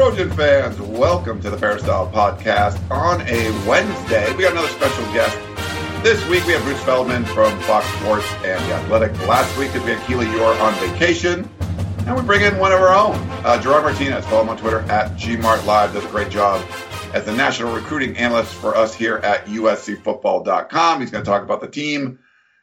[0.00, 4.34] Trojan fans, welcome to the Peristyle Podcast on a Wednesday.
[4.34, 5.36] We got another special guest.
[6.02, 9.12] This week we have Bruce Feldman from Fox Sports and The Athletic.
[9.28, 11.46] Last week we had Keely Eure on vacation.
[12.06, 14.24] And we bring in one of our own, uh, Gerard Martinez.
[14.24, 15.92] Follow him on Twitter at GMartLive.
[15.92, 16.64] Does a great job
[17.12, 21.00] as the national recruiting analyst for us here at USCFootball.com.
[21.02, 22.20] He's going to talk about the team,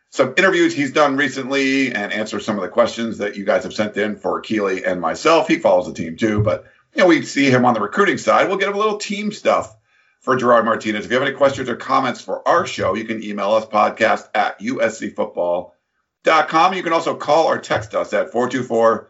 [0.10, 3.76] some interviews he's done recently, and answer some of the questions that you guys have
[3.76, 5.48] sent in for Keely and myself.
[5.48, 6.66] He follows the team too, but
[6.96, 8.48] you know, we see him on the recruiting side.
[8.48, 9.76] We'll get him a little team stuff
[10.22, 11.06] for Gerard Martinez.
[11.06, 14.28] If you have any questions or comments for our show, you can email us podcast
[14.34, 16.74] at uscfootball.com.
[16.74, 19.10] You can also call or text us at 424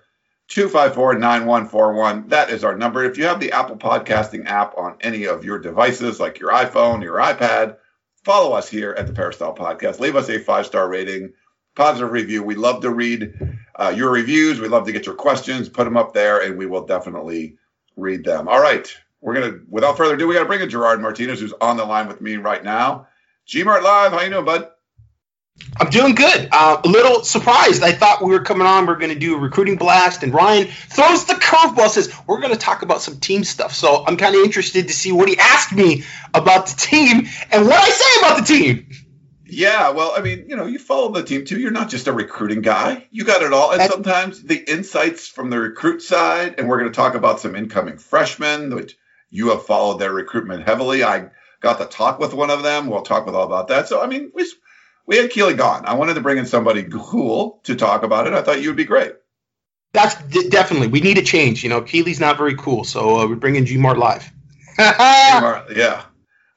[0.50, 2.30] 254 9141.
[2.30, 3.04] That is our number.
[3.04, 7.04] If you have the Apple Podcasting app on any of your devices, like your iPhone,
[7.04, 7.78] your iPad,
[8.24, 10.00] follow us here at the Peristyle Podcast.
[10.00, 11.34] Leave us a five star rating,
[11.76, 12.44] positive review.
[12.44, 13.34] We love to read
[13.76, 14.60] uh, your reviews.
[14.60, 15.68] We love to get your questions.
[15.68, 17.58] Put them up there, and we will definitely
[17.98, 18.48] read them.
[18.48, 18.88] All right.
[19.20, 22.08] We're gonna without further ado, we gotta bring in Gerard Martinez, who's on the line
[22.08, 23.08] with me right now.
[23.48, 24.70] Gmart Live, how you doing, bud?
[25.78, 26.50] I'm doing good.
[26.52, 27.84] Uh, a little surprised.
[27.84, 28.86] I thought we were coming on.
[28.86, 31.90] We are going to do a recruiting blast, and Ryan throws the curveball.
[31.90, 33.74] Says we're going to talk about some team stuff.
[33.74, 36.04] So I'm kind of interested to see what he asked me
[36.34, 38.88] about the team and what I say about the team.
[39.50, 41.60] Yeah, well, I mean, you know, you follow the team too.
[41.60, 43.08] You're not just a recruiting guy.
[43.12, 43.72] You got it all.
[43.72, 47.56] And sometimes the insights from the recruit side, and we're going to talk about some
[47.56, 48.98] incoming freshmen, which
[49.30, 51.04] you have followed their recruitment heavily.
[51.04, 51.30] I
[51.62, 52.88] got to talk with one of them.
[52.88, 53.88] We'll talk with all about that.
[53.88, 54.46] So, I mean, we
[55.06, 55.86] we had Keely gone.
[55.86, 58.34] I wanted to bring in somebody cool to talk about it.
[58.34, 59.14] I thought you would be great.
[59.94, 60.90] That's d- definitely.
[60.90, 61.64] We need a change.
[61.64, 64.30] You know, Keely's not very cool, so uh, we bring in Gmart live.
[64.78, 66.04] Gmart, yeah.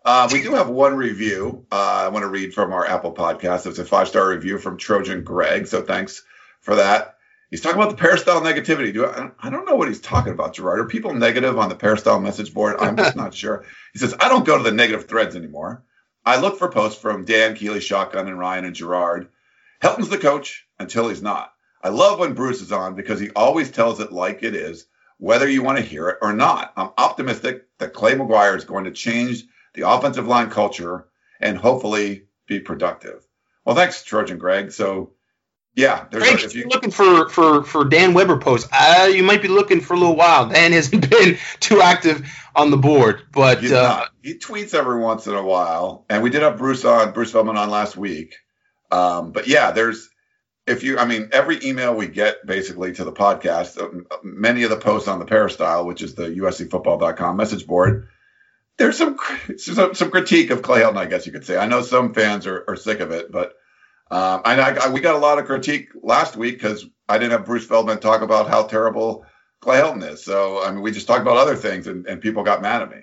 [0.04, 3.66] Uh, we do have one review uh, I want to read from our Apple podcast.
[3.66, 5.66] It's a five star review from Trojan Greg.
[5.66, 6.22] So thanks
[6.60, 7.16] for that.
[7.50, 8.94] He's talking about the peristyle negativity.
[8.94, 10.78] Do I, I don't know what he's talking about, Gerard.
[10.78, 12.76] Are people negative on the peristyle message board?
[12.78, 13.64] I'm just not sure.
[13.92, 15.82] He says, I don't go to the negative threads anymore.
[16.24, 19.28] I look for posts from Dan, Keely, Shotgun, and Ryan and Gerard.
[19.80, 21.52] Helton's the coach until he's not.
[21.82, 24.86] I love when Bruce is on because he always tells it like it is,
[25.18, 26.72] whether you want to hear it or not.
[26.76, 29.44] I'm optimistic that Clay McGuire is going to change
[29.74, 31.06] the offensive line culture,
[31.40, 33.26] and hopefully be productive.
[33.64, 34.72] Well, thanks, Trojan Greg.
[34.72, 35.12] So,
[35.74, 39.22] yeah, there's Greg, a, if you're looking for for for Dan Weber posts, uh, you
[39.22, 40.48] might be looking for a little while.
[40.48, 45.34] Dan hasn't been too active on the board, but uh, he tweets every once in
[45.34, 46.04] a while.
[46.08, 48.34] And we did have Bruce on Bruce Feldman on last week.
[48.90, 50.10] Um, but yeah, there's
[50.66, 54.70] if you, I mean, every email we get basically to the podcast, uh, many of
[54.70, 58.08] the posts on the Peristyle, which is the USCFootball.com message board
[58.78, 59.18] there's some,
[59.56, 61.56] some, some critique of Clay Helton, I guess you could say.
[61.56, 63.54] I know some fans are, are sick of it, but
[64.10, 67.46] um, I, I, we got a lot of critique last week because I didn't have
[67.46, 69.24] Bruce Feldman talk about how terrible
[69.60, 70.24] Clay Helton is.
[70.24, 72.90] So I mean, we just talked about other things, and, and people got mad at
[72.90, 73.02] me.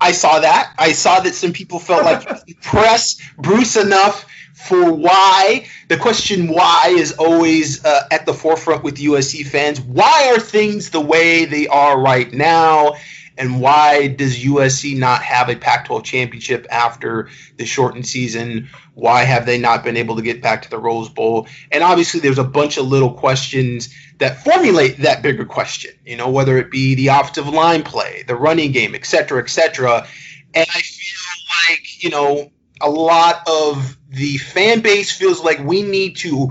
[0.00, 0.74] I saw that.
[0.78, 2.26] I saw that some people felt like
[2.62, 5.66] press Bruce enough for why.
[5.88, 9.80] The question why is always uh, at the forefront with USC fans.
[9.80, 12.94] Why are things the way they are right now?
[13.38, 18.68] And why does USC not have a Pac 12 championship after the shortened season?
[18.94, 21.46] Why have they not been able to get back to the Rose Bowl?
[21.70, 26.28] And obviously, there's a bunch of little questions that formulate that bigger question, you know,
[26.28, 30.06] whether it be the offensive line play, the running game, et cetera, et cetera.
[30.54, 32.50] And I feel like, you know,
[32.80, 36.50] a lot of the fan base feels like we need to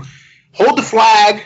[0.52, 1.42] hold the flag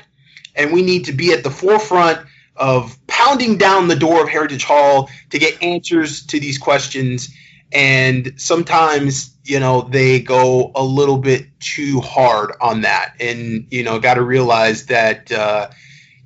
[0.55, 4.65] and we need to be at the forefront of pounding down the door of Heritage
[4.65, 7.29] Hall to get answers to these questions.
[7.71, 13.15] And sometimes, you know, they go a little bit too hard on that.
[13.21, 15.69] And, you know, got to realize that, uh,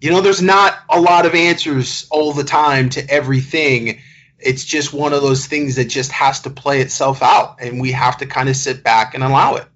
[0.01, 4.01] you know, there's not a lot of answers all the time to everything.
[4.39, 7.57] It's just one of those things that just has to play itself out.
[7.61, 9.67] And we have to kind of sit back and allow it.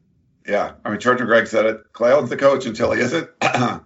[0.47, 0.75] Yeah.
[0.85, 1.93] I mean, Trojan Greg said it.
[1.93, 3.29] Clay the coach until he isn't.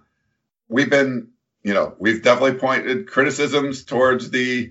[0.67, 1.29] We've been
[1.65, 4.69] you know, we've definitely pointed criticisms towards the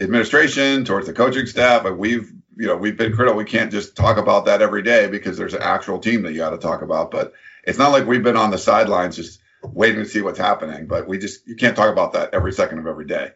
[0.00, 3.38] administration, towards the coaching staff, and we've, you know, we've been critical.
[3.38, 6.38] We can't just talk about that every day because there's an actual team that you
[6.38, 7.12] got to talk about.
[7.12, 10.88] But it's not like we've been on the sidelines just waiting to see what's happening.
[10.88, 13.30] But we just you can't talk about that every second of every day.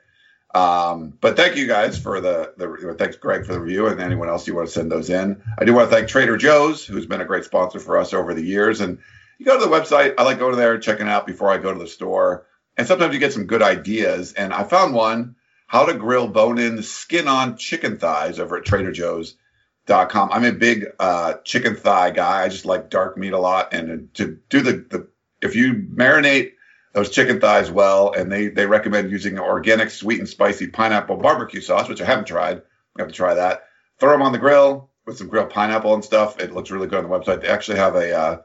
[0.53, 4.29] Um, but thank you guys for the, the thanks Greg for the review and anyone
[4.29, 5.41] else you want to send those in.
[5.57, 8.35] I do want to thank Trader Joe's, who's been a great sponsor for us over
[8.35, 8.81] the years.
[8.81, 8.99] And
[9.39, 11.73] you go to the website, I like going there and checking out before I go
[11.73, 12.47] to the store.
[12.77, 14.33] And sometimes you get some good ideas.
[14.33, 15.37] And I found one
[15.67, 20.31] how to grill bone in skin on chicken thighs over at Trader Joe's.com.
[20.33, 22.45] I'm a big uh, chicken thigh guy.
[22.45, 23.73] I just like dark meat a lot.
[23.73, 25.09] And to do the, the
[25.43, 26.53] if you marinate
[26.93, 31.61] those chicken thighs well, and they they recommend using organic sweet and spicy pineapple barbecue
[31.61, 32.63] sauce, which I haven't tried.
[32.97, 33.65] I have to try that.
[33.99, 36.41] Throw them on the grill with some grilled pineapple and stuff.
[36.41, 37.43] It looks really good on the website.
[37.43, 38.39] They actually have a uh,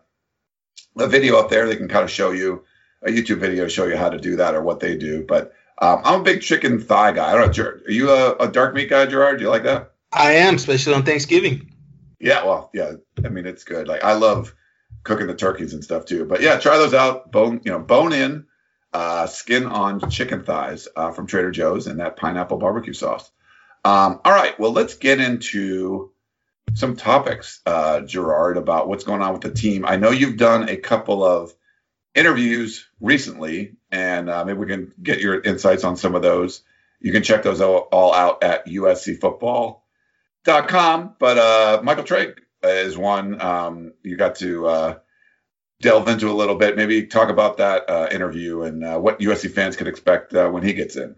[0.98, 1.68] a video up there.
[1.68, 2.66] They can kind of show you
[3.04, 5.26] a YouTube video to show you how to do that or what they do.
[5.28, 7.30] But um, I'm a big chicken thigh guy.
[7.30, 9.38] I don't know, Gerard, are you a, a dark meat guy, Gerard?
[9.38, 9.94] Do you like that?
[10.12, 11.74] I am, especially on Thanksgiving.
[12.20, 12.94] Yeah, well, yeah.
[13.24, 13.88] I mean, it's good.
[13.88, 14.54] Like I love
[15.04, 16.26] cooking the turkeys and stuff too.
[16.26, 17.32] But yeah, try those out.
[17.32, 18.46] Bone, you know, bone in,
[18.94, 23.32] uh, skin on chicken thighs uh, from Trader Joe's and that pineapple barbecue sauce.
[23.84, 26.12] Um, all right, well, let's get into
[26.76, 29.86] some topics, uh, Gerard, about what's going on with the team.
[29.86, 31.54] I know you've done a couple of
[32.16, 36.62] interviews recently, and uh, maybe we can get your insights on some of those.
[37.00, 41.16] You can check those all, out at uscfootball.com.
[41.20, 44.98] But uh, Michael Trigg is one um, you got to uh,
[45.82, 46.78] delve into a little bit.
[46.78, 50.64] Maybe talk about that uh, interview and uh, what USC fans can expect uh, when
[50.64, 51.16] he gets in.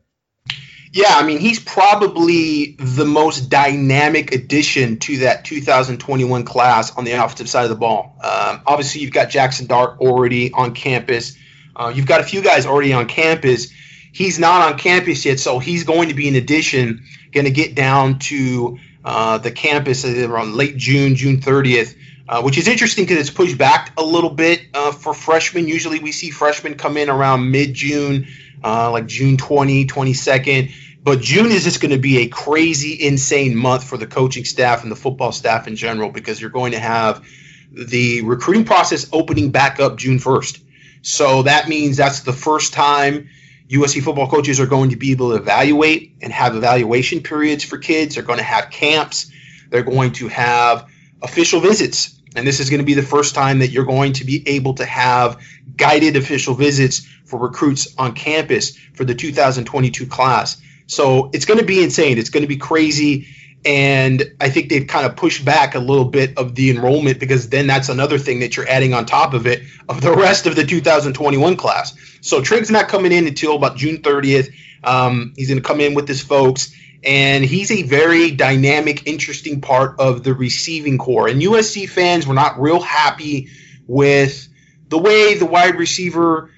[0.94, 7.13] Yeah, I mean, he's probably the most dynamic addition to that 2021 class on the
[7.13, 8.16] offensive side of the ball.
[8.24, 11.36] Um, obviously, you've got Jackson Dart already on campus.
[11.75, 13.72] Uh, you've got a few guys already on campus.
[14.12, 17.74] He's not on campus yet, so he's going to be an addition, going to get
[17.74, 21.98] down to uh, the campus around late June, June 30th.
[22.25, 25.68] Uh, which is interesting because it's pushed back a little bit uh, for freshmen.
[25.68, 28.28] Usually we see freshmen come in around mid June,
[28.63, 30.74] uh, like June 20, 22nd.
[31.04, 34.83] But June is just going to be a crazy, insane month for the coaching staff
[34.83, 37.27] and the football staff in general because you're going to have
[37.71, 40.62] the recruiting process opening back up June 1st.
[41.01, 43.30] So that means that's the first time
[43.69, 47.77] USC football coaches are going to be able to evaluate and have evaluation periods for
[47.77, 48.16] kids.
[48.16, 49.31] They're going to have camps.
[49.69, 50.88] They're going to have
[51.21, 52.19] official visits.
[52.36, 54.75] And this is going to be the first time that you're going to be able
[54.75, 55.42] to have
[55.75, 60.61] guided official visits for recruits on campus for the 2022 class.
[60.87, 62.17] So it's going to be insane.
[62.17, 63.27] It's going to be crazy.
[63.65, 67.49] And I think they've kind of pushed back a little bit of the enrollment because
[67.49, 70.55] then that's another thing that you're adding on top of it of the rest of
[70.55, 71.95] the 2021 class.
[72.21, 74.53] So Trigg's not coming in until about June 30th.
[74.83, 79.61] Um, he's going to come in with his folks, and he's a very dynamic, interesting
[79.61, 81.29] part of the receiving core.
[81.29, 83.49] And USC fans were not real happy
[83.87, 84.49] with
[84.89, 86.50] the way the wide receiver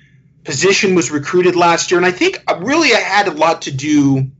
[0.43, 3.71] position was recruited last year, and I think uh, really it had a lot to
[3.71, 4.31] do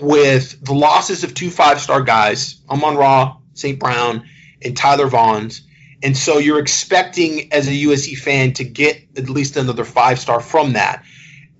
[0.00, 3.78] with the losses of two five-star guys, Amon Ra, St.
[3.78, 4.28] Brown,
[4.62, 5.60] and Tyler Vaughns.
[6.02, 10.72] And so you're expecting as a USC fan to get at least another five-star from
[10.72, 11.04] that.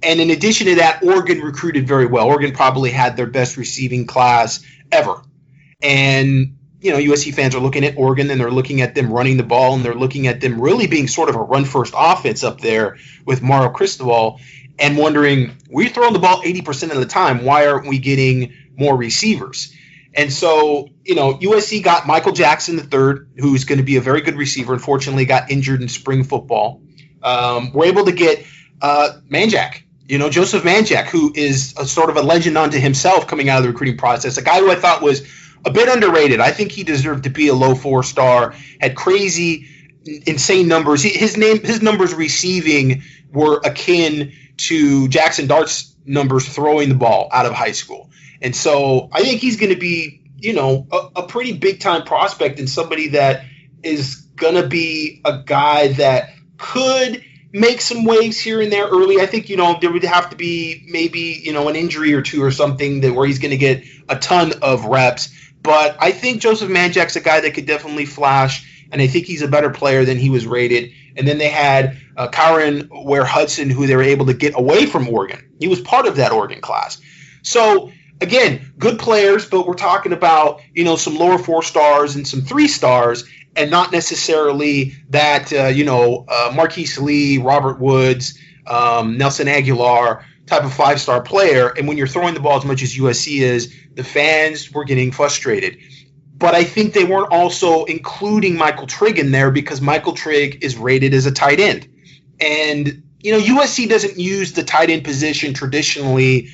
[0.03, 2.27] And in addition to that, Oregon recruited very well.
[2.27, 5.23] Oregon probably had their best receiving class ever.
[5.81, 9.37] And you know, USC fans are looking at Oregon and they're looking at them running
[9.37, 12.43] the ball and they're looking at them really being sort of a run first offense
[12.43, 14.41] up there with Mario Cristobal
[14.81, 17.45] and wondering, we're throwing the ball 80% of the time.
[17.45, 19.73] Why aren't we getting more receivers?
[20.15, 24.21] And so, you know, USC got Michael Jackson III, who's going to be a very
[24.21, 24.75] good receiver.
[24.75, 26.83] Unfortunately, got injured in spring football.
[27.23, 28.45] Um, we're able to get
[28.83, 33.29] uh, Manjack, you know, Joseph Manjack, who is a sort of a legend unto himself
[33.29, 34.37] coming out of the recruiting process.
[34.37, 35.23] A guy who I thought was–
[35.65, 36.41] a bit underrated.
[36.41, 38.55] I think he deserved to be a low four star.
[38.81, 39.69] Had crazy,
[40.05, 41.03] insane numbers.
[41.03, 43.03] His name, his numbers receiving
[43.33, 48.11] were akin to Jackson Dart's numbers throwing the ball out of high school.
[48.41, 52.03] And so I think he's going to be, you know, a, a pretty big time
[52.03, 53.45] prospect and somebody that
[53.83, 59.21] is going to be a guy that could make some waves here and there early.
[59.21, 62.23] I think you know there would have to be maybe you know an injury or
[62.23, 65.31] two or something that where he's going to get a ton of reps.
[65.63, 69.43] But I think Joseph Manjack's a guy that could definitely flash, and I think he's
[69.43, 70.93] a better player than he was rated.
[71.17, 74.87] And then they had uh, Kyron Ware Hudson, who they were able to get away
[74.87, 75.49] from Oregon.
[75.61, 77.01] He was part of that Oregon class.
[77.43, 82.27] So again, good players, but we're talking about you know some lower four stars and
[82.27, 83.25] some three stars,
[83.57, 90.25] and not necessarily that uh, you know uh, Marquise Lee, Robert Woods, um, Nelson Agholor
[90.47, 91.69] type of five star player.
[91.69, 95.13] And when you're throwing the ball as much as USC is, the fans were getting
[95.13, 95.79] frustrated.
[96.37, 100.77] But I think they weren't also including Michael Trigg in there because Michael Trigg is
[100.77, 101.89] rated as a tight end.
[102.41, 106.49] And, you know, USC doesn't use the tight end position traditionally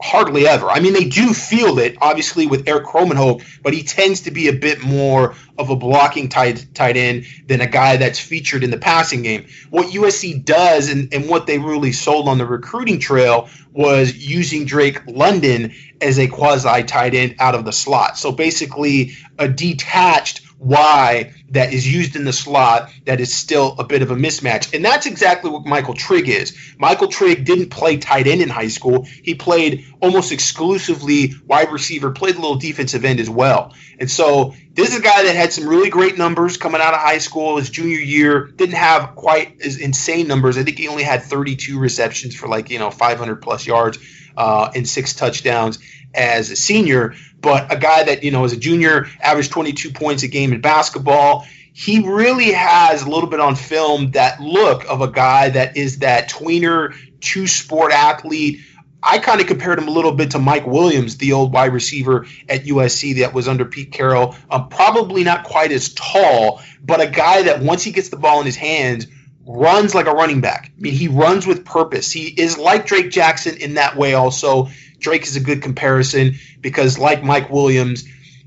[0.00, 0.68] hardly ever.
[0.68, 4.48] I mean, they do feel it, obviously, with Erik Krommenhoek, but he tends to be
[4.48, 8.70] a bit more of a blocking tight, tight end than a guy that's featured in
[8.70, 9.46] the passing game.
[9.70, 14.64] What USC does and, and what they really sold on the recruiting trail was using
[14.64, 18.18] Drake London as a quasi tight end out of the slot.
[18.18, 23.84] So basically, a detached Y that is used in the slot that is still a
[23.84, 24.74] bit of a mismatch.
[24.74, 26.56] And that's exactly what Michael Trigg is.
[26.78, 29.04] Michael Trigg didn't play tight end in high school.
[29.04, 33.74] He played almost exclusively wide receiver, played a little defensive end as well.
[34.00, 37.00] And so this is a guy that had some really great numbers coming out of
[37.00, 37.58] high school.
[37.58, 40.58] His junior year didn't have quite as insane numbers.
[40.58, 43.98] I think he only had 32 receptions for like, you know, 500 plus yards
[44.36, 45.78] uh, and six touchdowns
[46.14, 50.22] as a senior, but a guy that, you know, as a junior, averaged 22 points
[50.22, 51.46] a game in basketball.
[51.72, 55.98] He really has a little bit on film that look of a guy that is
[55.98, 58.60] that tweener, two sport athlete.
[59.02, 62.26] I kind of compared him a little bit to Mike Williams, the old wide receiver
[62.48, 64.34] at USC that was under Pete Carroll.
[64.50, 68.40] Um, probably not quite as tall, but a guy that once he gets the ball
[68.40, 69.06] in his hands,
[69.46, 70.72] runs like a running back.
[70.76, 72.10] I mean, he runs with purpose.
[72.10, 74.68] He is like Drake Jackson in that way, also.
[74.98, 78.04] Drake is a good comparison because, like Mike Williams,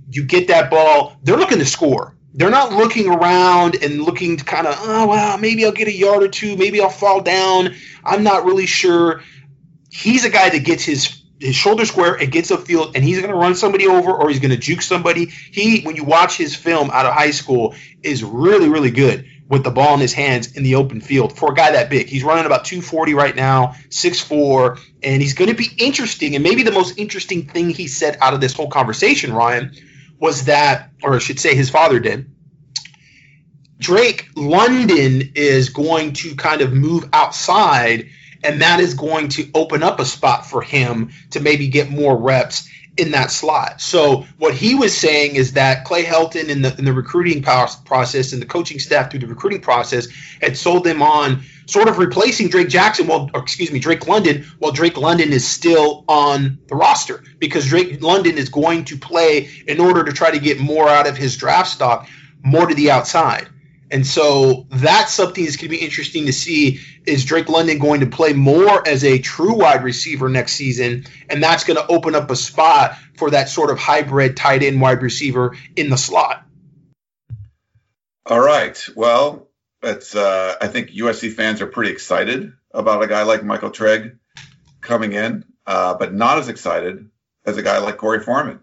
[0.09, 2.15] you get that ball, they're looking to score.
[2.33, 5.93] They're not looking around and looking to kind of, oh, well, maybe I'll get a
[5.93, 6.55] yard or two.
[6.55, 7.75] Maybe I'll fall down.
[8.03, 9.21] I'm not really sure.
[9.89, 13.31] He's a guy that gets his his shoulder square and gets upfield and he's going
[13.31, 15.25] to run somebody over or he's going to juke somebody.
[15.25, 19.63] He, when you watch his film out of high school, is really, really good with
[19.63, 22.07] the ball in his hands in the open field for a guy that big.
[22.07, 26.35] He's running about 240 right now, 6'4, and he's going to be interesting.
[26.35, 29.71] And maybe the most interesting thing he said out of this whole conversation, Ryan,
[30.19, 32.31] was that, or I should say his father did.
[33.77, 38.09] Drake London is going to kind of move outside,
[38.43, 42.17] and that is going to open up a spot for him to maybe get more
[42.17, 43.81] reps in that slot.
[43.81, 48.33] So what he was saying is that Clay Helton in the in the recruiting process
[48.33, 50.07] and the coaching staff through the recruiting process
[50.41, 54.71] had sold them on sort of replacing Drake Jackson, well, excuse me, Drake London, while
[54.71, 59.79] Drake London is still on the roster because Drake London is going to play in
[59.79, 62.07] order to try to get more out of his draft stock,
[62.43, 63.49] more to the outside.
[63.89, 66.81] And so that's something that's going to be interesting to see.
[67.05, 71.05] Is Drake London going to play more as a true wide receiver next season?
[71.29, 74.81] And that's going to open up a spot for that sort of hybrid tight end
[74.81, 76.43] wide receiver in the slot.
[78.25, 78.77] All right.
[78.93, 79.47] Well,
[79.81, 84.17] it's, uh, I think USC fans are pretty excited about a guy like Michael Trigg
[84.81, 87.09] coming in, uh, but not as excited
[87.45, 88.59] as a guy like Korey Foreman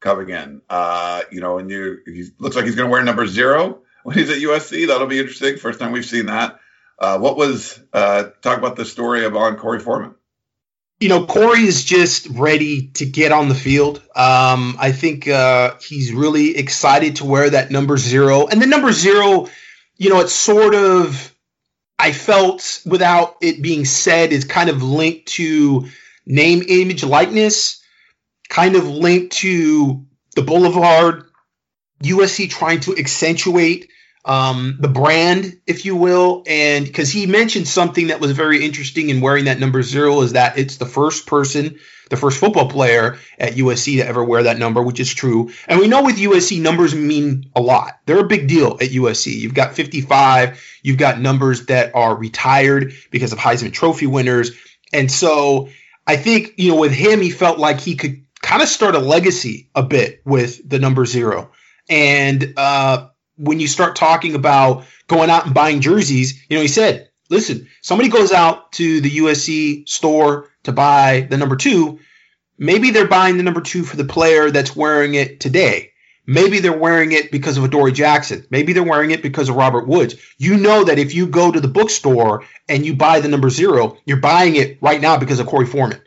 [0.00, 0.60] coming in.
[0.68, 4.16] Uh, you know, and you, he looks like he's going to wear number zero when
[4.16, 4.86] he's at USC.
[4.88, 5.56] That'll be interesting.
[5.56, 6.60] First time we've seen that.
[6.98, 10.14] Uh, what was uh, talk about the story of on Korey Foreman?
[11.00, 14.02] You know, Korey is just ready to get on the field.
[14.14, 18.48] Um, I think uh, he's really excited to wear that number zero.
[18.48, 19.48] And the number zero,
[19.96, 21.34] you know, it's sort of,
[21.98, 25.88] I felt without it being said, is kind of linked to
[26.26, 27.82] name, image, likeness,
[28.50, 30.04] kind of linked to
[30.34, 31.29] the Boulevard
[32.02, 33.90] USC trying to accentuate
[34.24, 39.08] um, the brand, if you will, and because he mentioned something that was very interesting
[39.08, 41.78] in wearing that number zero is that it's the first person,
[42.10, 45.50] the first football player at USC to ever wear that number, which is true.
[45.66, 47.98] And we know with USC numbers mean a lot.
[48.04, 49.34] They're a big deal at USC.
[49.34, 54.50] You've got 55, you've got numbers that are retired because of Heisman Trophy winners,
[54.92, 55.70] and so
[56.06, 58.98] I think you know with him, he felt like he could kind of start a
[58.98, 61.52] legacy a bit with the number zero.
[61.88, 66.68] And uh, when you start talking about going out and buying jerseys, you know, he
[66.68, 72.00] said, listen, somebody goes out to the USC store to buy the number two.
[72.58, 75.92] Maybe they're buying the number two for the player that's wearing it today.
[76.26, 78.46] Maybe they're wearing it because of Adoree Jackson.
[78.50, 80.14] Maybe they're wearing it because of Robert Woods.
[80.38, 83.96] You know that if you go to the bookstore and you buy the number zero,
[84.04, 86.00] you're buying it right now because of Korey Foreman.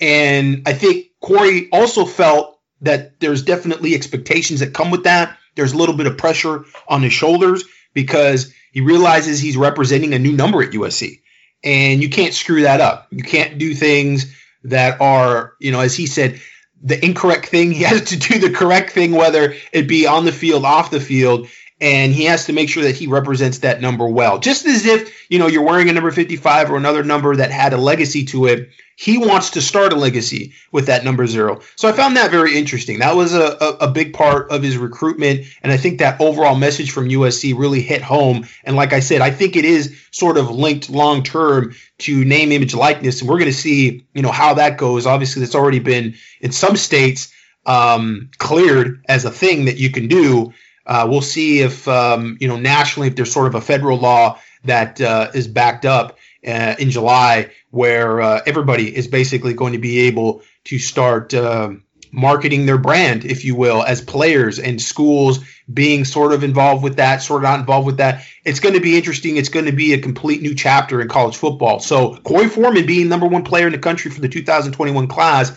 [0.00, 5.36] And I think Korey also felt that there's definitely expectations that come with that.
[5.56, 10.18] There's a little bit of pressure on his shoulders because he realizes he's representing a
[10.18, 11.20] new number at USC.
[11.64, 13.08] And you can't screw that up.
[13.10, 14.32] You can't do things
[14.64, 16.40] that are, you know, as he said,
[16.80, 17.72] the incorrect thing.
[17.78, 21.00] He has to do the correct thing, whether it be on the field, off the
[21.00, 21.48] field.
[21.80, 24.38] And he has to make sure that he represents that number well.
[24.38, 27.72] Just as if, you know, you're wearing a number 55 or another number that had
[27.72, 31.60] a legacy to it, he wants to start a legacy with that number zero.
[31.76, 32.98] So I found that very interesting.
[32.98, 35.46] That was a, a, a, big part of his recruitment.
[35.62, 38.48] And I think that overall message from USC really hit home.
[38.64, 42.50] And like I said, I think it is sort of linked long term to name,
[42.50, 43.20] image, likeness.
[43.20, 45.06] And we're going to see, you know, how that goes.
[45.06, 47.32] Obviously, that's already been in some states
[47.66, 50.52] um, cleared as a thing that you can do.
[50.88, 54.38] Uh, we'll see if, um, you know, nationally, if there's sort of a federal law
[54.64, 59.78] that uh, is backed up uh, in July where uh, everybody is basically going to
[59.78, 61.70] be able to start uh,
[62.10, 65.40] marketing their brand, if you will, as players and schools
[65.72, 68.24] being sort of involved with that, sort of not involved with that.
[68.44, 69.36] It's going to be interesting.
[69.36, 71.80] It's going to be a complete new chapter in college football.
[71.80, 75.52] So Korey Foreman being number one player in the country for the 2021 class,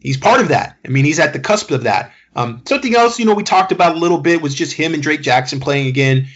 [0.00, 0.76] he's part of that.
[0.84, 2.12] I mean, he's at the cusp of that.
[2.34, 5.02] Um, something else, you know, we talked about a little bit was just him and
[5.02, 6.28] Drake Jackson playing again.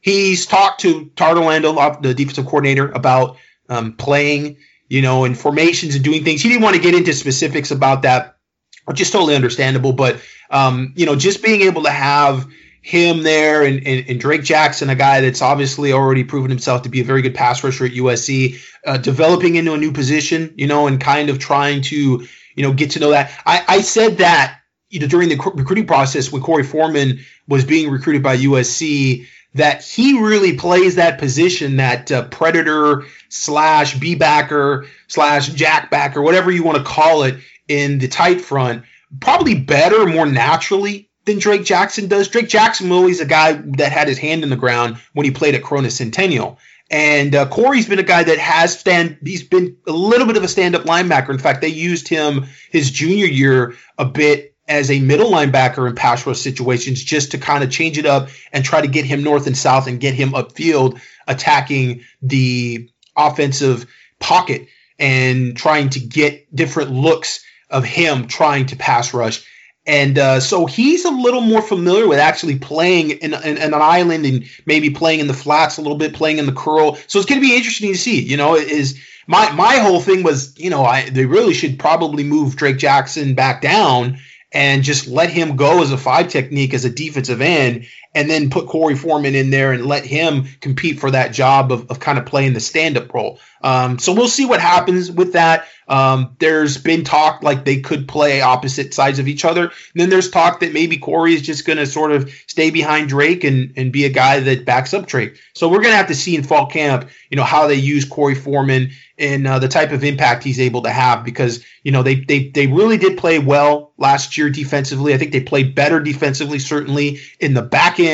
[0.00, 3.36] He's talked to Todd Orlando, the defensive coordinator, about
[3.68, 6.42] um, playing, you know, in formations and doing things.
[6.42, 8.36] He didn't want to get into specifics about that,
[8.84, 9.92] which is totally understandable.
[9.92, 12.46] But um, you know, just being able to have
[12.80, 16.88] him there and, and, and, Drake Jackson, a guy that's obviously already proven himself to
[16.88, 20.66] be a very good pass rusher at USC, uh, developing into a new position, you
[20.66, 23.30] know, and kind of trying to, you know, get to know that.
[23.44, 24.58] I, I said that
[24.90, 29.82] you know, during the recruiting process when Korey Foreman was being recruited by USC that
[29.82, 36.50] he really plays that position, that uh, predator slash B backer slash jack backer, whatever
[36.50, 38.84] you want to call it, in the tight front,
[39.20, 42.28] probably better, more naturally than Drake Jackson does.
[42.28, 45.30] Drake Jackson was always a guy that had his hand in the ground when he
[45.30, 46.58] played at Corona Centennial.
[46.90, 49.18] And uh, Korey's been a guy that has stand.
[49.22, 51.28] He's been a little bit of a stand-up linebacker.
[51.28, 55.94] In fact, they used him his junior year a bit as a middle linebacker in
[55.94, 59.22] pass rush situations just to kind of change it up and try to get him
[59.22, 63.86] north and south and get him upfield attacking the offensive
[64.20, 69.44] pocket and trying to get different looks of him trying to pass rush.
[69.86, 73.74] And uh, so he's a little more familiar with actually playing in, in, in, an
[73.74, 76.96] island and maybe playing in the flats a little bit, playing in the curl.
[77.06, 78.20] So it's going to be interesting to see.
[78.20, 82.22] You know, is my my whole thing was, you know, I they really should probably
[82.22, 84.18] move Drake Jackson back down
[84.52, 87.86] and just let him go as a five technique as a defensive end
[88.18, 91.88] and then put Korey Foreman in there and let him compete for that job of,
[91.88, 93.38] of kind of playing the stand up role.
[93.62, 95.68] Um, so we'll see what happens with that.
[95.86, 99.62] Um, there's been talk like they could play opposite sides of each other.
[99.62, 103.08] And then there's talk that maybe Korey is just going to sort of stay behind
[103.08, 105.40] Drake and, and be a guy that backs up Drake.
[105.54, 108.04] So we're going to have to see in fall camp, you know, how they use
[108.04, 112.02] Korey Foreman and uh, the type of impact he's able to have because, you know,
[112.02, 115.14] they, they, they really did play well last year defensively.
[115.14, 118.07] I think they played better defensively, certainly in the back end.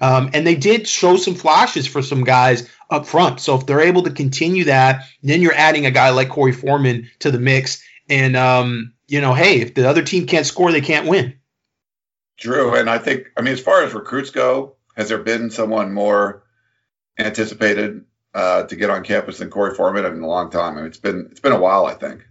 [0.00, 3.40] Um, and they did show some flashes for some guys up front.
[3.40, 7.08] So if they're able to continue that, then you're adding a guy like Korey Foreman
[7.20, 7.82] to the mix.
[8.08, 11.38] And um, you know, hey, if the other team can't score, they can't win.
[12.38, 15.92] Drew, and I think I mean as far as recruits go, has there been someone
[15.92, 16.44] more
[17.18, 18.04] anticipated
[18.34, 20.74] uh, to get on campus than Korey Foreman in a long time?
[20.74, 22.25] I mean, it's been it's been a while, I think.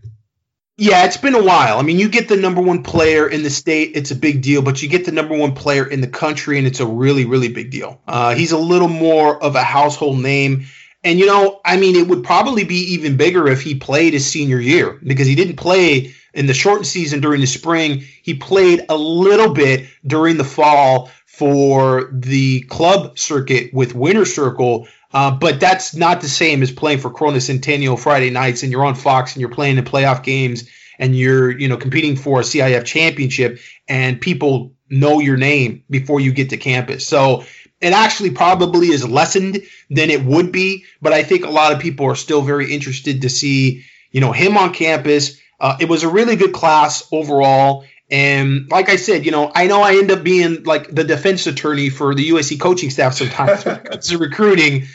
[0.77, 1.79] Yeah, it's been a while.
[1.79, 4.61] I mean, you get the number one player in the state, it's a big deal,
[4.61, 7.47] but you get the number one player in the country, and it's a really, really
[7.47, 8.01] big deal.
[8.05, 10.65] Uh, he's a little more of a household name.
[11.01, 14.29] And, you know, I mean, it would probably be even bigger if he played his
[14.29, 18.03] senior year because he didn't play in the shortened season during the spring.
[18.21, 24.89] He played a little bit during the fall for the club circuit with Winter Circle.
[25.15, 28.83] Uh, but that's not the same as playing for Corona Centennial Friday nights and you're
[28.83, 32.43] on Fox and you're playing in playoff games and you're you know competing for a
[32.43, 37.07] CIF championship and people know your name before you get to campus.
[37.07, 37.45] So
[37.79, 41.79] it actually probably is lessened than it would be, but I think a lot of
[41.79, 45.39] people are still very interested to see you know him on campus.
[45.61, 47.85] Uh, it was a really good class overall.
[48.11, 51.47] And like I said, you know, I know I end up being like the defense
[51.47, 54.87] attorney for the USC coaching staff sometimes because of recruiting.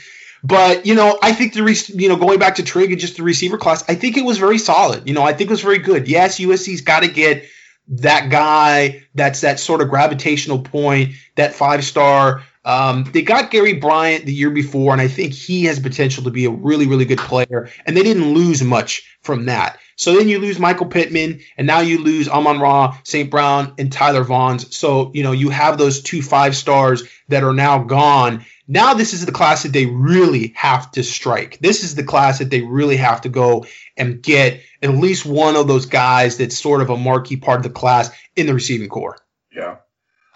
[0.42, 3.16] But you know, I think the re- you know going back to Trigg and just
[3.16, 5.06] the receiver class, I think it was very solid.
[5.06, 6.08] You know, I think it was very good.
[6.08, 7.44] Yes, USC's got to get
[7.88, 12.42] that guy that's that sort of gravitational point, that five star.
[12.64, 16.30] Um, they got Gary Bryant the year before, and I think he has potential to
[16.30, 17.70] be a really, really good player.
[17.86, 19.78] And they didn't lose much from that.
[19.96, 23.30] So then you lose Michael Pittman, and now you lose Amon Ra, St.
[23.30, 24.72] Brown, and Tyler Vaughns.
[24.72, 28.44] So, you know, you have those two five stars that are now gone.
[28.70, 31.58] Now this is the class that they really have to strike.
[31.58, 35.56] This is the class that they really have to go and get at least one
[35.56, 38.88] of those guys that's sort of a marquee part of the class in the receiving
[38.88, 39.18] corps.
[39.52, 39.78] Yeah.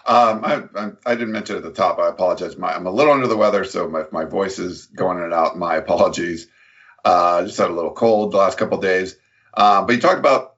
[0.05, 1.97] Um, I, I, I, didn't mention at the top.
[1.97, 2.57] I apologize.
[2.57, 5.33] My, I'm a little under the weather, so my, my voice is going in and
[5.33, 5.57] out.
[5.57, 6.47] My apologies.
[7.05, 9.15] Uh, just had a little cold the last couple days.
[9.53, 10.54] Uh, but you talked about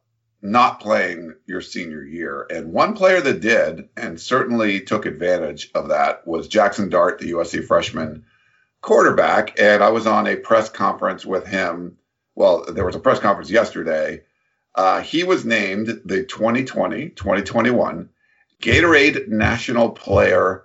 [0.51, 5.89] not playing your senior year, and one player that did and certainly took advantage of
[5.89, 8.25] that was Jackson Dart, the USC freshman
[8.81, 9.59] quarterback.
[9.59, 11.97] And I was on a press conference with him.
[12.35, 14.23] Well, there was a press conference yesterday.
[14.75, 18.09] Uh, he was named the 2020 2021
[18.61, 20.63] Gatorade National Player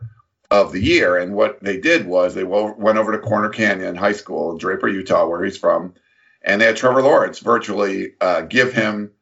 [0.51, 1.16] of the Year.
[1.16, 5.27] And what they did was they went over to Corner Canyon High School, Draper, Utah,
[5.27, 5.95] where he's from,
[6.42, 9.12] and they had Trevor Lawrence virtually uh, give him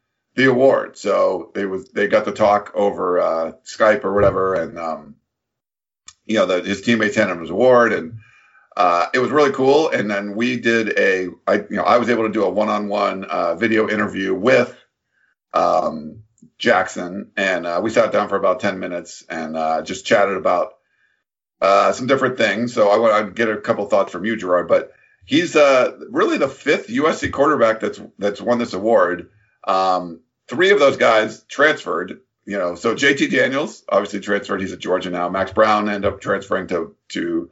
[0.40, 0.96] the award.
[0.96, 5.16] So they was they got to talk over uh, Skype or whatever, and um,
[6.24, 8.18] you know the, his teammates handed him his award, and
[8.76, 9.90] uh, it was really cool.
[9.90, 12.68] And then we did a I you know I was able to do a one
[12.68, 13.26] on one
[13.58, 14.76] video interview with
[15.52, 16.22] um,
[16.58, 20.74] Jackson, and uh, we sat down for about ten minutes and uh, just chatted about
[21.60, 22.72] uh, some different things.
[22.72, 24.68] So I want to get a couple thoughts from you, Gerard.
[24.68, 24.92] But
[25.24, 29.30] he's uh, really the fifth USC quarterback that's that's won this award.
[29.64, 32.20] Um, three of those guys transferred.
[32.44, 34.60] You know, so JT Daniels obviously transferred.
[34.60, 35.28] He's at Georgia now.
[35.28, 37.50] Max Browne ended up transferring to to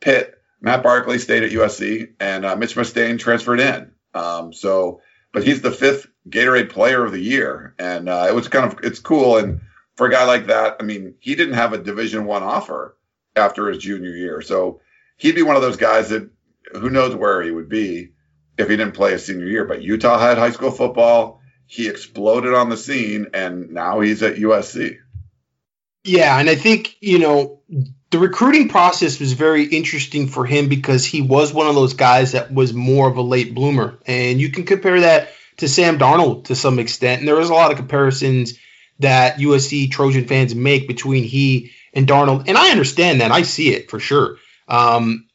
[0.00, 0.34] Pitt.
[0.60, 3.92] Matt Barkley stayed at USC, and uh, Mitch Mustain transferred in.
[4.14, 5.00] Um, so,
[5.32, 8.80] but he's the fifth Gatorade Player of the Year, and uh, it was kind of
[8.82, 9.38] it's cool.
[9.38, 9.62] And
[9.96, 12.96] for a guy like that, I mean, he didn't have a Division One offer
[13.34, 14.80] after his junior year, so
[15.16, 16.28] he'd be one of those guys that
[16.72, 18.12] who knows where he would be
[18.58, 19.64] if he didn't play his senior year.
[19.64, 21.40] But Utah had high school football.
[21.66, 24.98] He exploded on the scene, and now he's at USC.
[26.04, 27.60] Yeah, and I think you know
[28.10, 32.32] the recruiting process was very interesting for him because he was one of those guys
[32.32, 36.44] that was more of a late bloomer, and you can compare that to Sam Darnold
[36.44, 37.20] to some extent.
[37.20, 38.54] And there is a lot of comparisons
[39.00, 43.32] that USC Trojan fans make between he and Darnold, and I understand that.
[43.32, 44.38] I see it for sure.
[44.68, 45.26] Um,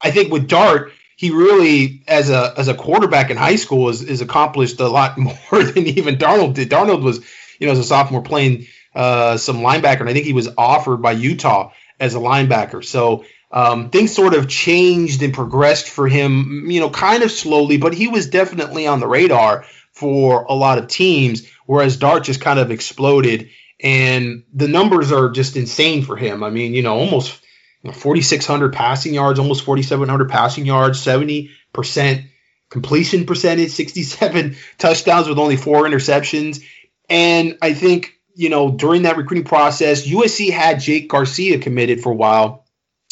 [0.00, 4.02] I think with Dart, he really, as a as a quarterback in high school, is,
[4.02, 6.70] is accomplished a lot more than even Darnold did.
[6.70, 7.20] Darnold was,
[7.58, 10.98] you know, as a sophomore playing uh, some linebacker, and I think he was offered
[10.98, 12.84] by Utah as a linebacker.
[12.84, 17.78] So um, things sort of changed and progressed for him, you know, kind of slowly,
[17.78, 22.42] but he was definitely on the radar for a lot of teams, whereas Dart just
[22.42, 23.48] kind of exploded.
[23.80, 26.42] And the numbers are just insane for him.
[26.42, 27.40] I mean, you know, almost
[27.92, 31.50] 4,600 passing yards, almost 4,700 passing yards, 70%
[32.70, 36.62] completion percentage, 67 touchdowns with only four interceptions.
[37.08, 42.12] And I think, you know, during that recruiting process, USC had Jake Garcia committed for
[42.12, 42.66] a while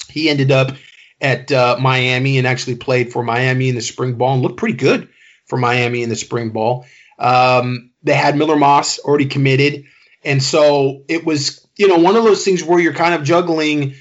[0.08, 0.76] he ended up
[1.20, 4.76] at uh, Miami and actually played for Miami in the spring ball and looked pretty
[4.76, 5.08] good
[5.46, 6.86] for Miami in the spring ball.
[7.18, 9.84] Um, they had Miller Moss already committed.
[10.22, 13.94] And so it was, you know, one of those things where you're kind of juggling.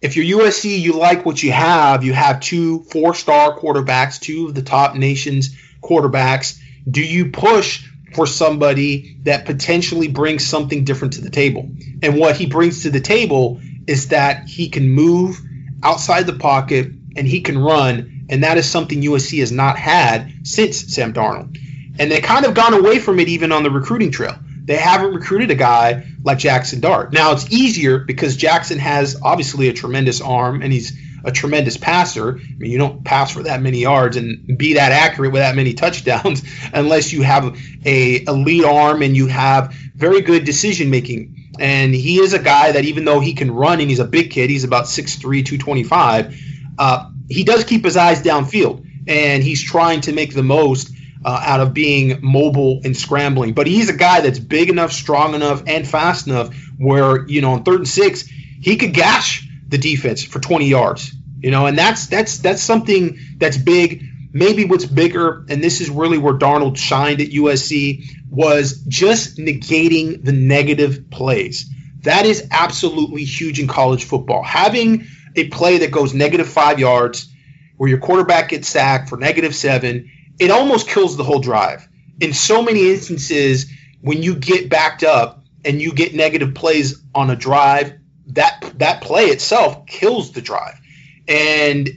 [0.00, 2.04] If you're USC, you like what you have.
[2.04, 6.60] You have two four star quarterbacks, two of the top nation's quarterbacks.
[6.88, 7.84] Do you push
[8.14, 11.68] for somebody that potentially brings something different to the table?
[12.02, 15.40] And what he brings to the table is that he can move
[15.82, 20.32] outside the pocket and he can run, and that is something USC has not had
[20.44, 21.58] since Sam Darnold.
[21.98, 24.38] And they kind of gone away from it even on the recruiting trail.
[24.68, 27.12] They haven't recruited a guy like Jackson Dart.
[27.12, 32.38] Now it's easier because Jackson has obviously a tremendous arm and he's a tremendous passer.
[32.38, 35.56] I mean, you don't pass for that many yards and be that accurate with that
[35.56, 41.48] many touchdowns unless you have a elite arm and you have very good decision making
[41.58, 44.30] and he is a guy that even though he can run and he's a big
[44.30, 46.40] kid, he's about 6'3, 225,
[46.78, 48.84] uh, he does keep his eyes downfield.
[49.08, 50.92] And he's trying to make the most
[51.24, 53.54] uh, out of being mobile and scrambling.
[53.54, 57.52] But he's a guy that's big enough, strong enough, and fast enough where, you know,
[57.52, 61.12] on third and six, he could gash the defense for 20 yards.
[61.40, 64.02] You know, and that's that's that's something that's big.
[64.32, 70.24] Maybe what's bigger, and this is really where Darnold shined at USC, was just negating
[70.24, 71.70] the negative plays.
[72.02, 74.42] That is absolutely huge in college football.
[74.42, 77.28] Having a play that goes negative five yards,
[77.76, 81.88] where your quarterback gets sacked for negative seven, it almost kills the whole drive.
[82.20, 83.70] In so many instances,
[84.00, 87.94] when you get backed up and you get negative plays on a drive,
[88.28, 90.78] that that play itself kills the drive.
[91.26, 91.88] And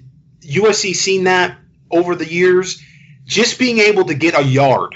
[0.42, 1.58] USC seen that
[1.90, 2.82] over the years.
[3.26, 4.96] Just being able to get a yard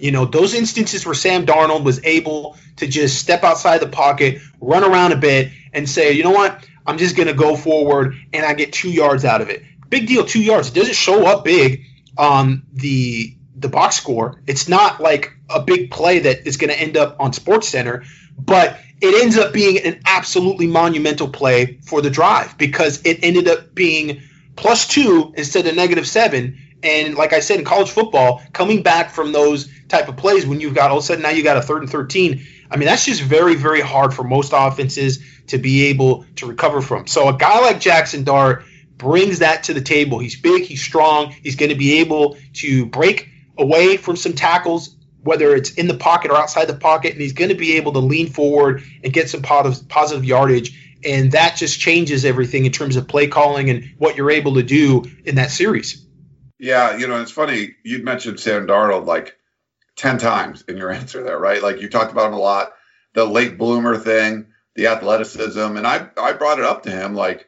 [0.00, 4.40] you know, those instances where Sam Darnold was able to just step outside the pocket,
[4.58, 8.16] run around a bit, and say, you know what, I'm just going to go forward
[8.32, 9.62] and I get two yards out of it.
[9.90, 10.68] Big deal, two yards.
[10.68, 11.84] It doesn't show up big
[12.20, 14.40] on the the box score.
[14.46, 18.06] It's not like a big play that is going to end up on SportsCenter,
[18.38, 23.48] but it ends up being an absolutely monumental play for the drive because it ended
[23.48, 24.22] up being
[24.56, 26.58] plus two instead of negative seven.
[26.82, 30.60] And like I said in college football, coming back from those type of plays when
[30.60, 32.86] you've got all of a sudden now you got a third and 13, I mean,
[32.86, 37.06] that's just very, very hard for most offenses to be able to recover from.
[37.06, 38.64] So a guy like Jackson Dart
[39.00, 40.18] brings that to the table.
[40.20, 44.94] He's big, he's strong, he's going to be able to break away from some tackles,
[45.22, 47.92] whether it's in the pocket or outside the pocket, and he's going to be able
[47.94, 50.98] to lean forward and get some positive, yardage.
[51.02, 54.62] And that just changes everything in terms of play calling and what you're able to
[54.62, 56.06] do in that series.
[56.58, 57.74] Yeah, you know, it's funny.
[57.82, 59.34] You mentioned Sam Darnold like
[59.96, 61.62] 10 times in your answer there, right?
[61.62, 62.74] Like you talked about him a lot,
[63.14, 65.58] the late bloomer thing, the athleticism.
[65.58, 67.46] And I, I brought it up to him like,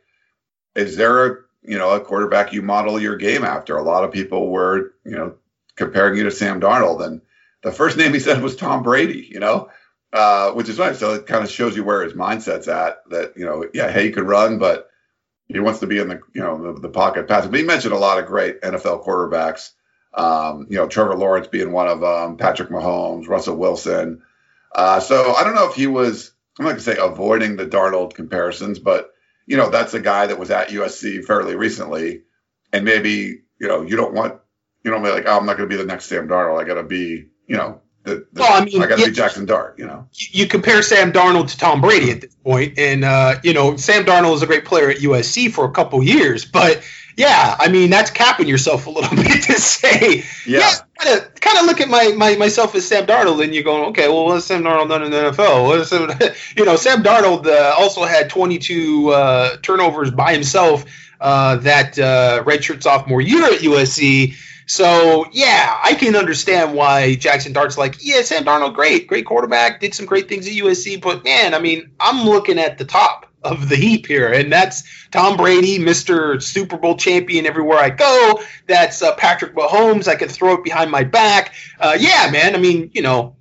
[0.75, 3.77] is there a, you know, a quarterback you model your game after?
[3.77, 5.35] A lot of people were, you know,
[5.77, 7.05] comparing you to Sam Darnold.
[7.05, 7.21] And
[7.63, 9.71] the first name he said was Tom Brady, you know,
[10.13, 10.99] uh, which is nice.
[10.99, 14.07] So it kind of shows you where his mindset's at that, you know, yeah, hey,
[14.07, 14.91] he could run, but
[15.49, 17.51] he wants to be in the, you know, the, the pocket passing.
[17.51, 19.71] But he mentioned a lot of great NFL quarterbacks.
[20.15, 24.23] Um, you know, Trevor Lawrence being one of them, Patrick Mahomes, Russell Wilson.
[24.75, 28.15] Uh, so I don't know if he was, I'm not to say avoiding the Darnold
[28.15, 29.12] comparisons, but,
[29.53, 32.23] you know, that's a guy that was at USC fairly recently.
[32.73, 34.41] And maybe, you know, you don't want
[34.85, 36.61] you know, like, oh, I'm not going to be the next Sam Darnold.
[36.61, 39.13] I got to be, you know, the, the, well, I mean, I got to be
[39.13, 39.79] Jackson Dart.
[39.79, 43.53] You know, you compare Sam Darnold to Tom Brady at this point, and uh, you
[43.53, 46.83] know, Sam Darnold is a great player at USC for a couple years, but
[47.17, 51.59] yeah, I mean, that's capping yourself a little bit to say, yeah, kind of kind
[51.59, 54.47] of look at my, my myself as Sam Darnold, and you're going, okay, well, what's
[54.47, 55.67] Sam Darnold done in the NFL?
[55.67, 56.11] What is Sam,
[56.57, 60.85] you know, Sam Darnold uh, also had 22 uh, turnovers by himself
[61.21, 64.35] uh, that uh, redshirt sophomore year at USC.
[64.67, 69.81] So yeah, I can understand why Jackson Dart's like, yeah, Sam Darnold, great, great quarterback,
[69.81, 73.32] did some great things at USC, but man, I mean, I'm looking at the top
[73.45, 76.43] of the heap here, and that's Tom Brady, Mr.
[76.43, 78.41] Super Bowl champion everywhere I go.
[78.67, 80.09] That's uh, Patrick Mahomes.
[80.09, 81.55] I can throw it behind my back.
[81.79, 82.55] Uh, yeah, man.
[82.55, 83.37] I mean, you know,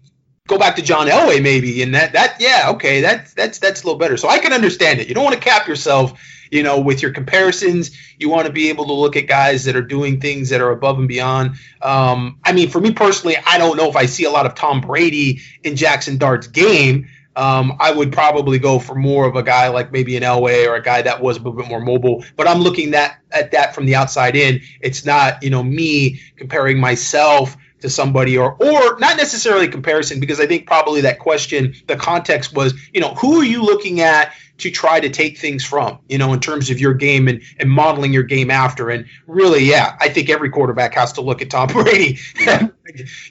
[0.48, 3.86] go back to John Elway maybe, and that that yeah, okay, that's that's that's a
[3.86, 4.18] little better.
[4.18, 5.08] So I can understand it.
[5.08, 6.20] You don't want to cap yourself
[6.52, 9.76] you know, with your comparisons, you want to be able to look at guys that
[9.76, 11.56] are doing things that are above and beyond.
[11.82, 14.54] Um, I mean, for me personally, I don't know if I see a lot of
[14.54, 17.08] Tom Brady in Jackson Dart's game.
[17.42, 20.76] Um, I would probably go for more of a guy like maybe an Elway or
[20.76, 22.24] a guy that was a little bit more mobile.
[22.36, 24.62] But I'm looking that at that from the outside in.
[24.80, 30.40] It's not, you know, me comparing myself to somebody or or not necessarily comparison because
[30.40, 34.34] I think probably that question the context was you know who are you looking at
[34.62, 37.70] to try to take things from, you know, in terms of your game and, and
[37.70, 38.90] modeling your game after.
[38.90, 42.20] And really, yeah, I think every quarterback has to look at Tom Brady.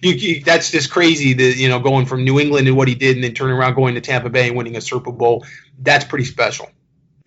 [0.02, 2.94] you, you, that's just crazy that, you know, going from New England and what he
[2.94, 5.46] did and then turning around going to Tampa Bay and winning a Super Bowl.
[5.78, 6.68] That's pretty special.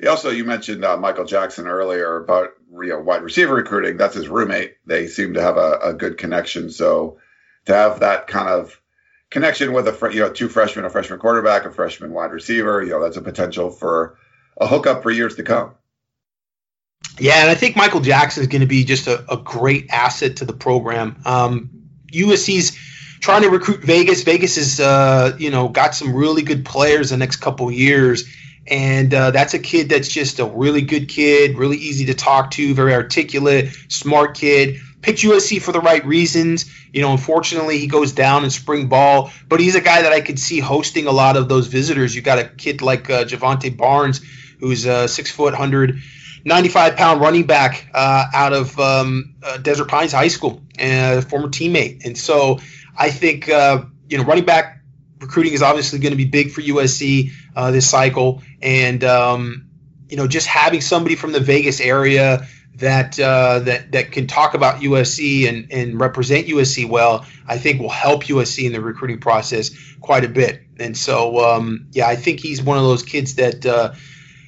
[0.07, 3.97] Also, you mentioned uh, Michael Jackson earlier about you know, wide receiver recruiting.
[3.97, 4.75] That's his roommate.
[4.85, 6.69] They seem to have a, a good connection.
[6.69, 7.19] So
[7.65, 8.79] to have that kind of
[9.29, 12.81] connection with a you know two freshmen, a freshman quarterback, a freshman wide receiver.
[12.81, 14.17] You know that's a potential for
[14.57, 15.71] a hookup for years to come.
[17.19, 20.37] Yeah, and I think Michael Jackson is going to be just a, a, great asset
[20.37, 21.21] to the program.
[21.25, 21.69] Um,
[22.11, 22.75] USC's
[23.19, 24.23] trying to recruit Vegas.
[24.23, 28.23] Vegas has uh, you know got some really good players the next couple years.
[28.67, 32.51] And uh, that's a kid that's just a really good kid, really easy to talk
[32.51, 36.73] to, very articulate, smart kid picked USC for the right reasons.
[36.91, 40.21] You know, unfortunately, he goes down in spring ball, but he's a guy that I
[40.21, 42.15] could see hosting a lot of those visitors.
[42.15, 44.21] You got a kid like uh, Jovantae Barnes,
[44.59, 50.13] who's a six foot, 195 pound running back uh, out of um, uh, Desert Pines
[50.13, 52.05] High School, and a former teammate.
[52.05, 52.59] And so
[52.97, 54.79] I think, uh, you know, running back
[55.23, 58.41] recruiting is obviously going to be big for USC uh, this cycle.
[58.61, 59.69] And, um,
[60.09, 64.55] you know, just having somebody from the Vegas area that uh, that that can talk
[64.55, 69.19] about USC and, and represent USC well, I think will help USC in the recruiting
[69.19, 70.63] process quite a bit.
[70.79, 73.93] And so, um, yeah, I think he's one of those kids that uh,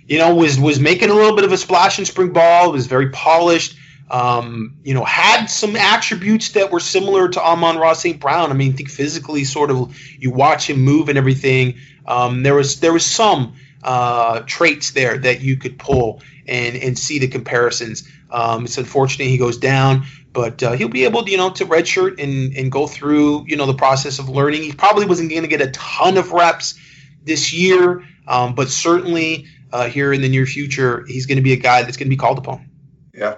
[0.07, 2.71] you know was was making a little bit of a splash in spring ball.
[2.71, 3.77] Was very polished.
[4.09, 8.19] Um, you know, had some attributes that were similar to Amon-Ra St.
[8.19, 8.51] Brown.
[8.51, 11.77] I mean, think physically, sort of, you watch him move and everything.
[12.05, 16.97] Um, there was there was some uh, traits there that you could pull and and
[16.97, 18.07] see the comparisons.
[18.29, 21.65] Um, it's unfortunate he goes down, but uh, he'll be able, to, you know, to
[21.65, 24.63] redshirt and and go through, you know, the process of learning.
[24.63, 26.79] He probably wasn't going to get a ton of reps
[27.23, 31.53] this year, um, but certainly uh, here in the near future, he's going to be
[31.53, 32.69] a guy that's going to be called upon.
[33.13, 33.35] Yeah,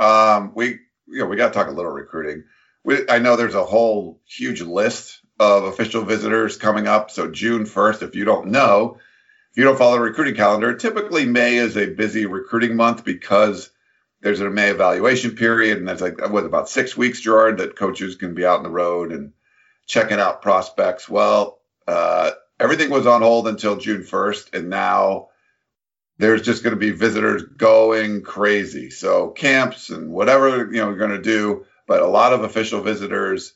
[0.00, 2.44] um, we you know we got to talk a little recruiting.
[2.82, 7.10] We, I know there's a whole huge list of official visitors coming up.
[7.10, 8.98] So June 1st, if you don't know,
[9.50, 13.70] if you don't follow the recruiting calendar, typically May is a busy recruiting month because
[14.22, 18.16] there's a May evaluation period, and that's like what about six weeks, Gerard, that coaches
[18.16, 19.32] can be out on the road and
[19.86, 21.08] checking out prospects.
[21.08, 21.58] Well,
[21.88, 25.29] uh, everything was on hold until June 1st, and now
[26.20, 28.90] there's just going to be visitors going crazy.
[28.90, 32.82] So camps and whatever you know we're going to do, but a lot of official
[32.82, 33.54] visitors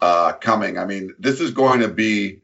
[0.00, 0.78] uh, coming.
[0.78, 2.42] I mean, this is going to be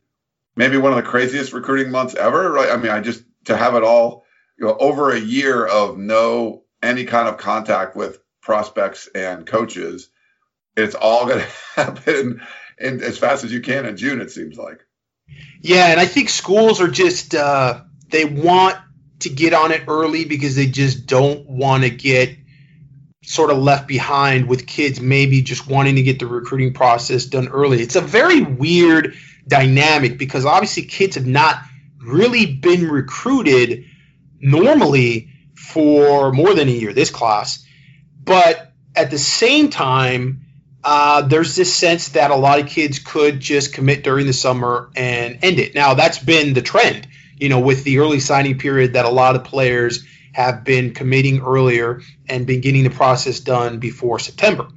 [0.56, 2.50] maybe one of the craziest recruiting months ever.
[2.50, 2.70] Right?
[2.70, 4.24] I mean, I just to have it all
[4.58, 10.08] you know over a year of no any kind of contact with prospects and coaches.
[10.78, 12.40] It's all going to happen
[12.78, 14.22] in, as fast as you can in June.
[14.22, 14.80] It seems like.
[15.60, 18.78] Yeah, and I think schools are just uh, they want
[19.20, 22.36] to get on it early because they just don't want to get
[23.24, 27.48] sort of left behind with kids maybe just wanting to get the recruiting process done
[27.48, 27.82] early.
[27.82, 29.14] It's a very weird
[29.46, 31.56] dynamic because obviously kids have not
[32.00, 33.84] really been recruited
[34.40, 37.66] normally for more than a year, this class.
[38.22, 40.46] But at the same time,
[40.84, 44.90] uh, there's this sense that a lot of kids could just commit during the summer
[44.94, 45.74] and end it.
[45.74, 47.06] Now, that's been the trend,
[47.38, 51.40] you know, with the early signing period that a lot of players have been committing
[51.40, 54.68] earlier and been getting the process done before September.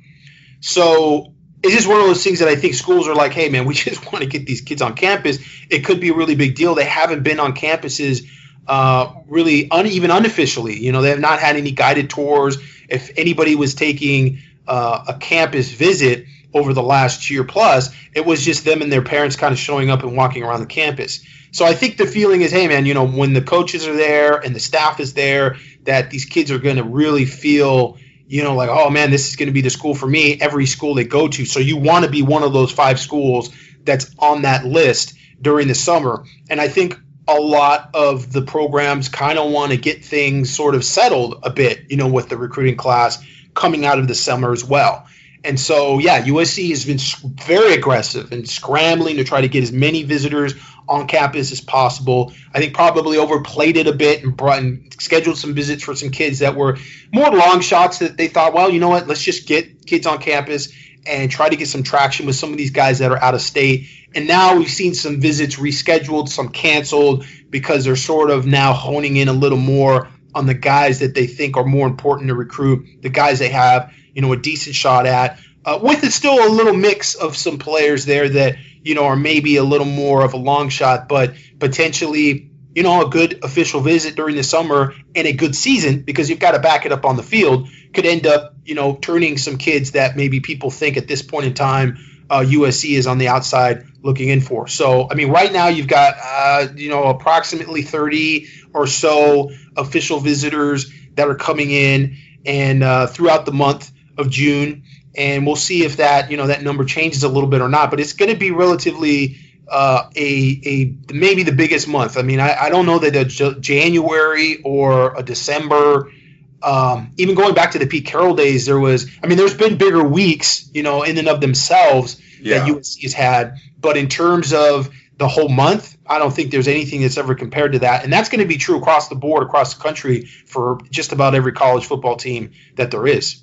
[0.60, 3.65] So it's just one of those things that I think schools are like, hey, man,
[3.65, 5.39] we just want to get these kids on campus.
[5.69, 6.76] It could be a really big deal.
[6.76, 8.28] They haven't been on campuses
[8.67, 10.78] uh, really un, even unofficially.
[10.78, 12.58] You know, they have not had any guided tours.
[12.88, 18.43] If anybody was taking uh, a campus visit over the last year plus, it was
[18.43, 21.26] just them and their parents kind of showing up and walking around the campus.
[21.52, 24.38] So I think the feeling is, hey man, you know, when the coaches are there
[24.38, 28.56] and the staff is there, that these kids are going to really feel, you know,
[28.56, 30.40] like, oh man, this is going to be the school for me.
[30.40, 33.50] Every school they go to, so you want to be one of those five schools
[33.84, 36.24] that's on that list during the summer.
[36.50, 40.76] And I think a lot of the programs kind of want to get things sort
[40.76, 44.52] of settled a bit, you know, with the recruiting class coming out of the summer
[44.52, 45.06] as well.
[45.44, 47.00] And so, yeah, USC has been
[47.36, 50.54] very aggressive and scrambling to try to get as many visitors
[50.92, 52.34] on campus as possible.
[52.54, 56.12] I think probably overplayed it a bit and brought and scheduled some visits for some
[56.12, 56.78] kids that were
[57.14, 60.20] more long shots that they thought, well, you know what, let's just get kids on
[60.20, 60.74] campus
[61.08, 63.42] and try to get some traction with some of these guys that are out of
[63.42, 63.88] state.
[64.14, 69.16] And now we've seen some visits rescheduled, some canceled because they're sort of now honing
[69.16, 73.02] in a little more on the guys that they think are more important to recruit,
[73.02, 75.40] the guys they have, you know, a decent shot at.
[75.63, 79.15] Uh, with it still a little mix of some players there that you know are
[79.15, 83.82] maybe a little more of a long shot, but potentially you know a good official
[83.82, 87.06] visit during the summer and a good season because you've got to back it up
[87.06, 90.95] on the field could end up you know turning some kids that maybe people think
[90.97, 91.97] at this point in time
[92.32, 94.65] uh, USC is on the outside looking in for.
[94.67, 100.21] So, I mean, right now you've got, uh, you know, approximately 30 or so official
[100.21, 104.84] visitors that are coming in and uh, throughout the month of June.
[105.15, 107.89] And we'll see if that, you know, that number changes a little bit or not.
[107.89, 112.17] But it's going to be relatively uh, a, a maybe the biggest month.
[112.17, 116.12] I mean, I, I don't know that a J- January or a December–
[116.63, 119.78] um, even going back to the Pete Carroll days, there was, I mean, there's been
[119.78, 122.60] bigger weeks, you know, in and of themselves yeah.
[122.60, 123.58] that USC has had.
[123.80, 127.74] But in terms of the whole month, I don't think there's anything that's ever compared
[127.74, 128.04] to that.
[128.04, 131.36] And that's going to be true across the board, across the country for just about
[131.36, 133.41] every college football team that there is.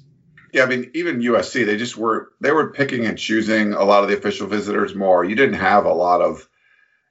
[0.53, 4.03] Yeah, I mean, even USC, they just were, they were picking and choosing a lot
[4.03, 5.25] of the official visitors more.
[5.25, 6.49] You didn't have a lot of,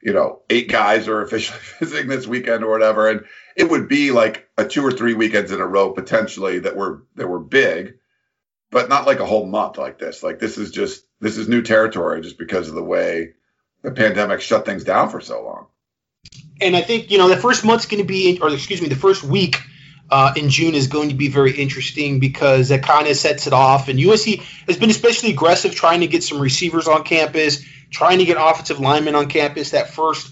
[0.02, 3.10] you know, eight guys are officially visiting this weekend or whatever.
[3.10, 3.26] And,
[3.58, 7.04] it would be like a two or three weekends in a row potentially that were
[7.15, 7.95] that were big,
[8.69, 10.21] but not like a whole month like this.
[10.21, 13.34] Like this is just this is new territory just because of the way
[13.82, 15.67] the pandemic shut things down for so long.
[16.62, 18.95] And I think you know the first month's going to be, or excuse me, the
[18.95, 19.60] first week
[20.09, 23.53] uh, in June is going to be very interesting because that kind of sets it
[23.53, 23.89] off.
[23.89, 28.25] And USC has been especially aggressive trying to get some receivers on campus, trying to
[28.25, 29.71] get offensive linemen on campus.
[29.71, 30.31] That first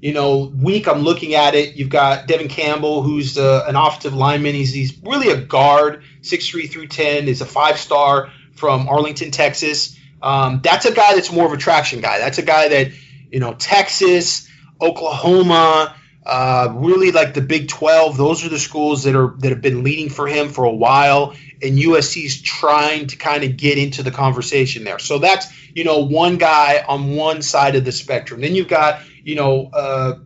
[0.00, 4.14] you know, week I'm looking at it, you've got Devon Campbell, who's uh, an offensive
[4.14, 4.54] lineman.
[4.54, 9.98] He's, he's really a guard, 6'3 through 10, is a five star from Arlington, Texas.
[10.22, 12.18] Um, that's a guy that's more of a traction guy.
[12.18, 12.92] That's a guy that,
[13.30, 14.48] you know, Texas,
[14.80, 15.94] Oklahoma,
[16.26, 18.16] uh, really like the Big 12.
[18.16, 21.34] Those are the schools that are that have been leading for him for a while,
[21.62, 24.98] and USC is trying to kind of get into the conversation there.
[24.98, 28.40] So that's you know one guy on one side of the spectrum.
[28.40, 30.18] Then you've got you know, uh,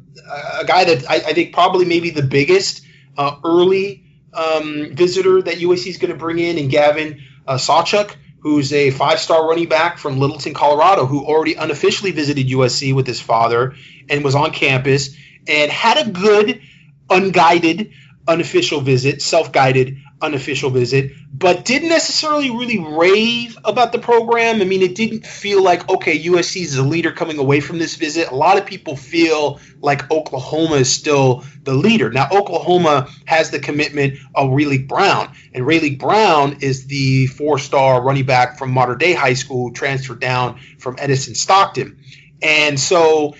[0.60, 2.84] a guy that I, I, think probably maybe the biggest
[3.16, 8.14] uh, early um, visitor that USC is going to bring in, and Gavin uh, Sawchuk,
[8.40, 13.20] who's a five-star running back from Littleton, Colorado, who already unofficially visited USC with his
[13.22, 13.74] father
[14.10, 15.16] and was on campus
[15.46, 16.60] and had a good,
[17.08, 17.92] unguided,
[18.26, 24.60] unofficial visit, self guided unofficial visit, but didn't necessarily really rave about the program.
[24.60, 27.96] I mean, it didn't feel like, okay, USC is the leader coming away from this
[27.96, 28.30] visit.
[28.30, 32.10] A lot of people feel like Oklahoma is still the leader.
[32.10, 38.02] Now, Oklahoma has the commitment of Raleek Brown, and Raleek Brown is the four star
[38.02, 41.98] running back from Mater Dei High School, transferred down from Edison Stockton.
[42.42, 43.34] And so,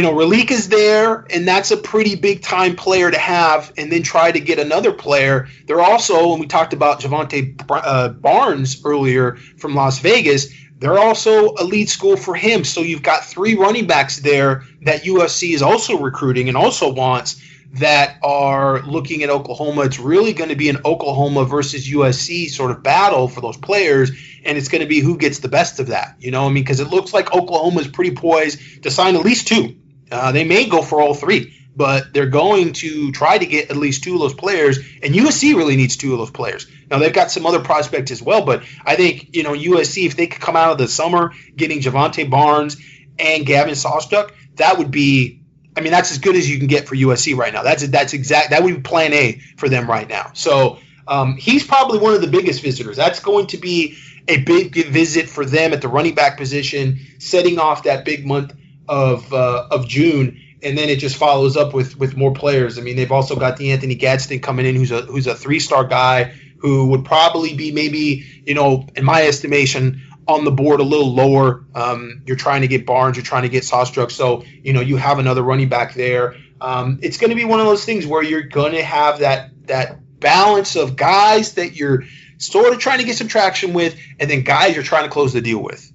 [0.00, 3.92] you know, Raleek is there, and that's a pretty big time player to have, and
[3.92, 5.48] then try to get another player.
[5.66, 11.52] They're also, and we talked about Jovantae uh, Barnes earlier from Las Vegas, they're also
[11.52, 12.64] a lead school for him.
[12.64, 17.38] So you've got three running backs there that USC is also recruiting and also wants
[17.74, 19.82] that are looking at Oklahoma.
[19.82, 24.12] It's really going to be an Oklahoma versus USC sort of battle for those players,
[24.46, 26.16] and it's going to be who gets the best of that.
[26.20, 29.26] You know, I mean, because it looks like Oklahoma is pretty poised to sign at
[29.26, 29.76] least two.
[30.10, 33.76] Uh, they may go for all three, but they're going to try to get at
[33.76, 34.78] least two of those players.
[35.02, 36.66] And USC really needs two of those players.
[36.90, 40.16] Now they've got some other prospects as well, but I think you know USC if
[40.16, 42.76] they could come out of the summer getting Jovantae Barnes
[43.18, 45.38] and Gavin Sawchuk, that would be.
[45.76, 47.62] I mean, that's as good as you can get for USC right now.
[47.62, 48.50] That's that's exact.
[48.50, 50.32] That would be Plan A for them right now.
[50.34, 52.96] So um, he's probably one of the biggest visitors.
[52.96, 53.96] That's going to be
[54.26, 58.52] a big visit for them at the running back position, setting off that big month
[58.90, 62.76] of uh, of June, and then it just follows up with with more players.
[62.76, 65.60] I mean, they've also got the Anthony Gadsden coming in, who's a who's a three
[65.60, 70.80] star guy who would probably be maybe you know in my estimation on the board
[70.80, 71.64] a little lower.
[71.74, 74.96] Um, you're trying to get Barnes, you're trying to get Sawchuk, so you know you
[74.96, 76.34] have another running back there.
[76.60, 79.50] Um, it's going to be one of those things where you're going to have that
[79.68, 82.02] that balance of guys that you're
[82.38, 85.32] sort of trying to get some traction with, and then guys you're trying to close
[85.32, 85.89] the deal with.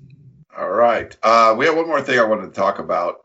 [0.86, 1.18] All right.
[1.24, 3.22] Uh, we have one more thing I wanted to talk about.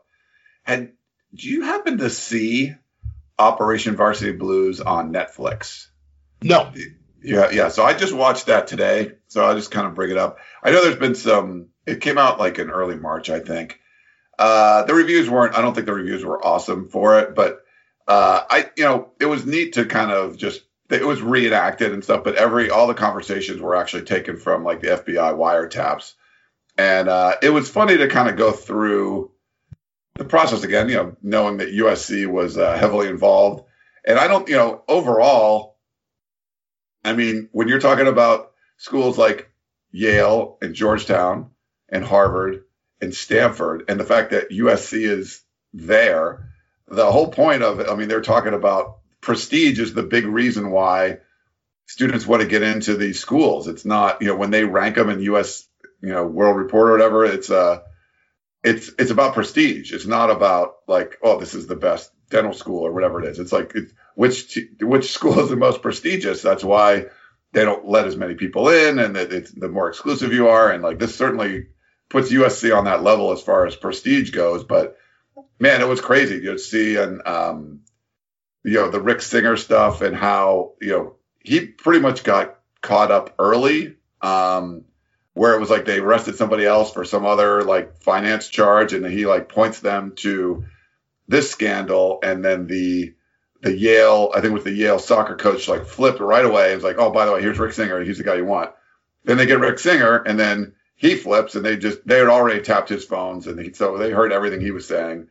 [0.65, 0.93] And
[1.31, 2.73] do you happen to see
[3.37, 5.85] Operation Varsity Blues on Netflix?
[6.41, 6.73] No.
[7.21, 7.69] Yeah, yeah.
[7.69, 9.11] So I just watched that today.
[9.27, 10.39] So I'll just kind of bring it up.
[10.63, 11.67] I know there's been some.
[11.85, 13.79] It came out like in early March, I think.
[14.39, 15.55] Uh, the reviews weren't.
[15.55, 17.59] I don't think the reviews were awesome for it, but
[18.07, 20.63] uh, I, you know, it was neat to kind of just.
[20.89, 24.81] It was reenacted and stuff, but every all the conversations were actually taken from like
[24.81, 26.13] the FBI wiretaps
[26.81, 29.29] and uh, it was funny to kind of go through
[30.15, 33.65] the process again, you know, knowing that USC was uh, heavily involved.
[34.03, 35.77] And I don't, you know, overall,
[37.05, 39.51] I mean, when you're talking about schools like
[39.91, 41.51] Yale and Georgetown
[41.87, 42.63] and Harvard
[42.99, 46.49] and Stanford, and the fact that USC is there,
[46.87, 50.71] the whole point of it, I mean, they're talking about prestige is the big reason
[50.71, 51.19] why
[51.85, 53.67] students want to get into these schools.
[53.67, 55.67] It's not, you know, when they rank them in US
[56.01, 57.25] you know World Report or whatever.
[57.25, 57.79] It's uh
[58.63, 59.91] it's it's about prestige.
[59.93, 63.39] It's not about like oh this is the best dental school or whatever it is.
[63.39, 66.41] It's like it's, which which school is the most prestigious.
[66.41, 67.05] That's why
[67.53, 70.71] they don't let as many people in, and that it's the more exclusive you are.
[70.71, 71.67] And like this certainly
[72.09, 74.63] puts USC on that level as far as prestige goes.
[74.63, 74.97] But
[75.59, 77.81] man, it was crazy to see and um,
[78.63, 83.11] you know the Rick Singer stuff and how you know he pretty much got caught
[83.11, 83.95] up early.
[84.21, 84.85] Um,
[85.33, 89.05] where it was like they arrested somebody else for some other like finance charge and
[89.05, 90.65] he like points them to
[91.27, 93.13] this scandal and then the
[93.61, 96.73] the Yale, I think it was the Yale soccer coach like flipped right away.
[96.73, 98.03] It's like, oh, by the way, here's Rick Singer.
[98.03, 98.71] He's the guy you want.
[99.23, 102.61] Then they get Rick Singer and then he flips and they just, they had already
[102.61, 105.27] tapped his phones and he, so they heard everything he was saying.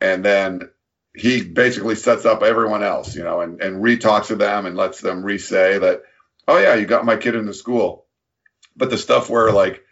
[0.00, 0.70] And then
[1.14, 5.00] he basically sets up everyone else, you know, and, and re-talks to them and lets
[5.00, 6.02] them re-say that,
[6.46, 8.05] oh yeah, you got my kid into school
[8.76, 9.84] but the stuff where like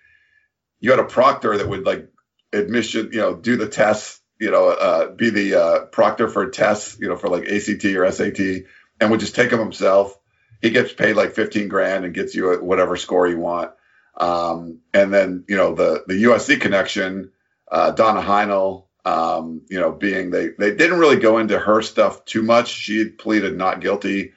[0.80, 2.10] you had a proctor that would like
[2.52, 6.98] admission, you know, do the tests, you know, uh, be the uh, proctor for tests,
[7.00, 8.64] you know, for like ACT or SAT,
[9.00, 10.18] and would just take them himself.
[10.60, 13.72] He gets paid like 15 grand and gets you whatever score you want.
[14.16, 17.32] Um, and then, you know, the, the USC connection,
[17.70, 22.24] uh, Donna Heinel, um, you know, being they, they didn't really go into her stuff
[22.24, 22.68] too much.
[22.68, 24.32] She pleaded not guilty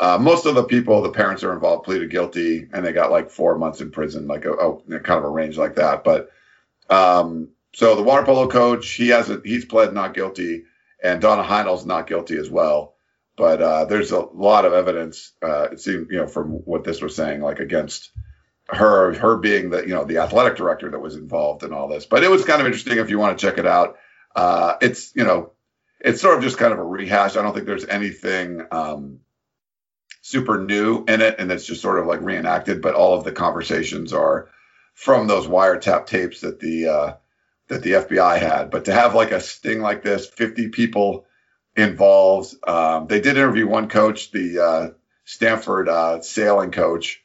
[0.00, 3.30] uh, most of the people, the parents are involved, pleaded guilty, and they got like
[3.30, 6.04] four months in prison, like a, a kind of a range like that.
[6.04, 6.30] But
[6.88, 10.64] um, so the water polo coach, he has a, he's pled not guilty,
[11.02, 12.94] and Donna Heinel's not guilty as well.
[13.36, 15.32] But uh, there's a lot of evidence.
[15.40, 18.10] Uh, it seemed, you know, from what this was saying, like against
[18.68, 22.04] her, her being the, you know, the athletic director that was involved in all this.
[22.04, 23.96] But it was kind of interesting if you want to check it out.
[24.34, 25.52] Uh, it's, you know,
[26.00, 27.36] it's sort of just kind of a rehash.
[27.36, 28.66] I don't think there's anything.
[28.72, 29.20] Um,
[30.20, 33.32] super new in it and it's just sort of like reenacted but all of the
[33.32, 34.48] conversations are
[34.94, 37.14] from those wiretap tapes that the uh,
[37.68, 41.26] that the FBI had but to have like a sting like this 50 people
[41.78, 42.54] involved.
[42.66, 44.88] Um, they did interview one coach, the uh,
[45.24, 47.22] Stanford uh, sailing coach,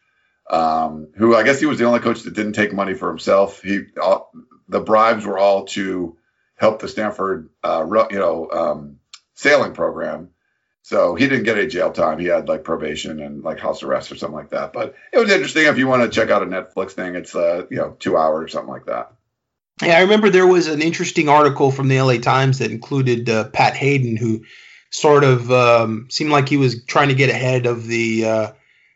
[0.49, 3.61] um, who I guess he was the only coach that didn't take money for himself.
[3.61, 4.31] He all,
[4.67, 6.17] the bribes were all to
[6.55, 8.99] help the Stanford, uh, you know, um,
[9.33, 10.29] sailing program.
[10.84, 12.19] So he didn't get any jail time.
[12.19, 14.73] He had like probation and like house arrest or something like that.
[14.73, 15.65] But it was interesting.
[15.65, 18.45] If you want to check out a Netflix thing, it's uh, you know two hours
[18.45, 19.13] or something like that.
[19.81, 23.45] Yeah, I remember there was an interesting article from the LA Times that included uh,
[23.45, 24.43] Pat Haden, who
[24.89, 28.51] sort of um, seemed like he was trying to get ahead of the uh,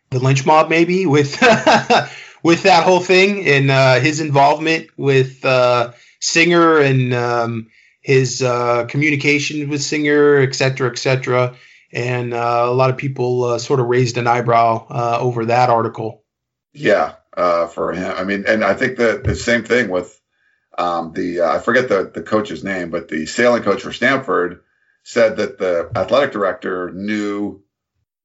[0.09, 1.41] the lynch mob, maybe with
[2.43, 7.67] with that whole thing and uh, his involvement with uh, Singer and um,
[8.01, 11.55] his uh, communication with Singer, et cetera, et cetera.
[11.91, 15.69] And uh, a lot of people uh, sort of raised an eyebrow uh, over that
[15.69, 16.23] article.
[16.73, 18.13] Yeah, for him.
[18.15, 20.19] I mean, and I think that the same thing with
[20.77, 24.63] um, the I forget the the coach's name, but the sailing coach for Stanford
[25.03, 27.63] said that the athletic director knew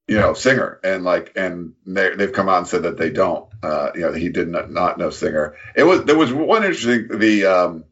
[0.07, 3.49] you know, Singer, and like, and they, they've come out and said that they don't.
[3.61, 5.55] Uh, you know, he did not, not know Singer.
[5.75, 7.85] It was there was one interesting the um,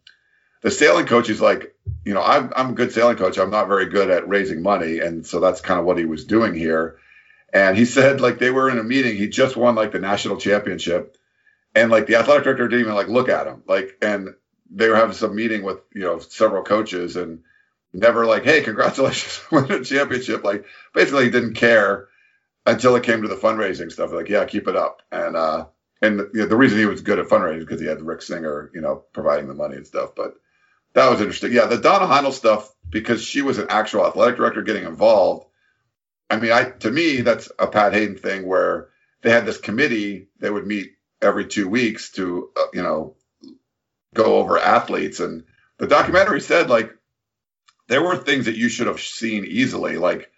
[0.61, 1.70] the sailing coach is like,
[2.05, 3.37] you know, I'm I'm a good sailing coach.
[3.37, 6.25] I'm not very good at raising money, and so that's kind of what he was
[6.25, 6.97] doing here.
[7.53, 9.17] And he said like they were in a meeting.
[9.17, 11.17] He just won like the national championship,
[11.75, 13.63] and like the athletic director didn't even like look at him.
[13.67, 14.29] Like, and
[14.69, 17.41] they were having some meeting with you know several coaches and
[17.93, 20.43] never like, hey, congratulations on winning a championship.
[20.43, 22.07] Like basically didn't care
[22.65, 24.11] until it came to the fundraising stuff.
[24.11, 25.01] Like, yeah, keep it up.
[25.11, 25.65] And uh
[26.01, 28.71] and you know, the reason he was good at fundraising because he had Rick Singer,
[28.73, 30.15] you know, providing the money and stuff.
[30.15, 30.35] But
[30.93, 31.53] that was interesting.
[31.53, 35.45] Yeah, the Donna Heinel stuff, because she was an actual athletic director getting involved.
[36.29, 38.89] I mean, I to me, that's a Pat Haden thing where
[39.21, 43.15] they had this committee they would meet every two weeks to, uh, you know,
[44.13, 45.19] go over athletes.
[45.19, 45.43] And
[45.77, 46.91] the documentary said like
[47.87, 50.31] there were things that you should have seen easily, like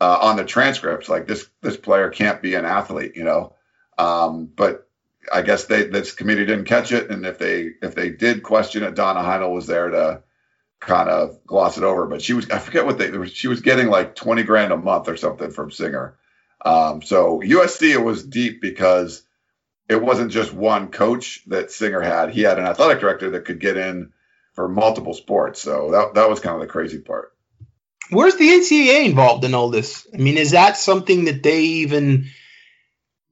[0.00, 3.54] uh, on the transcripts, like this this player can't be an athlete, you know.
[3.98, 4.89] Um, but
[5.32, 8.82] I guess they this committee didn't catch it, and if they if they did question
[8.82, 10.22] it, Donna Heinel was there to
[10.80, 12.06] kind of gloss it over.
[12.06, 15.08] But she was I forget what they she was getting like twenty grand a month
[15.08, 16.16] or something from Singer.
[16.64, 19.22] Um, so USC it was deep because
[19.88, 22.30] it wasn't just one coach that Singer had.
[22.30, 24.12] He had an athletic director that could get in
[24.54, 25.60] for multiple sports.
[25.60, 27.32] So that that was kind of the crazy part.
[28.10, 30.06] Where's the NCAA involved in all this?
[30.12, 32.26] I mean, is that something that they even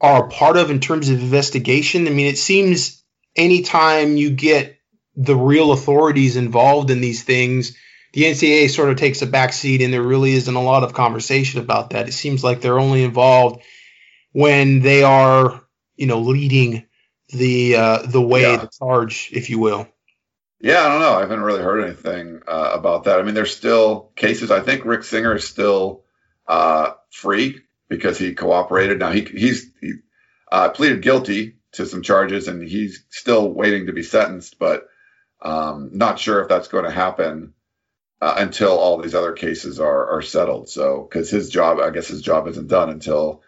[0.01, 2.07] are a part of in terms of investigation?
[2.07, 3.03] I mean, it seems
[3.35, 4.77] anytime you get
[5.15, 7.75] the real authorities involved in these things,
[8.13, 11.59] the NCAA sort of takes a backseat, and there really isn't a lot of conversation
[11.59, 12.07] about that.
[12.07, 13.61] It seems like they're only involved
[14.31, 15.61] when they are,
[15.95, 16.85] you know, leading
[17.29, 18.57] the uh, the way, yeah.
[18.57, 19.87] the charge, if you will.
[20.61, 21.13] Yeah, I don't know.
[21.13, 23.19] I haven't really heard anything uh, about that.
[23.19, 24.51] I mean, there's still cases.
[24.51, 26.03] I think Rick Singer is still
[26.47, 28.99] uh, free because he cooperated.
[28.99, 29.93] Now he he's he
[30.51, 34.59] uh, pleaded guilty to some charges, and he's still waiting to be sentenced.
[34.59, 34.87] But
[35.41, 37.53] um, not sure if that's going to happen
[38.21, 40.69] uh, until all these other cases are are settled.
[40.69, 43.41] So because his job, I guess his job isn't done until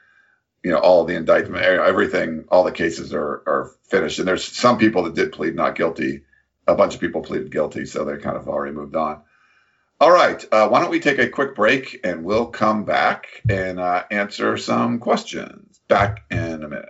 [0.64, 4.20] you know all the indictment, everything, all the cases are are finished.
[4.20, 6.24] And there's some people that did plead not guilty
[6.68, 9.22] a bunch of people pleaded guilty, so they kind of already moved on.
[10.02, 13.80] All right, uh, why don't we take a quick break and we'll come back and
[13.80, 15.80] uh, answer some questions.
[15.88, 16.90] Back in a minute.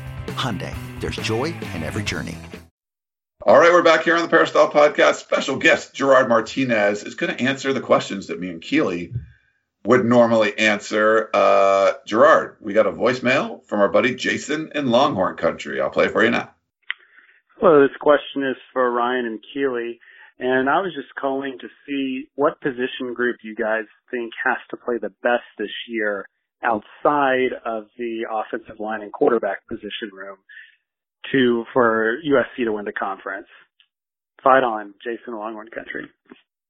[0.35, 2.37] Hyundai, there's joy in every journey.
[3.43, 5.15] All right, we're back here on the Peristyle Podcast.
[5.15, 9.13] Special guest Gerard Martinez is going to answer the questions that me and Keely
[9.83, 11.29] would normally answer.
[11.33, 15.81] Uh, Gerard, we got a voicemail from our buddy Jason in Longhorn Country.
[15.81, 16.51] I'll play it for you now.
[17.59, 19.99] Hello, this question is for Ryan and Keely.
[20.37, 24.77] And I was just calling to see what position group you guys think has to
[24.77, 26.25] play the best this year
[26.63, 30.37] outside of the offensive line and quarterback position room
[31.31, 33.47] to for USC to win the conference.
[34.43, 36.07] Fight on, Jason Longhorn Country.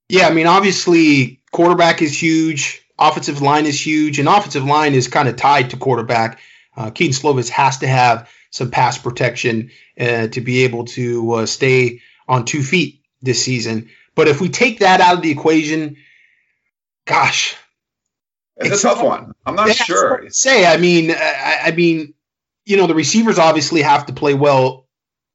[0.09, 2.85] Yeah, I mean, obviously, quarterback is huge.
[2.99, 6.39] Offensive line is huge, and offensive line is kind of tied to quarterback.
[6.75, 11.45] Uh, Kedon Slovis has to have some pass protection uh, to be able to uh,
[11.45, 13.89] stay on two feet this season.
[14.15, 15.97] But if we take that out of the equation,
[17.05, 17.55] gosh,
[18.61, 19.33] it's, it's a tough one.
[19.45, 20.25] I'm not sure.
[20.29, 22.13] Say, I mean, I, I mean,
[22.65, 24.87] you know, the receivers obviously have to play well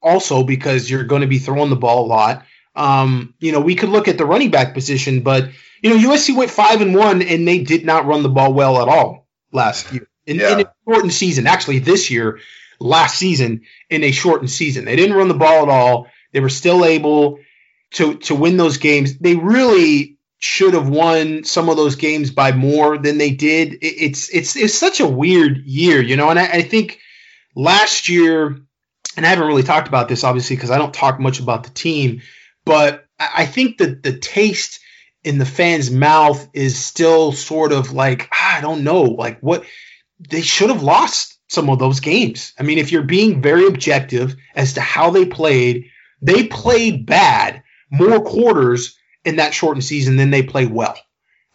[0.03, 2.45] also because you're going to be throwing the ball a lot.
[2.75, 5.51] Um, you know, we could look at the running back position, but
[5.83, 8.81] you know, USC went five and one, and they did not run the ball well
[8.81, 10.53] at all last year in, yeah.
[10.53, 11.47] in a shortened season.
[11.47, 12.41] Actually, this year,
[12.79, 16.09] last season, in a shortened season, they didn't run the ball at all.
[16.33, 17.39] They were still able
[17.93, 19.19] to to win those games.
[19.19, 23.75] They really should have won some of those games by more than they did.
[23.75, 26.99] It, it's it's it's such a weird year, you know, and I, I think
[27.55, 28.47] last year,
[29.17, 31.71] and I haven't really talked about this obviously because I don't talk much about the
[31.71, 32.21] team
[32.67, 34.81] but I think that the taste
[35.25, 39.65] in the fans' mouth is still sort of like, ah, I don't know, like what
[40.19, 42.53] they should have lost some of those games.
[42.59, 45.87] I mean, if you're being very objective as to how they played,
[46.21, 48.96] they played bad more quarters
[49.27, 50.97] in that shortened season then they play well.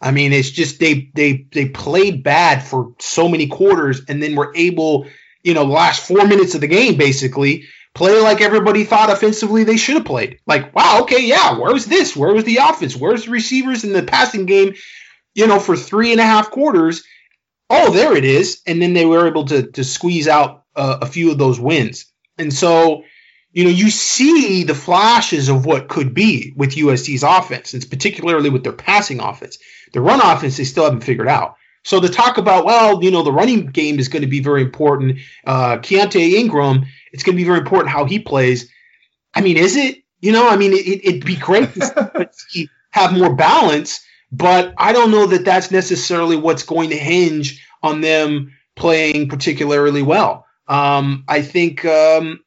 [0.00, 4.34] I mean, it's just they they they played bad for so many quarters and then
[4.34, 5.06] were able,
[5.42, 7.64] you know, last four minutes of the game basically
[7.94, 10.40] play like everybody thought offensively they should have played.
[10.46, 12.16] Like, wow, okay, yeah, where was this?
[12.16, 12.96] Where was the offense?
[12.96, 14.74] Where's the receivers in the passing game?
[15.34, 17.04] You know, for three and a half quarters.
[17.70, 18.60] Oh, there it is.
[18.66, 22.06] And then they were able to to squeeze out uh, a few of those wins.
[22.38, 23.04] And so,
[23.52, 28.50] you know, you see the flashes of what could be with USC's offense, and particularly
[28.50, 29.58] with their passing offense.
[29.92, 31.56] The run offense they still haven't figured out.
[31.84, 34.62] So to talk about, well, you know, the running game is going to be very
[34.62, 35.18] important.
[35.44, 38.70] Uh, Keaontay Ingram it's going to be very important how he plays.
[39.34, 39.98] I mean, is it?
[40.20, 44.92] You know, I mean, it, would be great to see have more balance, but I
[44.92, 50.46] don't know that that's necessarily what's going to hinge on them playing particularly well.
[50.68, 52.40] Um, I think um,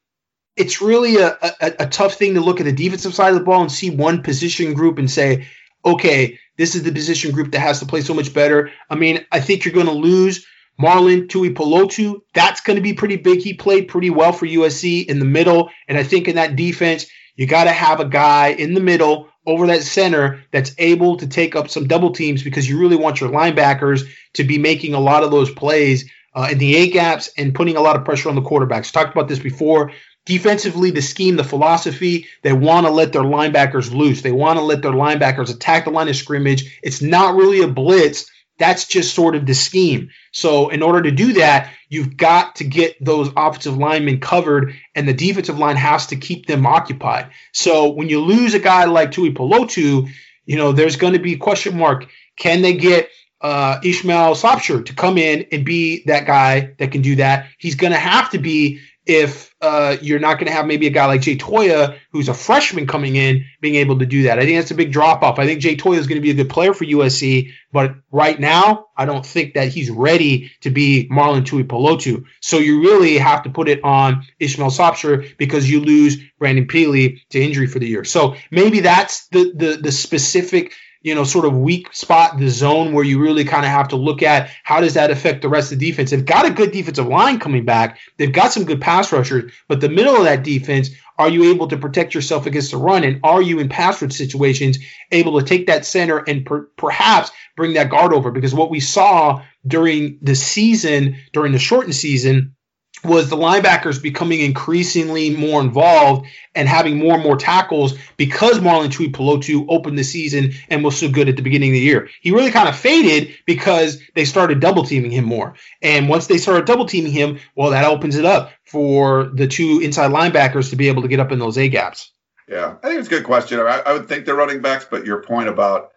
[0.56, 3.44] it's really a, a, a, tough thing to look at the defensive side of the
[3.44, 5.46] ball and see one position group and say,
[5.84, 8.70] okay, this is the position group that has to play so much better.
[8.88, 10.46] I mean, I think you're going to lose
[10.80, 13.40] Marlon Tuipulotu, that's going to be pretty big.
[13.40, 15.70] He played pretty well for USC in the middle.
[15.88, 19.28] And I think in that defense, you got to have a guy in the middle
[19.46, 23.20] over that center that's able to take up some double teams because you really want
[23.20, 27.30] your linebackers to be making a lot of those plays uh, in the A gaps
[27.38, 28.92] and putting a lot of pressure on the quarterbacks.
[28.92, 29.92] Talked about this before.
[30.26, 34.20] Defensively, the scheme, the philosophy, they want to let their linebackers loose.
[34.20, 36.78] They want to let their linebackers attack the line of scrimmage.
[36.82, 40.10] It's not really a blitz that's just sort of the scheme.
[40.32, 45.06] So in order to do that, you've got to get those offensive linemen covered, and
[45.06, 47.30] the defensive line has to keep them occupied.
[47.52, 50.08] So when you lose a guy like Tuipulotu,
[50.44, 52.06] you know there's going to be question mark.
[52.36, 53.10] Can they get
[53.40, 57.48] uh, Ishmael Sopsher to come in and be that guy that can do that?
[57.58, 60.90] He's going to have to be if uh, you're not going to have maybe a
[60.90, 64.38] guy like Jay Toia, who's a freshman coming in, being able to do that.
[64.38, 65.38] I think that's a big drop off.
[65.38, 68.38] I think Jay Toia is going to be a good player for USC, but right
[68.38, 72.24] now, I don't think that he's ready to be Marlon Tuipulotu.
[72.40, 77.20] So you really have to put it on Ishmael Sopsher because you lose Brandon Pili
[77.30, 78.04] to injury for the year.
[78.04, 80.72] So maybe that's the the, the specific
[81.06, 83.94] you know, sort of weak spot, the zone where you really kind of have to
[83.96, 86.10] look at how does that affect the rest of the defense.
[86.10, 88.00] They've got a good defensive line coming back.
[88.16, 91.68] They've got some good pass rushers, but the middle of that defense, are you able
[91.68, 93.04] to protect yourself against the run?
[93.04, 94.78] And are you in pass rush situations
[95.12, 98.32] able to take that center and per- perhaps bring that guard over?
[98.32, 102.55] Because what we saw during the season, during the shortened season,
[103.04, 108.88] was the linebackers becoming increasingly more involved and having more and more tackles because Marlon
[108.88, 112.08] Tuipulotu opened the season and was so good at the beginning of the year.
[112.20, 115.54] He really kind of faded because they started double teaming him more.
[115.82, 119.80] And once they started double teaming him, well, that opens it up for the two
[119.82, 122.10] inside linebackers to be able to get up in those A gaps.
[122.48, 123.58] Yeah, I think it's a good question.
[123.60, 125.90] I, I would think they're running backs, but your point about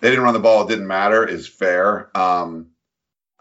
[0.00, 2.10] they didn't run the ball, it didn't matter, is fair.
[2.16, 2.71] Um,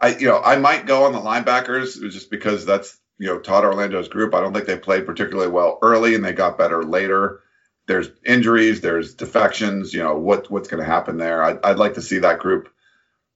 [0.02, 3.64] I, you know, I might go on the linebackers just because that's, you know, Todd
[3.64, 4.34] Orlando's group.
[4.34, 7.42] I don't think they played particularly well early and they got better later.
[7.88, 11.44] There's injuries, there's defections, you know, what, what's going to happen there.
[11.44, 12.70] I'd, I'd like to see that group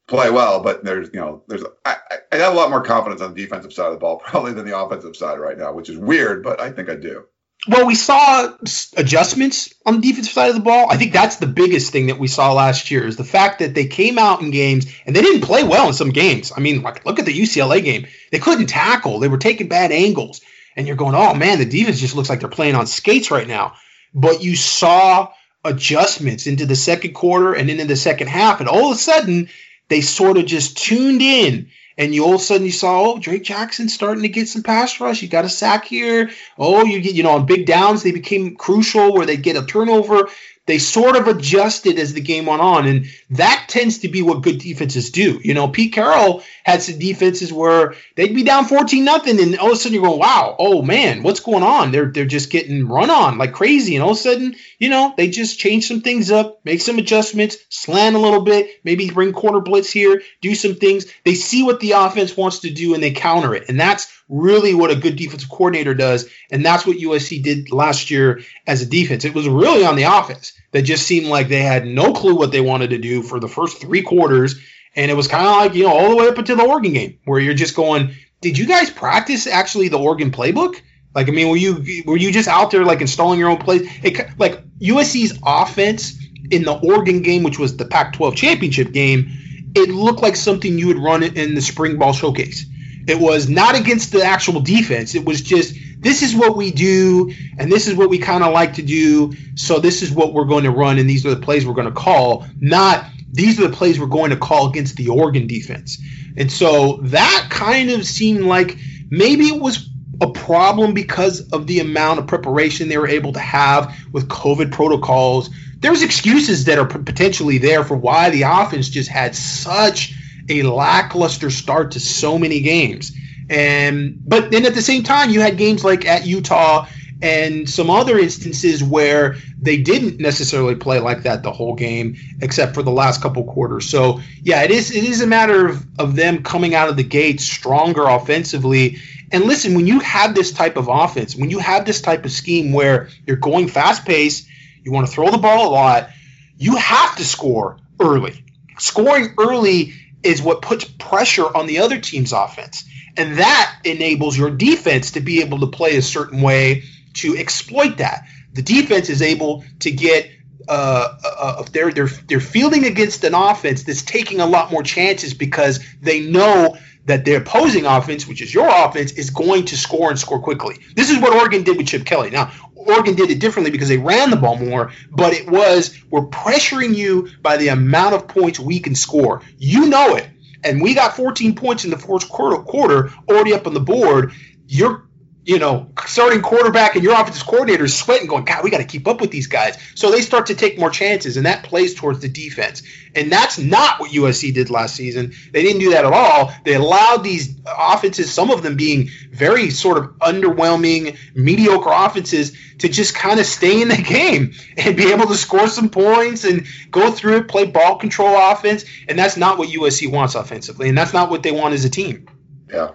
[0.07, 1.97] play well, but there's, you know, there's, I,
[2.32, 4.66] I have a lot more confidence on the defensive side of the ball probably than
[4.66, 7.26] the offensive side right now, which is weird, but I think I do.
[7.68, 8.53] Well, we saw
[8.95, 10.88] adjustments on the defensive side of the ball.
[10.89, 13.74] I think that's the biggest thing that we saw last year is the fact that
[13.74, 16.51] they came out in games and they didn't play well in some games.
[16.55, 18.05] I mean, like look at the UCLA game.
[18.32, 19.20] They couldn't tackle.
[19.20, 20.41] They were taking bad angles.
[20.76, 23.47] And you're going, "Oh man, the defense just looks like they're playing on skates right
[23.47, 23.74] now."
[24.13, 25.32] But you saw
[25.63, 29.49] adjustments into the second quarter and into the second half and all of a sudden
[29.88, 33.20] they sort of just tuned in and you all of a sudden you saw oh
[33.20, 35.22] Drake Jackson starting to get some pass rush.
[35.22, 36.32] You got a sack here.
[36.58, 39.66] Oh, you get you know on big downs they became crucial where they get a
[39.66, 40.30] turnover
[40.68, 44.41] they sort of adjusted as the game went on, and that tends to be what
[44.41, 45.39] good defenses do.
[45.43, 49.68] You know, Pete Carroll had some defenses where they'd be down fourteen nothing, and all
[49.68, 52.88] of a sudden you're going, "Wow, oh man, what's going on?" They're they're just getting
[52.88, 56.01] run on like crazy, and all of a sudden, you know, they just change some
[56.01, 60.55] things up, make some adjustments, slant a little bit, maybe bring corner blitz here, do
[60.55, 61.05] some things.
[61.24, 64.73] They see what the offense wants to do, and they counter it, and that's really
[64.73, 66.28] what a good defensive coordinator does.
[66.51, 69.26] And that's what USC did last year as a defense.
[69.26, 72.51] It was really on the offense that just seemed like they had no clue what
[72.51, 74.59] they wanted to do for the first three quarters.
[74.95, 76.93] And it was kind of like, you know, all the way up until the Oregon
[76.93, 80.82] game where you're just going, did you guys practice actually the Oregon playbook?
[81.13, 83.89] Like, I mean, were you were you just out there like installing your own plays?
[84.03, 86.21] It, like USC's offense
[86.51, 89.30] in the Oregon game, which was the Pac-12 championship game,
[89.76, 92.65] it looked like something you would run in the spring ball showcase.
[93.08, 95.16] It was not against the actual defense.
[95.16, 98.53] It was just this is what we do, and this is what we kind of
[98.53, 99.34] like to do.
[99.56, 101.88] So this is what we're going to run, and these are the plays we're going
[101.88, 102.45] to call.
[102.60, 106.01] Not these are the plays we're going to call against the Oregon defense.
[106.38, 108.78] And so that kind of seemed like
[109.10, 109.89] maybe it was
[110.22, 114.72] a problem because of the amount of preparation they were able to have with COVID
[114.72, 115.49] protocols.
[115.80, 120.14] There's excuses that are potentially there for why the offense just had such
[120.50, 123.12] a lackluster start to so many games.
[123.50, 126.88] And but then at the same time, you had games like at Utah
[127.22, 132.74] and some other instances where they didn't necessarily play like that the whole game, except
[132.74, 133.89] for the last couple quarters.
[133.89, 137.04] So yeah, it is it is a matter of, of them coming out of the
[137.04, 138.98] gate stronger offensively.
[139.32, 142.32] And listen, when you have this type of offense, when you have this type of
[142.32, 144.48] scheme where you're going fast pace,
[144.84, 146.10] you want to throw the ball a lot,
[146.58, 148.43] you have to score early.
[148.78, 149.93] Scoring early
[150.26, 152.84] is what puts pressure on the other team's offense.
[153.17, 156.84] And that enables your defense to be able to play a certain way
[157.15, 158.26] to exploit that.
[158.53, 160.30] The defense is able to get
[160.67, 164.82] uh, uh, uh, they're they're they're fielding against an offense that's taking a lot more
[164.82, 169.78] chances because they know that their opposing offense, which is your offense, is going to
[169.78, 170.78] score and score quickly.
[170.95, 172.32] This is what Oregon did with Chip Kelly.
[172.32, 172.51] Now,
[172.86, 176.95] Oregon did it differently because they ran the ball more, but it was we're pressuring
[176.95, 179.41] you by the amount of points we can score.
[179.57, 180.29] You know it.
[180.63, 184.33] And we got 14 points in the fourth quarter, quarter already up on the board.
[184.67, 185.07] You're
[185.46, 188.84] you know, starting quarterback and your offensive coordinator is sweating, going, God, we got to
[188.86, 189.78] keep up with these guys.
[189.93, 192.82] So they start to take more chances, and that plays towards the defense.
[193.14, 195.34] And that's not what USC did last season.
[195.52, 196.52] They didn't do that at all.
[196.64, 202.89] They allowed these offenses, some of them being very sort of underwhelming, mediocre offenses, to
[202.89, 206.66] just kind of stay in the game and be able to score some points and
[206.89, 208.84] go through it, play ball control offense.
[209.08, 211.89] And that's not what USC wants offensively, and that's not what they want as a
[211.89, 212.28] team.
[212.68, 212.93] Yeah.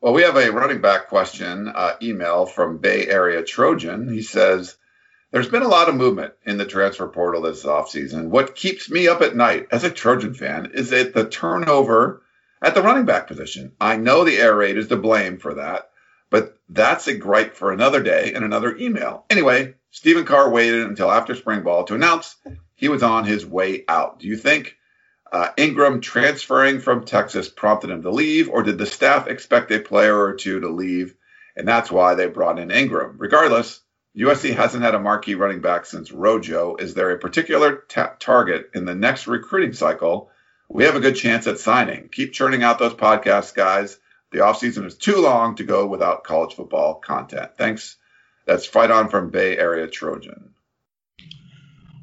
[0.00, 4.08] Well, we have a running back question uh, email from Bay Area Trojan.
[4.08, 4.76] He says,
[5.32, 8.28] There's been a lot of movement in the transfer portal this offseason.
[8.28, 12.22] What keeps me up at night as a Trojan fan is that the turnover
[12.62, 13.72] at the running back position.
[13.80, 15.90] I know the air raid is to blame for that,
[16.30, 19.24] but that's a gripe for another day and another email.
[19.30, 22.36] Anyway, Stephen Carr waited until after spring ball to announce
[22.76, 24.20] he was on his way out.
[24.20, 24.76] Do you think
[25.32, 29.80] uh, Ingram transferring from Texas prompted him to leave, or did the staff expect a
[29.80, 31.14] player or two to leave,
[31.56, 33.16] and that's why they brought in Ingram?
[33.18, 33.80] Regardless,
[34.16, 36.76] USC hasn't had a marquee running back since Rojo.
[36.76, 40.30] Is there a particular ta- target in the next recruiting cycle?
[40.68, 42.08] We have a good chance at signing.
[42.10, 43.98] Keep churning out those podcasts, guys.
[44.32, 47.52] The offseason is too long to go without college football content.
[47.56, 47.96] Thanks.
[48.44, 50.54] That's Fight On from Bay Area Trojan.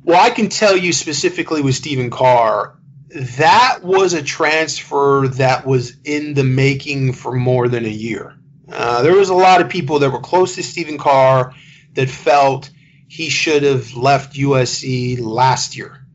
[0.04, 2.78] Well, I can tell you specifically with Stephen Carr,
[3.16, 8.36] that was a transfer that was in the making for more than a year.
[8.70, 11.53] Uh, there was a lot of people that were close to Stephen Carr
[11.93, 12.70] that felt
[13.07, 16.05] he should have left USC last year,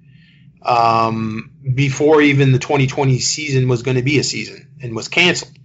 [0.60, 5.56] um, before even the 2020 season was going to be a season and was canceled.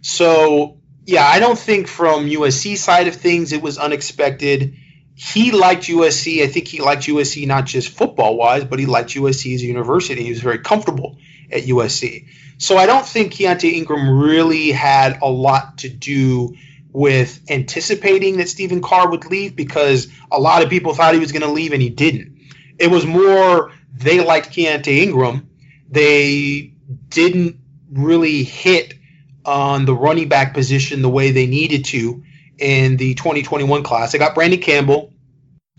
[0.00, 4.74] So, yeah, I don't think from USC side of things it was unexpected
[5.14, 6.42] he liked USC.
[6.42, 9.66] I think he liked USC not just football wise, but he liked USC as a
[9.66, 10.22] university.
[10.24, 11.18] He was very comfortable
[11.50, 12.28] at USC.
[12.58, 16.54] So I don't think Keaontay Ingram really had a lot to do
[16.92, 21.32] with anticipating that Stephen Carr would leave because a lot of people thought he was
[21.32, 22.38] going to leave and he didn't.
[22.78, 25.48] It was more they liked Keaontay Ingram.
[25.88, 26.74] They
[27.08, 27.58] didn't
[27.90, 28.94] really hit
[29.44, 32.22] on the running back position the way they needed to
[32.62, 34.12] in the 2021 class.
[34.12, 35.12] They got Brandon Campbell,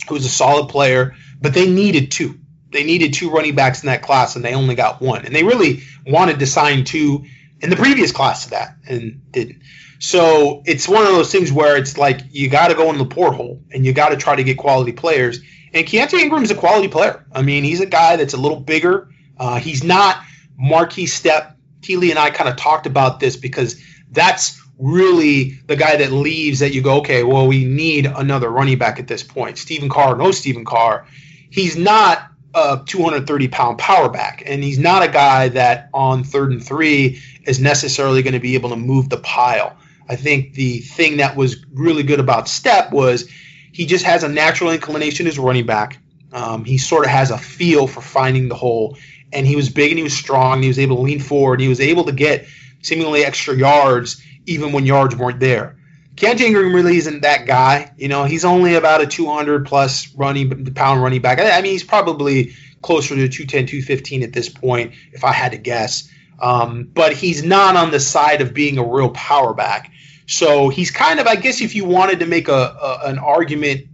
[0.10, 2.40] who's a solid player, but they needed two.
[2.72, 5.26] They needed two running backs in that class, and they only got one.
[5.26, 7.24] And they really wanted to sign two
[7.62, 9.62] in the previous class to that, and didn't.
[10.00, 13.06] So it's one of those things where it's like you got to go in the
[13.06, 15.40] portal and you got to try to get quality players.
[15.74, 17.26] And Ingram is a quality player.
[17.32, 19.10] I mean, he's a guy that's a little bigger.
[19.38, 20.18] Uh, he's not
[20.62, 21.56] Markese Stepp.
[21.82, 23.82] Keely and I kind of talked about this because
[24.12, 28.78] that's really the guy that leaves that you go, okay, well, we need another running
[28.78, 29.58] back at this point.
[29.58, 31.06] Stephen Carr, no Stephen Carr.
[31.50, 36.52] He's not a 230 pound power back, and he's not a guy that on third
[36.52, 39.76] and three is necessarily going to be able to move the pile.
[40.08, 43.30] I think the thing that was really good about Stepp was
[43.72, 45.98] he just has a natural inclination as running back.
[46.32, 48.98] Um, he sort of has a feel for finding the hole,
[49.32, 50.56] and he was big and he was strong.
[50.56, 51.60] And he was able to lean forward.
[51.60, 52.48] he was able to get
[52.82, 55.78] seemingly extra yards even when yards weren't there.
[56.16, 57.92] Keaontay Ingram really isn't that guy.
[57.98, 61.40] You know, he's only about a 200 plus running pound running back.
[61.40, 65.58] I mean, he's probably closer to 210, 215 at this point, if I had to
[65.58, 66.10] guess.
[66.40, 69.92] Um, but he's not on the side of being a real power back.
[70.28, 73.88] So he's kind of, I guess, if you wanted to make a, a an argument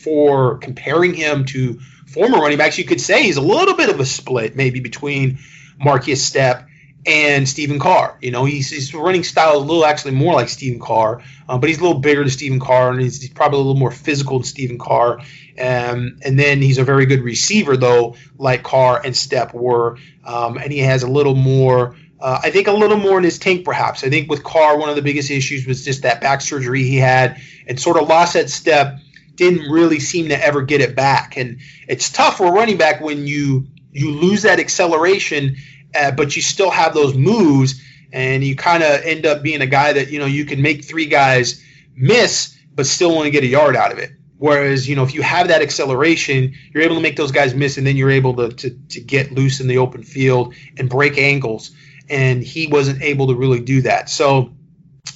[0.00, 3.98] for comparing him to former running backs, you could say he's a little bit of
[4.00, 5.38] a split, maybe between
[5.80, 6.63] Markese Stepp
[7.06, 8.16] and Stephen Carr.
[8.20, 11.60] You know, he's, his running style is a little actually more like Stephen Carr, um,
[11.60, 13.90] but he's a little bigger than Stephen Carr, and he's, he's probably a little more
[13.90, 15.20] physical than Stephen Carr.
[15.58, 19.98] Um, and then he's a very good receiver, though, like Carr and Stepp were.
[20.24, 23.38] Um, and he has a little more, uh, I think, a little more in his
[23.38, 24.02] tank, perhaps.
[24.02, 26.96] I think with Carr, one of the biggest issues was just that back surgery he
[26.96, 28.98] had and sort of lost that step.
[29.34, 33.00] Didn't really seem to ever get it back, and it's tough for a running back
[33.00, 35.56] when you you lose that acceleration
[35.94, 37.80] uh, but you still have those moves,
[38.12, 40.84] and you kind of end up being a guy that you know you can make
[40.84, 41.62] three guys
[41.94, 44.12] miss, but still only get a yard out of it.
[44.36, 47.78] Whereas, you know, if you have that acceleration, you're able to make those guys miss,
[47.78, 51.18] and then you're able to, to, to get loose in the open field and break
[51.18, 51.70] angles.
[52.10, 54.10] And he wasn't able to really do that.
[54.10, 54.52] So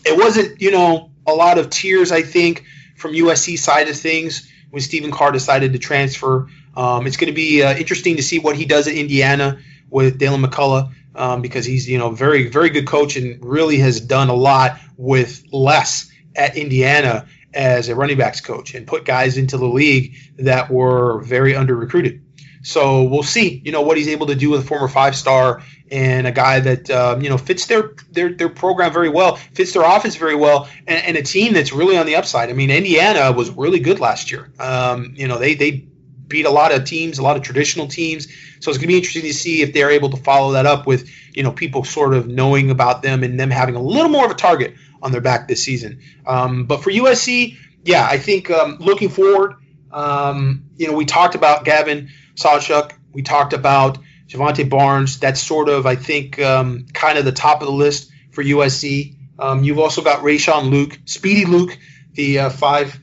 [0.06, 2.64] it wasn't, you know, a lot of tears, I think,
[2.96, 6.48] from USC side of things when Stephen Carr decided to transfer.
[6.76, 9.58] Um, it's going to be uh, interesting to see what he does at Indiana
[9.90, 14.00] with Deland McCullough um, because he's you know very very good coach and really has
[14.00, 19.36] done a lot with less at Indiana as a running backs coach and put guys
[19.36, 22.22] into the league that were very under recruited.
[22.62, 25.62] So we'll see, you know, what he's able to do with a former five star
[25.90, 29.72] and a guy that um, you know fits their, their their program very well, fits
[29.72, 32.50] their offense very well, and, and, a team that's really on the upside.
[32.50, 34.50] I mean, Indiana was really good last year.
[34.58, 35.88] Um, you know, they they
[36.28, 38.26] beat a lot of teams, a lot of traditional teams.
[38.60, 40.86] So it's going to be interesting to see if they're able to follow that up
[40.86, 44.24] with, you know, people sort of knowing about them and them having a little more
[44.24, 46.00] of a target on their back this season.
[46.26, 49.54] Um, but for USC, yeah, I think um, looking forward,
[49.90, 52.92] um, you know, we talked about Gavin Sawchuk.
[53.12, 53.98] We talked about
[54.28, 55.18] Jovantae Barnes.
[55.18, 59.16] That's sort of, I think, um, kind of the top of the list for USC.
[59.38, 61.78] Um, you've also got Rayshon Luke, Speedy Luke,
[62.12, 62.98] the uh, five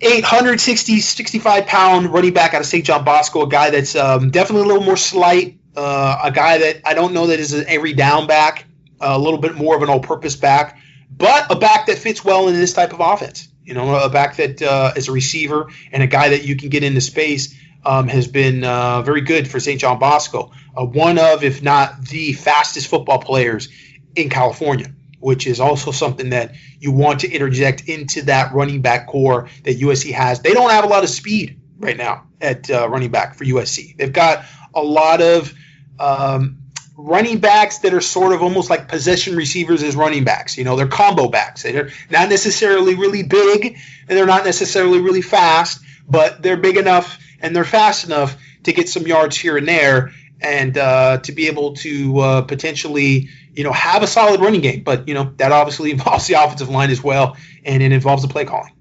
[0.00, 2.84] 860, 65 pound running back out of St.
[2.84, 6.80] John Bosco, a guy that's um, definitely a little more slight, uh, a guy that
[6.86, 8.66] I don't know that is an every down back,
[9.00, 10.78] a little bit more of an all purpose back,
[11.10, 13.48] but a back that fits well in this type of offense.
[13.62, 16.70] You know, a back that uh, is a receiver and a guy that you can
[16.70, 19.78] get into space um, has been uh, very good for St.
[19.78, 20.50] John Bosco.
[20.76, 23.68] Uh, one of, if not the fastest football players
[24.16, 29.06] in California which is also something that you want to interject into that running back
[29.06, 30.40] core that USC has.
[30.40, 33.96] They don't have a lot of speed right now at uh, running back for USC.
[33.96, 34.44] They've got
[34.74, 35.52] a lot of
[35.98, 36.58] um,
[36.96, 40.56] running backs that are sort of almost like possession receivers as running backs.
[40.56, 41.62] You know, they're combo backs.
[41.62, 43.76] They're not necessarily really big
[44.08, 48.72] and they're not necessarily really fast, but they're big enough and they're fast enough to
[48.72, 53.64] get some yards here and there and uh, to be able to uh, potentially you
[53.64, 54.82] know, have a solid running game.
[54.82, 58.28] But, you know, that obviously involves the offensive line as well, and it involves the
[58.28, 58.72] play calling.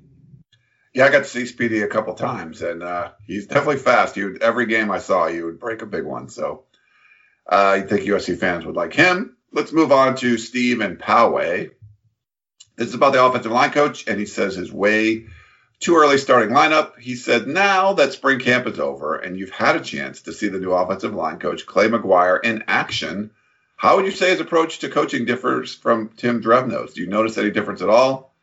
[0.94, 4.18] Yeah, I got to see Speedy a couple times, and uh, he's definitely fast.
[4.18, 6.30] You every game I saw, you would break a big one.
[6.30, 6.64] So
[7.50, 9.38] uh, I think USC fans would like him.
[9.52, 11.72] Let's move on to Steve and Poway.
[12.76, 15.28] This is about the offensive line coach, and he says his way
[15.80, 16.98] too early starting lineup.
[17.00, 20.50] He said now that spring camp is over and you've had a chance to see
[20.50, 23.32] the new offensive line coach Clay McGuire in action
[23.80, 26.94] how would you say his approach to coaching differs from Tim Drevno's?
[26.94, 28.36] Do you notice any difference at all?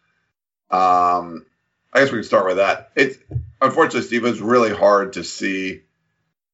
[0.70, 1.44] Um,
[1.92, 2.90] I guess we can start with that.
[2.96, 3.18] It's
[3.60, 5.82] unfortunately, Steve, it's really hard to see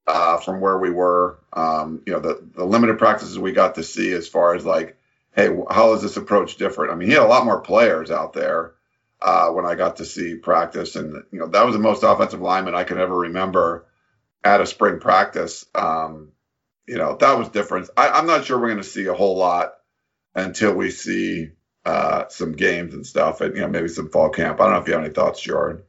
[0.08, 1.38] uh, from where we were.
[1.52, 4.98] Um, you know, the the limited practices we got to see as far as like,
[5.36, 6.90] hey, how is this approach different?
[6.92, 8.72] I mean, he had a lot more players out there
[9.20, 12.40] uh, when I got to see practice, and you know, that was the most offensive
[12.40, 13.86] lineman I can ever remember
[14.42, 15.66] at a spring practice.
[15.72, 16.31] Um,
[16.86, 17.88] you know, that was different.
[17.96, 19.74] I, am not sure we're going to see a whole lot
[20.34, 21.50] until we see
[21.84, 24.60] uh, some games and stuff, and you know, maybe some fall camp.
[24.60, 25.82] I don't know if you have any thoughts, Jordan.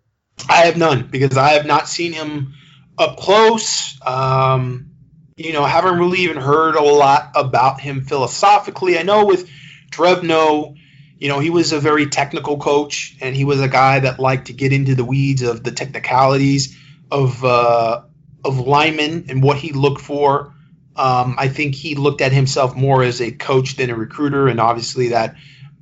[0.49, 2.53] I have none because I have not seen him
[2.97, 3.99] up close.
[4.05, 4.91] Um,
[5.35, 8.97] you know, haven't really even heard a lot about him philosophically.
[8.97, 9.49] I know with
[9.91, 10.75] Drevno,
[11.17, 14.47] you know, he was a very technical coach, and he was a guy that liked
[14.47, 16.77] to get into the weeds of the technicalities
[17.11, 18.01] of uh,
[18.43, 20.53] of linemen and what he looked for.
[20.95, 24.59] Um, I think he looked at himself more as a coach than a recruiter, and
[24.59, 25.35] obviously that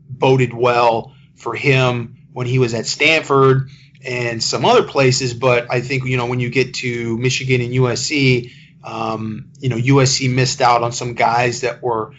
[0.09, 3.69] boded well for him when he was at Stanford
[4.05, 5.33] and some other places.
[5.33, 8.51] But I think you know when you get to Michigan and USC,
[8.83, 12.13] um, you know USC missed out on some guys that were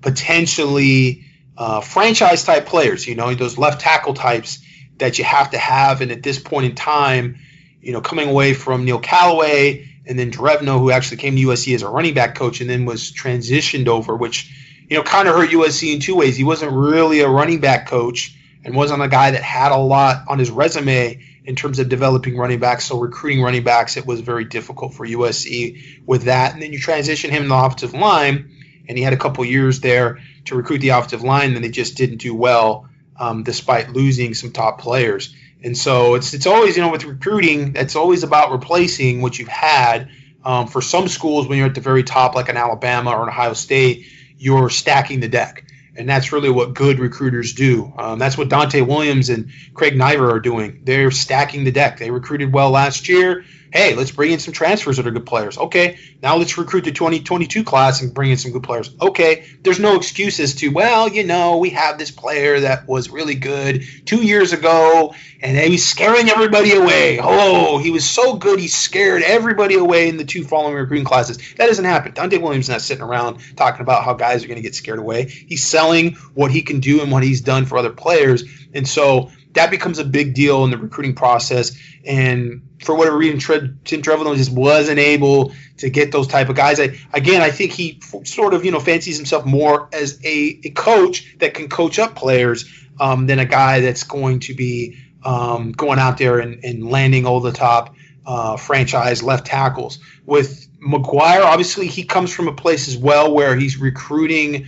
[0.00, 1.24] potentially
[1.56, 3.06] uh, franchise type players.
[3.06, 4.60] You know those left tackle types
[4.96, 6.00] that you have to have.
[6.00, 7.38] And at this point in time,
[7.82, 11.74] you know coming away from Neil Callaway and then Drevno, who actually came to USC
[11.74, 14.50] as a running back coach and then was transitioned over, which
[14.88, 16.36] you know kind of hurt USC in two ways.
[16.36, 18.34] He wasn't really a running back coach
[18.64, 22.36] and wasn't a guy that had a lot on his resume in terms of developing
[22.36, 22.86] running backs.
[22.86, 26.54] So recruiting running backs, it was very difficult for USC with that.
[26.54, 28.50] And then you transition him to the offensive line,
[28.88, 31.96] and he had a couple years there to recruit the offensive line, and they just
[31.96, 32.88] didn't do well
[33.18, 35.34] um, despite losing some top players.
[35.62, 39.48] And so it's it's always you know with recruiting, it's always about replacing what you've
[39.48, 40.08] had.
[40.44, 43.28] Um, for some schools, when you're at the very top, like an Alabama or an
[43.28, 44.06] Ohio State,
[44.38, 45.64] you're stacking the deck
[45.98, 47.92] and that's really what good recruiters do.
[47.98, 50.80] Um, that's what Donte Williams and Craig Naivar are doing.
[50.84, 51.98] They're stacking the deck.
[51.98, 55.58] They recruited well last year hey, let's bring in some transfers that are good players.
[55.58, 58.90] Okay, now let's recruit the 2022 class and bring in some good players.
[59.00, 63.34] Okay, there's no excuses to, well, you know, we have this player that was really
[63.34, 67.20] good two years ago and he was scaring everybody away.
[67.22, 71.38] Oh, he was so good, he scared everybody away in the two following recruiting classes.
[71.56, 72.12] That doesn't happen.
[72.12, 75.26] Donte Williams not sitting around talking about how guys are going to get scared away.
[75.26, 78.44] He's selling what he can do and what he's done for other players.
[78.74, 81.76] And so that becomes a big deal in the recruiting process.
[82.06, 86.78] And for whatever reason, Tim Drevno just wasn't able to get those type of guys.
[86.78, 90.70] I, again, I think he sort of you know fancies himself more as a, a
[90.70, 95.72] coach that can coach up players um, than a guy that's going to be um,
[95.72, 99.98] going out there and, and landing all the top uh, franchise left tackles.
[100.24, 104.66] With McGuire, obviously he comes from a place as well where he's recruiting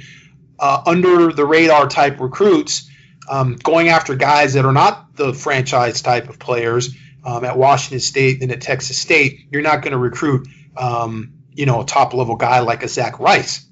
[0.59, 2.90] uh, under the radar type recruits
[3.31, 8.01] um, going after guys that are not the franchise type of players um, at Washington
[8.01, 12.13] State and at Texas State, you're not going to recruit, um, you know, a top
[12.13, 13.65] level guy like a Zach Rice.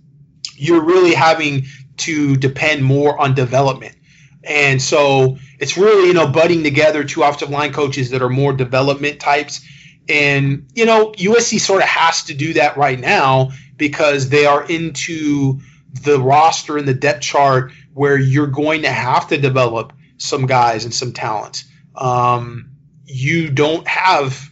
[0.54, 1.66] You're really having
[1.98, 3.96] to depend more on development.
[4.44, 8.52] And so it's really, you know, budding together two offensive line coaches that are more
[8.52, 9.66] development types.
[10.09, 14.64] And, you know, USC sort of has to do that right now because they are
[14.64, 15.61] into
[16.04, 20.84] the roster and the depth chart where you're going to have to develop some guys
[20.84, 21.64] and some talent.
[21.96, 22.70] Um,
[23.05, 24.51] you don't have,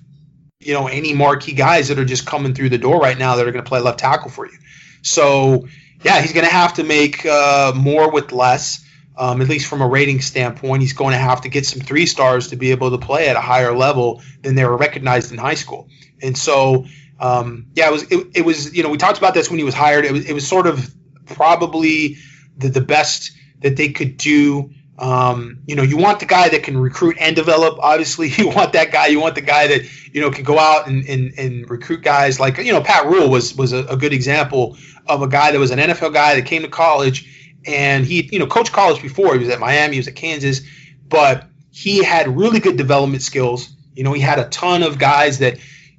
[0.58, 3.46] you know, any marquee guys that are just coming through the door right now that
[3.46, 4.58] are going to play left tackle for you.
[5.02, 5.68] So,
[6.02, 8.84] yeah, he's going to have to make uh, more with less.
[9.16, 12.04] Um, at least from a rating standpoint, he's going to have to get some three
[12.04, 15.38] stars to be able to play at a higher level than they were recognized in
[15.38, 15.88] high school.
[16.20, 16.84] And so,
[17.20, 19.64] um, yeah, it was it, it, was you know we talked about this when he
[19.64, 20.04] was hired.
[20.04, 20.92] It was it was sort of
[21.24, 22.18] probably
[22.56, 24.70] the, the best that they could do.
[24.98, 27.78] Um, you know, you want the guy that can recruit and develop.
[27.78, 29.06] Obviously, you want that guy.
[29.08, 32.40] You want the guy that you know can go out and, and, and recruit guys.
[32.40, 34.76] Like you know, Pat Ruel was was a, a, good example
[35.06, 37.32] of a guy that was an NFL guy that came to college
[37.66, 39.34] and he you know coached college before.
[39.34, 39.94] He was at Miami.
[39.94, 40.62] He was at Kansas,
[41.08, 43.70] but he had really good development skills.
[43.94, 45.58] You know, he had a ton of guys that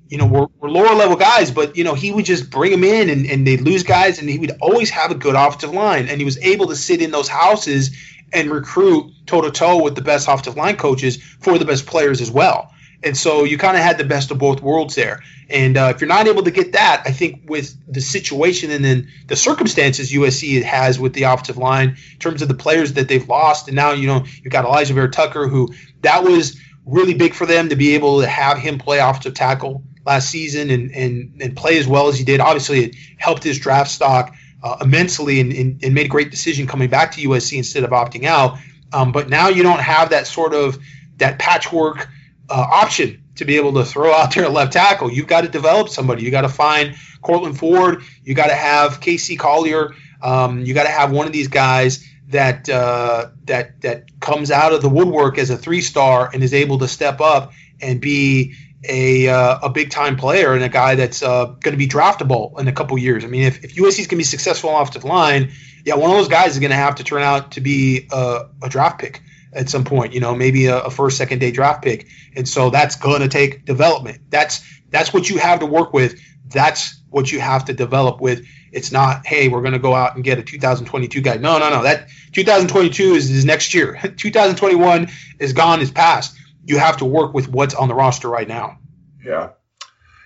[0.10, 2.84] you know, were, were lower level guys, but you know, he would just bring them
[2.84, 6.08] in and, and they'd lose guys and he would always have a good offensive line.
[6.08, 7.96] And he was able to sit in those houses
[8.34, 12.22] and recruit toe to toe with the best offensive line coaches for the best players
[12.22, 12.72] as well.
[13.04, 15.22] And so you kind of had the best of both worlds there.
[15.50, 18.84] And uh, if you're not able to get that, I think with the situation and
[18.84, 23.08] then the circumstances USC has with the offensive line in terms of the players that
[23.08, 27.34] they've lost, and now you know you've got Alijah Vera-Tucker, who that was really big
[27.34, 31.42] for them to be able to have him play offensive tackle last season and, and,
[31.42, 32.40] and play as well as he did.
[32.40, 34.34] Obviously, it helped his draft stock
[34.64, 37.92] uh, immensely and, and, and, made a great decision coming back to USC instead of
[37.92, 38.58] opting out.
[38.94, 40.80] Um, but now you don't have that sort of
[41.18, 42.08] that patchwork
[42.50, 45.12] uh, option to be able to throw out there a left tackle.
[45.12, 46.24] You've got to develop somebody.
[46.24, 48.02] You got to find Courtland Ford.
[48.24, 49.94] You got to have Casey Collier.
[50.22, 54.74] Um, you got to have one of these guys that uh, that that comes out
[54.74, 57.52] of the woodwork as a three star and is able to step up
[57.82, 58.56] and be
[58.88, 62.60] a uh, a big time player and a guy that's uh, going to be draftable
[62.60, 63.24] in a couple years.
[63.24, 65.52] I mean, if, if USC is going to be successful on offensive line,
[65.86, 68.46] yeah, one of those guys is going to have to turn out to be a,
[68.64, 69.22] a draft pick
[69.54, 70.14] at some point.
[70.14, 73.28] You know, maybe a, a first, second day draft pick, and so that's going to
[73.28, 74.22] take development.
[74.30, 76.20] That's that's what you have to work with.
[76.48, 78.46] That's what you have to develop with.
[78.72, 81.38] It's not, hey, we're going to go out and get a 2022 guy.
[81.38, 81.84] No, no, no.
[81.84, 84.00] That 2022 is, is next year.
[84.18, 85.10] 2021
[85.40, 86.37] is gone, is past.
[86.68, 88.80] You have to work with what's on the roster right now.
[89.24, 89.52] Yeah.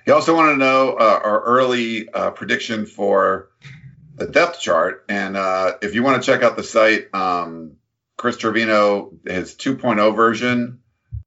[0.05, 3.49] You also want to know uh, our early uh, prediction for
[4.15, 5.05] the depth chart.
[5.07, 7.73] And uh, if you want to check out the site, um,
[8.17, 10.79] Chris Trevino, his 2.0 version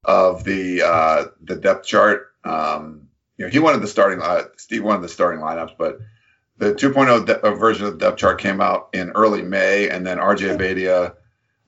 [0.05, 2.33] of the uh, the depth chart.
[2.45, 4.21] Um, you know, he wanted the starting.
[4.21, 5.99] Uh, Steve wanted the starting lineups, but
[6.59, 10.07] the 2.0 de- uh, version of the depth chart came out in early May, and
[10.07, 11.15] then RJ Abadia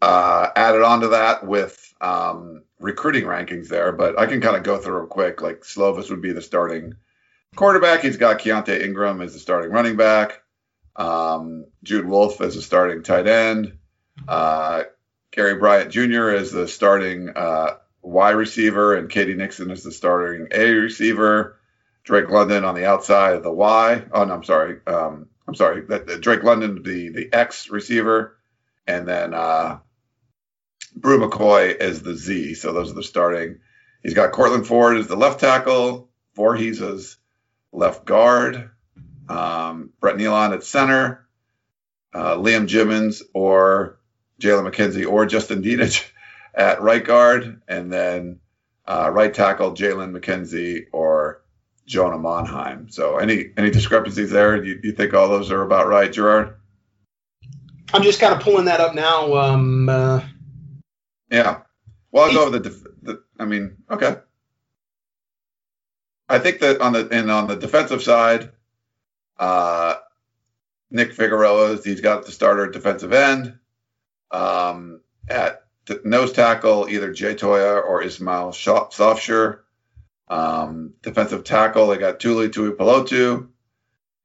[0.03, 3.93] uh, added on to that with um, recruiting rankings there.
[3.93, 5.43] But I can kind of go through real quick.
[5.43, 6.95] Like Slovis would be the starting
[7.55, 8.03] quarterback.
[8.03, 10.43] He's got Keaontay Ingram as the starting running back.
[10.95, 13.79] Um, Jude Wolfe as the starting tight end.
[14.27, 14.85] Uh,
[15.31, 16.31] Gary Bryant Jr.
[16.31, 19.35] is the starting uh, Y receiver, and K.D.
[19.35, 21.59] Nixon is the starting A receiver.
[22.05, 24.05] Drake London on the outside of the Y.
[24.13, 24.79] Oh no, I'm sorry.
[24.87, 25.83] Um, I'm sorry.
[25.83, 28.39] That, that Drake London, the the X receiver,
[28.87, 29.81] and then uh,
[30.97, 32.55] Bru McCoy as the Z.
[32.55, 33.59] So those are the starting.
[34.03, 37.17] He's got Courtland Ford as the left tackle, Vorhees as
[37.73, 38.71] left guard,
[39.29, 41.27] um, Brett Neilon at center,
[42.15, 43.99] uh, Liam Jimmons or
[44.41, 46.09] Jalen McKenzie or Justin Dedich
[46.55, 48.41] at right guard, and then
[48.87, 51.43] uh, right tackle Jalen McKenzie or
[51.87, 52.93] Jonah Monheim.
[52.93, 54.61] So any any discrepancies there?
[54.61, 56.55] Do you, you, think all those are about right, Gerard?
[57.93, 59.35] I'm just kind of pulling that up now.
[59.35, 60.21] Um, uh,
[61.31, 61.61] yeah.
[62.11, 63.23] Well, I'll go over the, def- the.
[63.39, 64.17] I mean, okay.
[66.29, 68.51] I think that on the and on the defensive side,
[69.39, 69.97] uh,
[70.91, 73.59] Nick Figueroa, he's got the starter at defensive end.
[74.31, 79.61] Um, at t- nose tackle, either Jay Toia or Ishmael Sopsher.
[80.29, 83.49] Um, defensive tackle, they got Tuli Tuipulotu.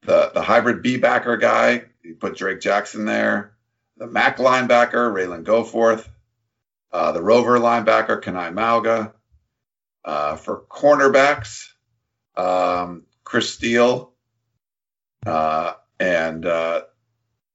[0.03, 3.53] The the hybrid B backer guy, you put Drake Jackson there.
[3.97, 6.07] The Mac linebacker, Ralen Goforth.
[6.91, 9.13] Uh, the Rover linebacker, Kanai Mauga.
[10.03, 11.67] Uh, for cornerbacks,
[12.35, 14.13] um, Chris Steele
[15.25, 16.81] uh, and uh,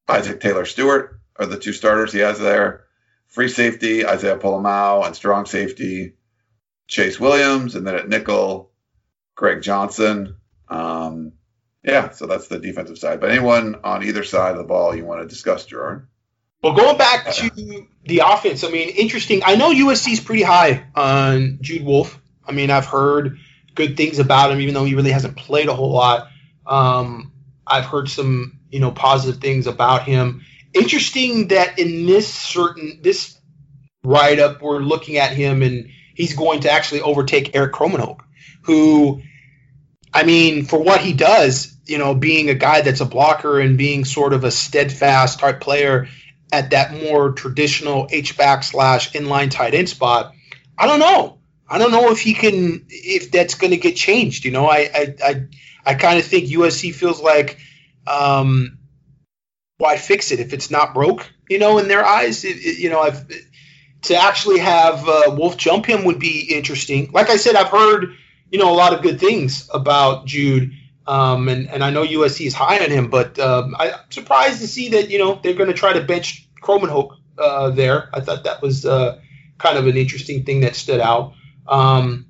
[0.09, 2.85] Isaac Taylor-Stuart are the two starters he has there.
[3.27, 6.15] Free safety, Isaiah Pola-Mao, and strong safety,
[6.87, 8.71] Chase Williams, and then at nickel,
[9.35, 10.37] Greg Johnson.
[10.69, 11.33] Um,
[11.83, 13.21] yeah, so that's the defensive side.
[13.21, 16.07] But anyone on either side of the ball you want to discuss, Gerard?
[16.67, 19.43] Well, going back to the offense, I mean, interesting.
[19.45, 22.21] I know USC is pretty high on Jude Wolfe.
[22.45, 23.39] I mean, I've heard
[23.77, 26.27] good things about him, even though he really hasn't played a whole lot.
[26.67, 27.31] Um,
[27.65, 30.45] I've heard some, you know, positive things about him.
[30.75, 33.39] Interesting that in this certain this
[34.03, 38.23] write up, we're looking at him and he's going to actually overtake Erik Krommenhoek,
[38.63, 39.23] who,
[40.13, 43.79] I mean, for what he does, you know, being a guy that's a blocker and
[43.79, 46.09] being sort of a steadfast type player
[46.53, 50.33] at that more traditional H back slash inline tight end spot.
[50.79, 51.39] I don't know.
[51.69, 54.45] I don't know if he can if that's going to get changed.
[54.45, 55.47] You know, I I I,
[55.85, 57.59] I kind of think USC feels like,
[58.07, 58.79] um,
[59.79, 61.31] why fix it if it's not broke?
[61.49, 63.27] You know, in their eyes, it, it, you know, I've,
[64.03, 67.11] to actually have uh, Wolfe jump him would be interesting.
[67.13, 68.15] Like I said, I've heard
[68.51, 70.73] you know a lot of good things about Jude.
[71.07, 74.69] Um, and, and I know USC is high on him, but um, I'm surprised to
[74.69, 78.09] see that you know they're going to try to bench Krommenhoek uh, there.
[78.13, 79.21] I thought that was uh,
[79.59, 81.35] kind of an interesting thing that stood out.
[81.69, 82.27] Um,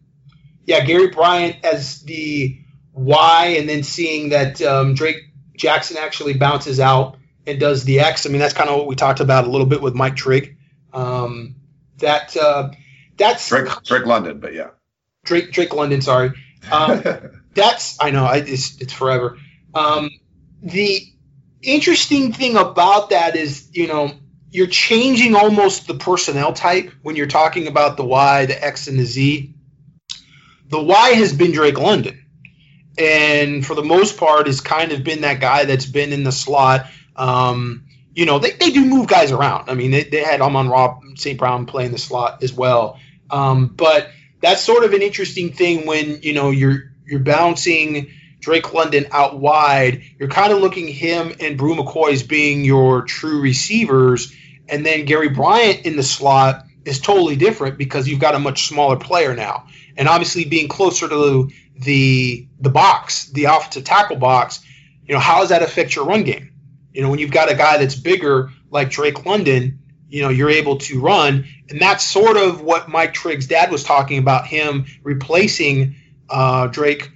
[0.66, 2.58] yeah, Gary Bryant as the
[2.92, 5.22] Y, and then seeing that um, Drake
[5.56, 7.16] Jackson actually bounces out
[7.46, 8.26] and does the X.
[8.26, 10.56] I mean, that's kind of what we talked about a little bit with Mike Trigg.
[10.92, 11.56] Um,
[11.98, 12.70] that uh,
[13.16, 14.70] that's Drake, Drake London, but yeah,
[15.24, 16.02] Drake Drake London.
[16.02, 16.32] Sorry,
[16.70, 17.02] um,
[17.56, 19.38] that's I know I, it's it's forever.
[19.74, 20.10] Um,
[20.62, 21.02] the
[21.62, 24.12] interesting thing about that is you know
[24.50, 28.98] you're changing almost the personnel type when you're talking about the Y, the X, and
[28.98, 29.52] the Z.
[30.68, 32.24] The Y has been Drake London,
[32.98, 36.32] and for the most part, has kind of been that guy that's been in the
[36.32, 36.86] slot.
[37.16, 39.68] Um, you know, they, they do move guys around.
[39.68, 41.38] I mean, they, they had Amon-Ra St.
[41.38, 42.98] Brown playing the slot as well.
[43.30, 44.08] Um, but
[44.40, 48.10] that's sort of an interesting thing when, you know, you're you're bouncing
[48.40, 50.02] Drake London out wide.
[50.18, 54.34] You're kind of looking him and Bru McCoy as being your true receivers.
[54.68, 58.68] And then Gary Bryant in the slot is totally different because you've got a much
[58.68, 59.66] smaller player now.
[59.96, 64.64] And obviously being closer to the the box, the offensive tackle box,
[65.06, 66.52] you know, how does that affect your run game?
[66.92, 70.50] You know, when you've got a guy that's bigger like Drake London, you know, you're
[70.50, 71.46] able to run.
[71.68, 75.96] And that's sort of what Mike Trigg's dad was talking about him replacing
[76.30, 77.10] uh, Drake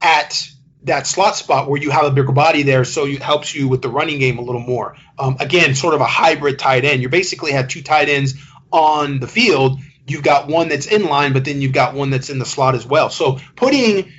[0.00, 0.48] at
[0.84, 3.82] that slot spot where you have a bigger body there, so it helps you with
[3.82, 4.96] the running game a little more.
[5.18, 7.02] Um, again, sort of a hybrid tight end.
[7.02, 8.34] You basically have two tight ends
[8.72, 9.80] on the field.
[10.06, 12.74] You've got one that's in line, but then you've got one that's in the slot
[12.74, 13.10] as well.
[13.10, 14.12] So putting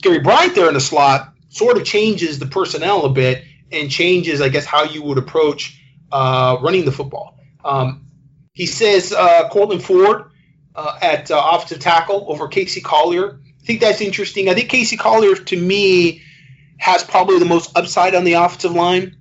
[0.00, 4.40] Gary Bryant there in the slot sort of changes the personnel a bit and changes,
[4.40, 5.80] I guess, how you would approach
[6.10, 7.38] uh, running the football.
[7.64, 8.06] Um,
[8.52, 10.30] he says uh, Courtland Ford
[10.74, 13.40] uh, at uh, offensive tackle over Casey Collier.
[13.64, 14.50] I think that's interesting.
[14.50, 16.20] I think Casey Collier, to me,
[16.76, 19.16] has probably the most upside on the offensive line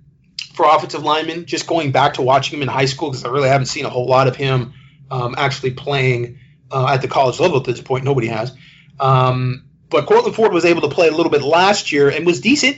[0.54, 1.46] for offensive linemen.
[1.46, 3.90] Just going back to watching him in high school, because I really haven't seen a
[3.90, 4.74] whole lot of him
[5.10, 6.40] um, actually playing
[6.70, 8.04] uh, at the college level at this point.
[8.04, 8.52] Nobody has.
[9.00, 12.42] Um, but Courtland Ford was able to play a little bit last year and was
[12.42, 12.76] decent.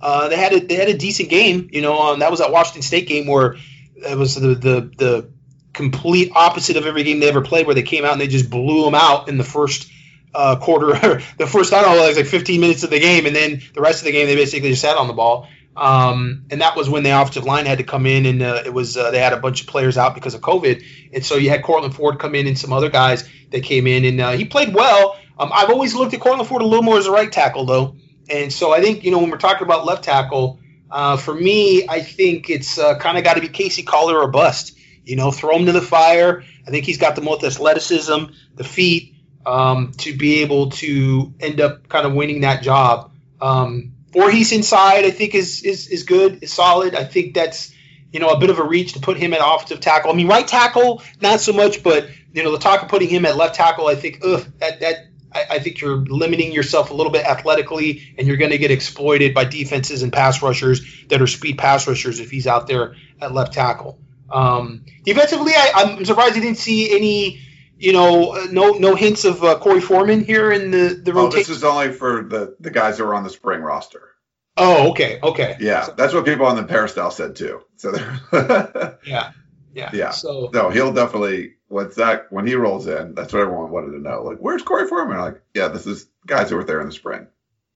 [0.00, 1.68] Uh, they had a they had a decent game.
[1.72, 3.56] You know, um, that was that Washington State game where
[3.96, 5.30] it was the the the
[5.72, 8.48] complete opposite of every game they ever played, where they came out and they just
[8.50, 9.90] blew them out in the first
[10.34, 10.92] uh, quarter.
[11.38, 13.62] the first I don't know, it was like 15 minutes of the game, and then
[13.74, 15.48] the rest of the game they basically just sat on the ball.
[15.76, 18.74] Um, and that was when the offensive line had to come in, and uh, it
[18.74, 21.50] was uh, they had a bunch of players out because of COVID, and so you
[21.50, 24.44] had Courtland Ford come in and some other guys that came in, and uh, he
[24.44, 25.16] played well.
[25.38, 27.94] Um, I've always looked at Courtland Ford a little more as a right tackle though,
[28.28, 30.58] and so I think you know when we're talking about left tackle,
[30.90, 34.28] uh, for me, I think it's uh, kind of got to be Casey Collier or
[34.28, 34.76] bust.
[35.04, 36.42] You know, throw him to the fire.
[36.66, 38.24] I think he's got the most athleticism,
[38.56, 39.14] the feet
[39.46, 43.12] um, to be able to end up kind of winning that job.
[43.40, 46.94] Um, Vorhees inside, I think is is is good, is solid.
[46.94, 47.74] I think that's
[48.12, 50.10] you know a bit of a reach to put him at offensive tackle.
[50.10, 53.26] I mean, right tackle, not so much, but you know the talk of putting him
[53.26, 57.12] at left tackle, I think, ugh, that that I, think you're limiting yourself a little
[57.12, 61.26] bit athletically, and you're going to get exploited by defenses and pass rushers that are
[61.26, 63.98] speed pass rushers if he's out there at left tackle.
[64.30, 67.40] Um, defensively, I, I'm surprised I didn't see any
[67.78, 71.38] you know, no no hints of uh, Korey Foreman here in the the rotation.
[71.38, 74.08] Oh, this is only for the the guys that were on the spring roster.
[74.56, 75.56] Oh, okay, okay.
[75.60, 77.62] Yeah, so, that's what people on the Peristyle said too.
[77.76, 79.32] So they're yeah,
[79.72, 80.10] yeah, yeah.
[80.10, 84.00] So no, he'll definitely once that when he rolls in, that's what everyone wanted to
[84.00, 84.22] know.
[84.22, 85.18] Like, where's Korey Foreman?
[85.18, 87.28] Like, yeah, this is guys who were there in the spring.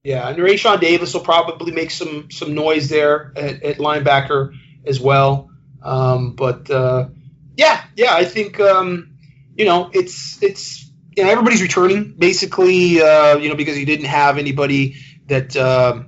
[0.03, 4.53] Yeah, and Raesjon Davis will probably make some some noise there at, at linebacker
[4.85, 5.51] as well.
[5.81, 7.09] Um, but uh,
[7.57, 9.12] yeah, yeah, I think um,
[9.57, 14.07] you know, it's it's you know everybody's returning basically, uh, you know, because you didn't
[14.07, 14.97] have anybody
[15.27, 16.03] that uh,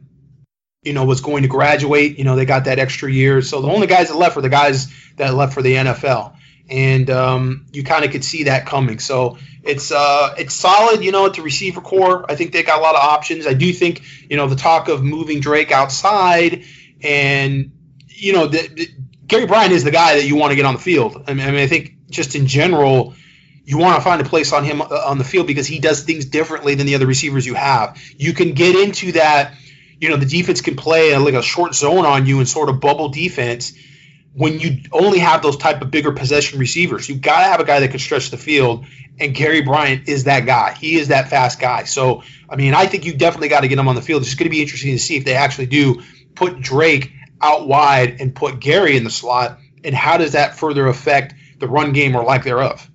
[0.82, 2.18] you know was going to graduate.
[2.18, 4.48] You know, they got that extra year, so the only guys that left were the
[4.48, 6.36] guys that left for the NFL,
[6.68, 8.98] and um, you kind of could see that coming.
[8.98, 12.30] So it's uh, it's solid, you know, at the receiver core.
[12.30, 13.46] I think they got a lot of options.
[13.46, 16.64] I do think, you know, the talk of moving Drake outside
[17.02, 17.72] and
[18.14, 18.88] you know, the, the,
[19.26, 21.24] Gary Bryant is the guy that you want to get on the field.
[21.26, 23.14] I mean, I mean, I think just in general,
[23.64, 26.02] you want to find a place on him uh, on the field because he does
[26.02, 28.00] things differently than the other receivers you have.
[28.16, 29.54] You can get into that,
[30.00, 32.68] you know, the defense can play a, like a short zone on you and sort
[32.68, 33.72] of bubble defense
[34.34, 37.08] when you only have those type of bigger possession receivers.
[37.08, 38.84] You've got to have a guy that can stretch the field,
[39.18, 40.74] and Gary Bryant is that guy.
[40.74, 41.84] He is that fast guy.
[41.84, 44.22] So, I mean, I think you definitely got to get him on the field.
[44.22, 46.02] It's going to be interesting to see if they actually do
[46.34, 50.88] put Drake out wide and put Gary in the slot, and how does that further
[50.88, 52.90] affect the run game or lack thereof.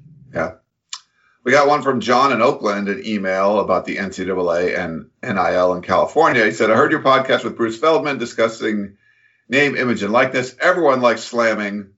[1.49, 5.81] We got one from John in Oakland, an email about the NCAA and NIL in
[5.81, 6.45] California.
[6.45, 8.97] He said, I heard your podcast with Bruce Feldman discussing
[9.47, 10.55] name, image, and likeness.
[10.61, 11.93] Everyone likes slamming.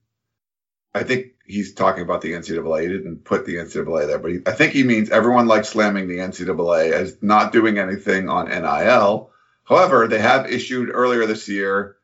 [0.93, 2.83] I think he's talking about the NCAA.
[2.83, 6.07] He didn't put the NCAA there, but he, I think he means everyone likes slamming
[6.07, 9.31] the NCAA as not doing anything on NIL.
[9.65, 11.97] However, they have issued earlier this year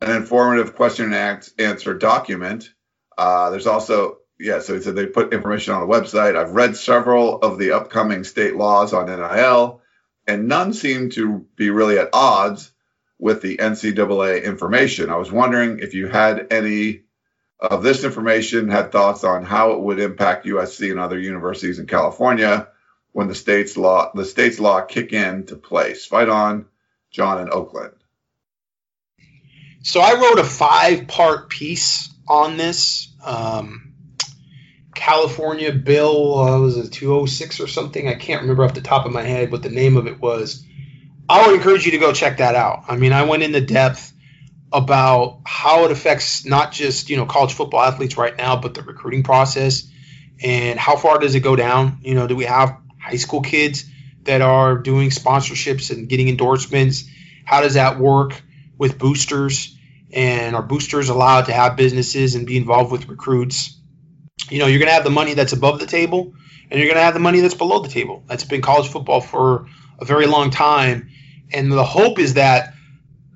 [0.00, 2.70] an informative question and answer document.
[3.18, 6.36] Uh, there's also yeah, so he said they put information on the website.
[6.36, 9.80] I've read several of the upcoming state laws on NIL,
[10.26, 12.72] and none seem to be really at odds
[13.18, 15.10] with the NCAA information.
[15.10, 17.02] I was wondering if you had any
[17.60, 21.86] of this information, had thoughts on how it would impact USC and other universities in
[21.86, 22.68] California
[23.12, 26.04] when the state's law the state's law kick in to place.
[26.04, 26.66] Fight on,
[27.10, 27.94] John in Oakland.
[29.82, 33.12] So I wrote a five part piece on this.
[33.24, 33.83] Um,
[34.94, 38.08] California bill uh, was it 206 or something?
[38.08, 40.64] I can't remember off the top of my head what the name of it was.
[41.28, 42.84] I would encourage you to go check that out.
[42.88, 44.12] I mean, I went into depth
[44.72, 48.82] about how it affects not just you know college football athletes right now, but the
[48.82, 49.88] recruiting process
[50.42, 51.98] and how far does it go down?
[52.02, 53.84] You know, do we have high school kids
[54.24, 57.04] that are doing sponsorships and getting endorsements?
[57.44, 58.42] How does that work
[58.78, 59.76] with boosters?
[60.12, 63.76] And are boosters allowed to have businesses and be involved with recruits?
[64.50, 66.34] You know, you're going to have the money that's above the table,
[66.70, 68.22] and you're going to have the money that's below the table.
[68.26, 69.66] That's been college football for
[69.98, 71.10] a very long time,
[71.52, 72.74] and the hope is that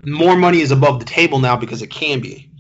[0.05, 2.51] more money is above the table now because it can be.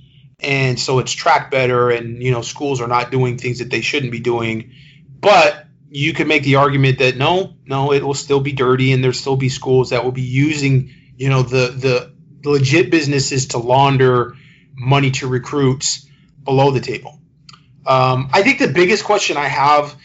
[0.41, 3.81] And so it's tracked better and you know schools are not doing things that they
[3.81, 4.73] shouldn't be doing.
[5.21, 9.03] But you could make the argument that no no it will still be dirty and
[9.03, 12.13] there'll still be schools that will be using you know the the
[12.49, 14.37] legit businesses to launder
[14.75, 16.07] money to recruits
[16.45, 17.18] below the table
[17.89, 19.97] um, i think the biggest question i have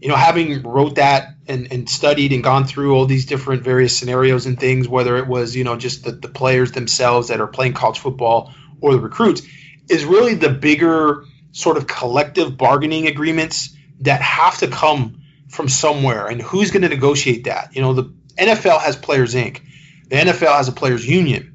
[0.00, 3.96] you know having wrote that and, and studied and gone through all these different various
[3.96, 7.46] scenarios and things whether it was you know just the, the players themselves that are
[7.46, 9.42] playing college football or the recruits
[9.88, 16.26] is really the bigger sort of collective bargaining agreements that have to come from somewhere.
[16.26, 17.74] And who's going to negotiate that?
[17.76, 19.60] You know the nfl has players inc.
[20.08, 21.54] The nfl has a players union.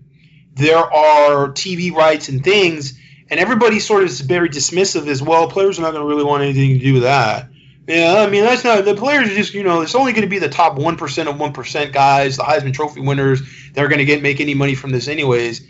[0.53, 2.97] There are tv rights and things
[3.29, 6.23] and everybody sort of is very dismissive as well players are not going to really
[6.23, 7.49] want anything to do with that
[7.87, 10.29] yeah i mean that's not the players are just you know it's only going to
[10.29, 13.41] be the top 1% of 1% guys the heisman trophy winners
[13.73, 15.65] They're going to get make any money from this anyways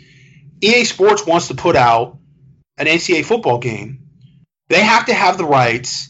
[0.62, 2.18] ea sports wants to put out
[2.78, 4.06] an NCAA football game,
[4.68, 6.08] they have to have the rights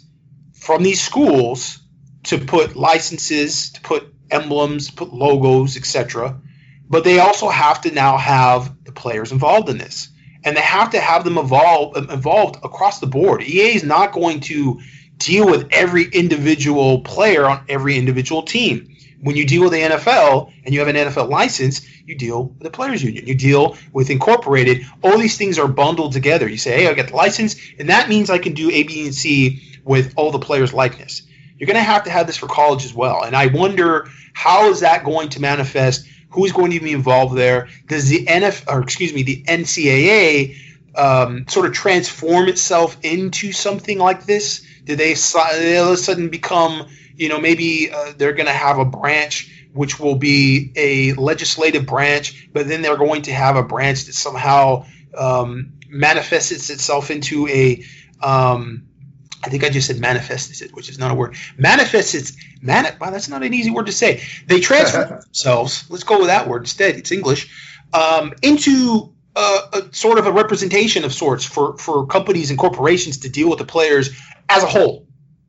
[0.53, 1.81] from these schools
[2.25, 6.41] to put licenses, to put emblems, put logos, etc.
[6.89, 10.09] But they also have to now have the players involved in this.
[10.45, 13.43] And they have to have them evolve, across the board.
[13.43, 14.81] EA is not going to
[15.19, 18.95] deal with every individual player on every individual team.
[19.21, 22.61] When you deal with the NFL and you have an NFL license, you deal with
[22.61, 23.27] the players union.
[23.27, 24.87] You deal with incorporated.
[25.03, 26.49] All these things are bundled together.
[26.49, 29.07] You say, hey, I got the license, and that means I can do A, B,
[29.07, 31.23] and C with all the players' likeness.
[31.59, 33.25] You're going to have to have this for college as well.
[33.25, 36.07] And I wonder how is that going to manifest?
[36.31, 37.69] Who's going to be involved there?
[37.87, 40.57] Does the NF or excuse me, the NCAA
[40.95, 44.67] um, sort of transform itself into something like this?
[44.85, 46.89] Do they, they all of a sudden become
[47.19, 51.85] you know, maybe uh, they're going to have a branch which will be a legislative
[51.85, 54.87] branch, but then they're going to have a branch that somehow
[55.17, 57.85] um, manifests itself into a.
[58.23, 58.85] Um,
[59.43, 61.37] I think I just said manifests it, which is not a word.
[61.57, 62.97] Manifests its man.
[63.01, 64.23] Wow, that's not an easy word to say.
[64.47, 65.85] They transform themselves.
[65.89, 66.97] Let's go with that word instead.
[66.97, 67.49] It's English.
[67.93, 73.19] Um, into a, a, sort of a representation of sorts for for companies and corporations
[73.19, 74.11] to deal with the players
[74.49, 75.07] as a whole.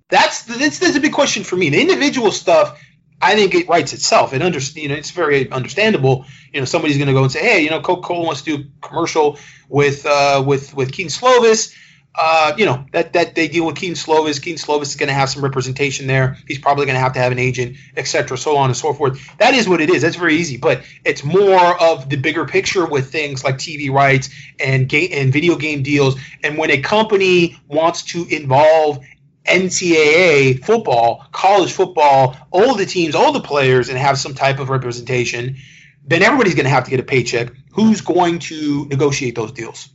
[0.10, 1.70] That's that's, that's a big question for me.
[1.70, 2.80] The individual stuff,
[3.22, 4.34] I think it writes itself.
[4.34, 6.26] It under, you know, it's very understandable.
[6.54, 8.58] You know, somebody's going to go and say, hey, you know, Coca Cola wants to
[8.58, 9.38] do a commercial
[9.68, 11.74] with uh, with with Kedon Slovis.
[12.22, 14.42] Uh, you know that that they deal with Kedon Slovis.
[14.42, 16.36] Kedon Slovis is going to have some representation there.
[16.50, 19.38] He's probably going to have to have an agent, etc., so on and so forth.
[19.38, 20.02] That is what it is.
[20.02, 24.30] That's very easy, but it's more of the bigger picture with things like TV rights
[24.60, 26.20] and game and video game deals.
[26.44, 29.00] And when a company wants to involve
[29.46, 34.70] NCAA football, college football, all the teams, all the players, and have some type of
[34.70, 35.56] representation,
[36.04, 37.54] then everybody's going to have to get a paycheck.
[37.72, 39.88] Who's going to negotiate those deals?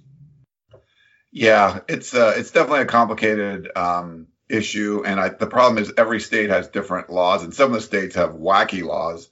[1.34, 6.20] Yeah, it's uh, it's definitely a complicated um, issue, and I, the problem is every
[6.20, 9.28] state has different laws, and some of the states have wacky laws.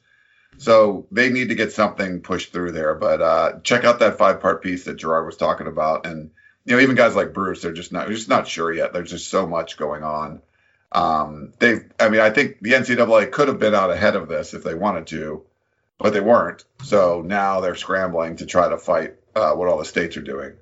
[0.58, 2.96] So they need to get something pushed through there.
[2.96, 6.32] But uh, check out that five part piece that Gerard was talking about, and
[6.64, 8.92] you know, even guys like Bruce, they're just not just not sure yet.
[8.92, 10.42] There's just so much going on.
[10.90, 14.54] Um, they, I mean, I think the NCAA could have been out ahead of this
[14.54, 15.44] if they wanted to,
[15.98, 16.64] but they weren't.
[16.82, 20.54] So now they're scrambling to try to fight uh, what all the states are doing.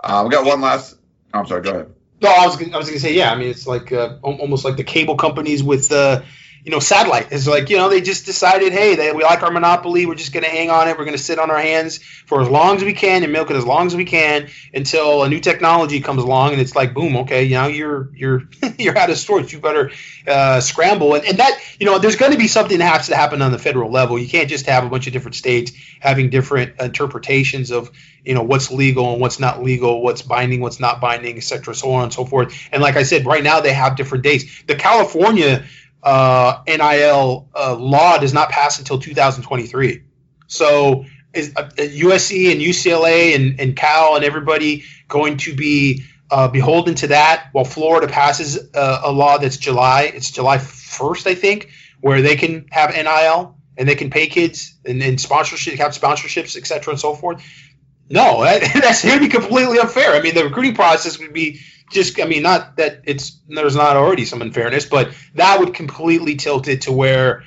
[0.00, 0.96] Uh, we got one last.
[1.34, 1.62] Oh, I'm sorry.
[1.62, 1.92] Go ahead.
[2.22, 3.30] No, I was I was gonna say yeah.
[3.30, 6.22] I mean, it's like uh, almost like the cable companies with uh,
[6.66, 7.28] you know, satellite.
[7.30, 10.04] It's like, you know, they just decided, hey, they, we like our monopoly.
[10.04, 10.98] We're just going to hang on it.
[10.98, 13.50] We're going to sit on our hands for as long as we can and milk
[13.50, 16.92] it as long as we can until a new technology comes along and it's like,
[16.92, 18.48] boom, okay, you know, you're you're
[18.78, 19.52] you're out of sorts.
[19.52, 19.92] You better
[20.26, 21.14] uh, scramble.
[21.14, 23.52] And, and that, you know, there's going to be something that has to happen on
[23.52, 24.18] the federal level.
[24.18, 25.70] You can't just have a bunch of different states
[26.00, 27.92] having different interpretations of,
[28.24, 31.76] you know, what's legal and what's not legal, what's binding, what's not binding, et cetera,
[31.76, 32.52] so on and so forth.
[32.72, 34.64] And like I said, right now they have different dates.
[34.66, 35.64] The California
[36.06, 40.04] uh, NIL uh, law does not pass until 2023.
[40.46, 41.04] So
[41.34, 46.94] is uh, USC and UCLA and, and Cal and everybody going to be uh, beholden
[46.94, 51.70] to that while Florida passes uh, a law that's July, it's July 1st, I think,
[52.00, 56.56] where they can have NIL and they can pay kids and, and sponsorship, have sponsorships,
[56.56, 57.44] et cetera, and so forth.
[58.08, 60.12] No, that, that's going to be completely unfair.
[60.12, 61.60] I mean, the recruiting process would be
[61.90, 66.36] just, I mean, not that it's there's not already some unfairness, but that would completely
[66.36, 67.44] tilt it to where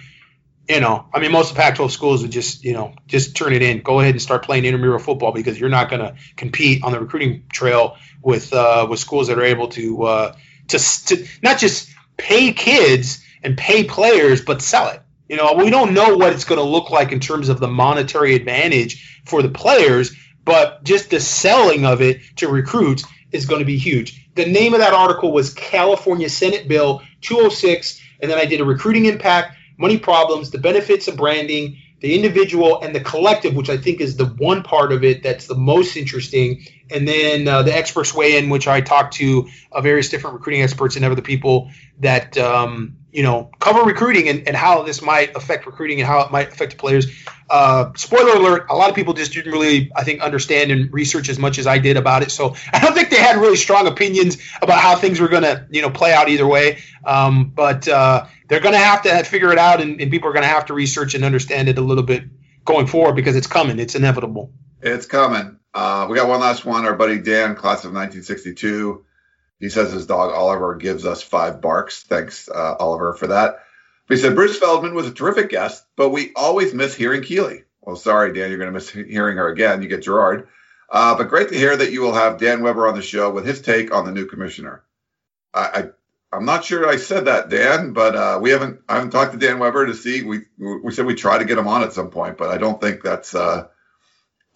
[0.70, 3.54] you know, I mean, most of the Pac-12 schools would just, you know, just turn
[3.54, 3.82] it in.
[3.82, 7.00] Go ahead and start playing intramural football because you're not going to compete on the
[7.00, 10.36] recruiting trail with uh, with schools that are able to uh,
[10.68, 15.02] to to not just pay kids and pay players, but sell it.
[15.28, 17.68] You know, we don't know what it's going to look like in terms of the
[17.68, 23.60] monetary advantage for the players, but just the selling of it to recruits is going
[23.60, 24.28] to be huge.
[24.36, 28.66] The name of that article was California Senate Bill 206, and then I did a
[28.66, 33.78] recruiting impact money problems, the benefits of branding, the individual and the collective, which I
[33.78, 36.66] think is the one part of it that's the most interesting.
[36.90, 40.62] And then uh, the experts weigh in, which I talked to uh, various different recruiting
[40.62, 45.36] experts and other people that um, you know cover recruiting and, and how this might
[45.36, 47.08] affect recruiting and how it might affect players.
[47.50, 51.30] Uh, spoiler alert: a lot of people just didn't really, I think, understand and research
[51.30, 52.32] as much as I did about it.
[52.32, 55.68] So I don't think they had really strong opinions about how things were going to
[55.70, 56.80] you know play out either way.
[57.06, 60.34] Um, but uh, they're going to have to figure it out, and, and people are
[60.34, 62.24] going to have to research and understand it a little bit
[62.66, 63.80] going forward because it's coming.
[63.80, 64.52] It's inevitable.
[64.82, 65.60] It's coming.
[65.74, 66.86] Uh, we got one last one.
[66.86, 69.06] Our buddy Dan, class of 1962.
[69.60, 72.04] He says his dog Oliver gives us five barks.
[72.04, 73.60] Thanks, uh, Oliver, for that.
[74.08, 77.64] But he said Bruce Feldman was a terrific guest, but we always miss hearing Keely.
[77.82, 79.82] Well, sorry, Dan, you're going to miss hearing her again.
[79.82, 80.48] You get Gerard.
[80.90, 83.46] Uh, but great to hear that you will have Dan Weber on the show with
[83.46, 84.84] his take on the new commissioner.
[85.54, 85.90] I, I
[86.32, 88.82] I'm not sure I said that, Dan, but uh, we haven't.
[88.88, 90.22] I haven't talked to Dan Weber to see.
[90.22, 92.80] We we said we try to get him on at some point, but I don't
[92.80, 93.68] think that's uh,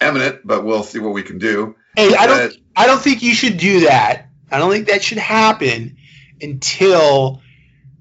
[0.00, 0.40] eminent.
[0.44, 1.74] But we'll see what we can do.
[1.96, 2.54] Hey, I don't.
[2.76, 4.28] I don't think you should do that.
[4.54, 5.96] I don't think that should happen
[6.40, 7.42] until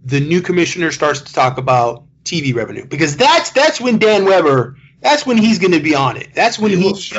[0.03, 4.77] the new commissioner starts to talk about TV revenue, because that's that's when Dan Weber.
[5.01, 6.29] That's when he's going to be on it.
[6.33, 7.11] That's when he he's.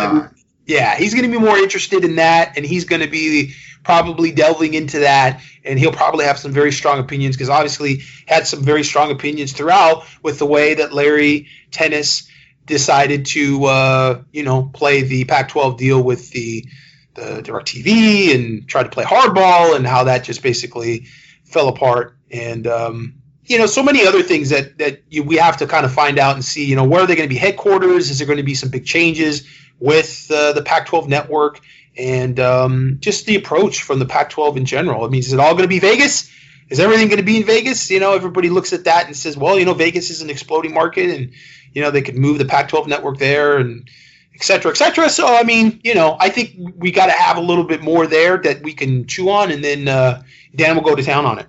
[0.66, 3.52] Yeah, he's going to be more interested in that, and he's going to be
[3.82, 8.47] probably delving into that, and he'll probably have some very strong opinions because obviously had
[8.47, 12.31] some very strong opinions throughout with the way that Larry Tennis
[12.65, 16.66] decided to uh, you know play the Pac-12 deal with the
[17.15, 21.07] the DirecTV and tried to play hardball and how that just basically
[21.45, 23.15] fell apart and um,
[23.45, 26.19] you know so many other things that that you, we have to kind of find
[26.19, 28.39] out and see you know where are they going to be headquarters is there going
[28.39, 29.47] to be some big changes
[29.78, 31.61] with uh, the Pac-12 network
[31.97, 35.05] and um, just the approach from the Pac-12 in general.
[35.05, 36.31] I mean, is it all going to be Vegas?
[36.69, 37.91] Is everything going to be in Vegas?
[37.91, 40.73] You know, everybody looks at that and says, well, you know, Vegas is an exploding
[40.73, 41.32] market, and
[41.73, 43.89] you know they could move the Pac-12 network there, and
[44.35, 45.09] et cetera, et cetera.
[45.09, 48.06] So, I mean, you know, I think we got to have a little bit more
[48.06, 50.23] there that we can chew on, and then uh,
[50.55, 51.47] Dan will go to town on it.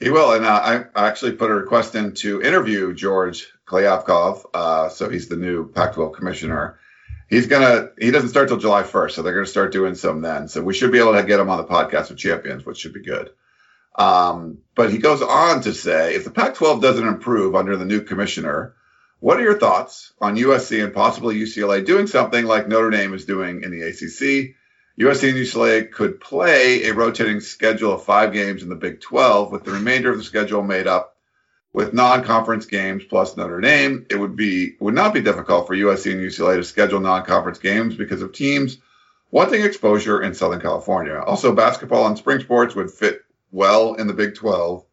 [0.00, 4.44] He will, and uh, I actually put a request in to interview George Kliavkoff.
[4.52, 6.78] Uh, so he's the new Pac-12 commissioner
[7.28, 10.48] he's gonna he doesn't start till July 1st, so they're gonna start doing some then.
[10.48, 12.94] So we should be able to get him on the podcast with champions, which should
[12.94, 13.30] be good.
[13.96, 18.00] Um, but he goes on to say, if the Pac-12 doesn't improve under the new
[18.00, 18.74] commissioner,
[19.24, 23.24] what are your thoughts on USC and possibly UCLA doing something like Notre Dame is
[23.24, 24.54] doing in the ACC?
[25.00, 29.50] USC and UCLA could play a rotating schedule of five games in the Big 12,
[29.50, 31.16] with the remainder of the schedule made up
[31.72, 36.12] with non-conference games plus Notre Dame, it would be would not be difficult for USC
[36.12, 38.76] and UCLA to schedule non-conference games because of teams
[39.30, 41.18] wanting exposure in Southern California.
[41.18, 43.22] Also, basketball and spring sports would fit
[43.52, 44.84] well in the Big 12.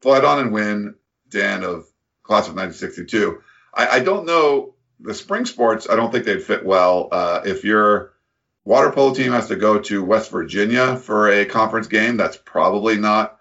[0.00, 0.96] Fight on and win,
[1.30, 1.86] Dan of
[2.24, 3.40] class of 1962.
[3.78, 5.88] I, I don't know the spring sports.
[5.88, 8.12] I don't think they'd fit well uh, if your
[8.64, 12.16] water polo team has to go to West Virginia for a conference game.
[12.16, 13.38] That's probably not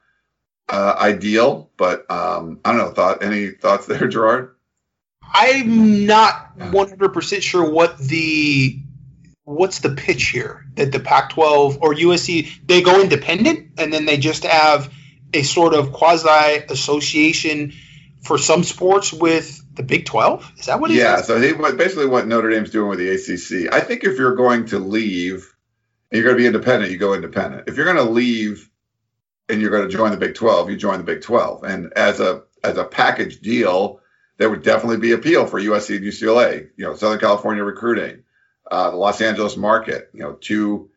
[0.70, 2.92] uh, ideal, but um, I don't know.
[2.92, 4.56] Thought any thoughts there, Gerard?
[5.30, 8.80] I'm not 100% sure what the
[9.44, 14.18] what's the pitch here that the Pac-12 or USC they go independent and then they
[14.18, 14.94] just have
[15.34, 17.74] a sort of quasi association
[18.28, 20.54] for some sports with the Big 12.
[20.60, 20.92] Is that what?
[20.92, 21.22] He Yeah.
[21.22, 23.74] So he, basically, what Notre Dame's doing with the ACC.
[23.74, 25.56] I think if you're going to leave,
[26.12, 26.92] and you're going to be independent.
[26.92, 27.68] You go independent.
[27.68, 28.70] If you're going to leave
[29.50, 31.64] and you're going to join the Big 12, you join the Big 12.
[31.64, 34.00] And as a as a package deal,
[34.38, 36.70] there would definitely be appeal for USC and UCLA.
[36.78, 38.24] You know, Southern California recruiting,
[38.70, 40.10] uh, the Los Angeles market.
[40.14, 40.90] You know, two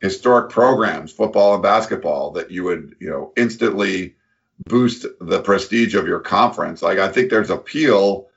[0.00, 4.16] historic programs, football and basketball, that you would you know instantly
[4.64, 6.82] boost the prestige of your conference.
[6.82, 8.28] Like I think there's appeal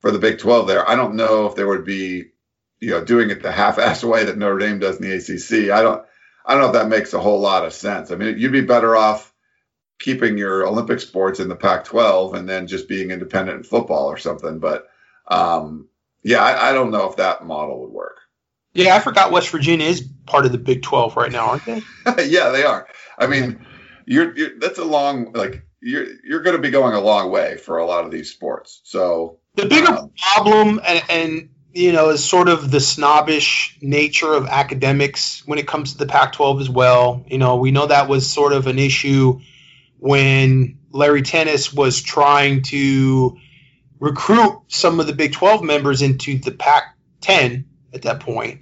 [0.00, 0.88] for the Big 12 there.
[0.88, 2.30] I don't know if there would be
[2.80, 5.70] you know, doing it the half-ass way that Notre Dame does in the ACC.
[5.70, 6.04] I don't,
[6.46, 8.10] I don't know if that makes a whole lot of sense.
[8.10, 9.32] I mean, you'd be better off
[9.98, 14.16] keeping your Olympic sports in the Pac-12 and then just being independent in football or
[14.16, 14.60] something.
[14.60, 14.88] But
[15.26, 15.88] um,
[16.22, 18.18] yeah, I, I don't know if that model would work.
[18.74, 21.82] Yeah, I forgot West Virginia is part of the Big 12 right now, aren't they?
[22.26, 22.86] yeah, they are.
[23.18, 23.66] I mean,
[24.08, 27.56] you're, you're that's a long like you're you're going to be going a long way
[27.56, 28.80] for a lot of these sports.
[28.84, 34.32] So the bigger um, problem, and, and you know, is sort of the snobbish nature
[34.32, 37.24] of academics when it comes to the Pac-12 as well.
[37.28, 39.40] You know, we know that was sort of an issue
[39.98, 43.36] when Larry Tennis was trying to
[44.00, 48.60] recruit some of the Big 12 members into the Pac 10 at that point.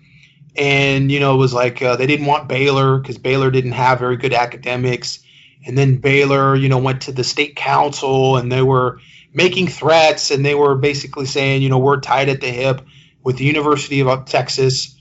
[0.56, 3.98] And, you know, it was like uh, they didn't want Baylor because Baylor didn't have
[3.98, 5.20] very good academics.
[5.64, 9.00] And then Baylor, you know, went to the state council and they were
[9.32, 12.82] making threats and they were basically saying, you know, we're tied at the hip
[13.22, 14.96] with the University of Texas.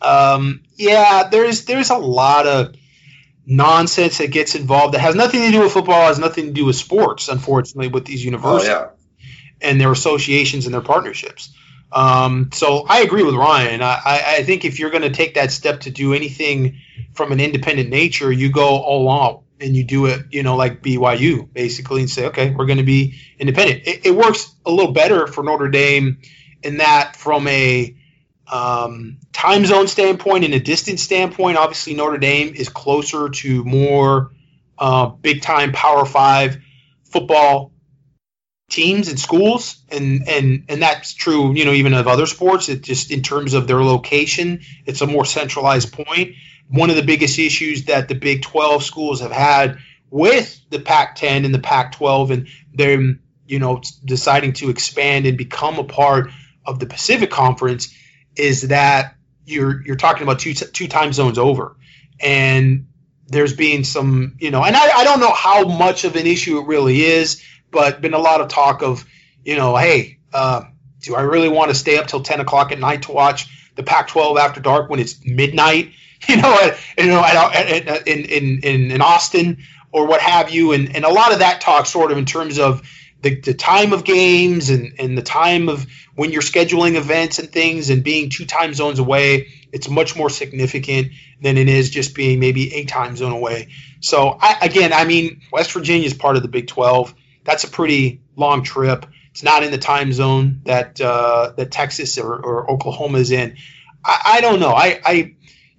[0.00, 2.74] Um, yeah, there's there's a lot of
[3.44, 6.64] nonsense that gets involved that has nothing to do with football, has nothing to do
[6.64, 9.28] with sports, unfortunately, with these universities oh, yeah.
[9.68, 11.52] and their associations and their partnerships.
[11.92, 13.80] Um, so I agree with Ryan.
[13.82, 16.78] I, I think if you're going to take that step to do anything
[17.14, 20.82] from an independent nature, you go all out and you do it, you know, like
[20.82, 23.86] BYU basically, and say, okay, we're going to be independent.
[23.86, 26.18] It, it, works a little better for Notre Dame
[26.62, 27.96] in that from a
[28.50, 31.56] um, time zone standpoint and a distance standpoint.
[31.56, 34.32] Obviously, Notre Dame is closer to more
[34.78, 36.58] uh, big time Power Five
[37.04, 37.72] football
[38.68, 42.82] teams and schools and and and that's true you know even of other sports it
[42.82, 46.34] just in terms of their location it's a more centralized point
[46.68, 49.78] one of the biggest issues that the big 12 schools have had
[50.10, 55.26] with the pac 10 and the pac 12 and them you know deciding to expand
[55.26, 56.30] and become a part
[56.64, 57.94] of the pacific conference
[58.36, 59.14] is that
[59.44, 61.76] you're you're talking about two two time zones over
[62.20, 62.86] and
[63.28, 66.58] there's been some you know and I, I don't know how much of an issue
[66.58, 69.04] it really is but been a lot of talk of,
[69.44, 70.62] you know, hey, uh,
[71.00, 73.82] do I really want to stay up till 10 o'clock at night to watch the
[73.82, 75.92] Pac-12 after dark when it's midnight?
[76.36, 79.58] You know, at, you know, at, at, in, in in in Austin
[79.92, 82.58] or what have you, and and a lot of that talk sort of in terms
[82.58, 82.82] of
[83.22, 87.50] the, the time of games and, and the time of when you're scheduling events and
[87.50, 92.14] things and being two time zones away, it's much more significant than it is just
[92.14, 93.68] being maybe a time zone away.
[94.00, 97.14] So I, again, I mean, West Virginia is part of the Big 12
[97.46, 99.06] that's a pretty long trip.
[99.30, 103.56] It's not in the time zone that uh, that Texas or, or Oklahoma is in.
[104.04, 104.72] I, I don't know.
[104.72, 105.35] I, I,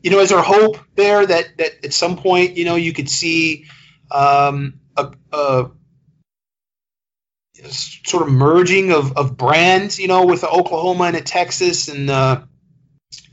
[0.08, 3.10] you know, is there hope there that that at some point, you know, you could
[3.10, 3.66] see
[4.10, 5.66] um, a, a
[8.06, 12.08] sort of merging of, of brands, you know, with Oklahoma and Texas and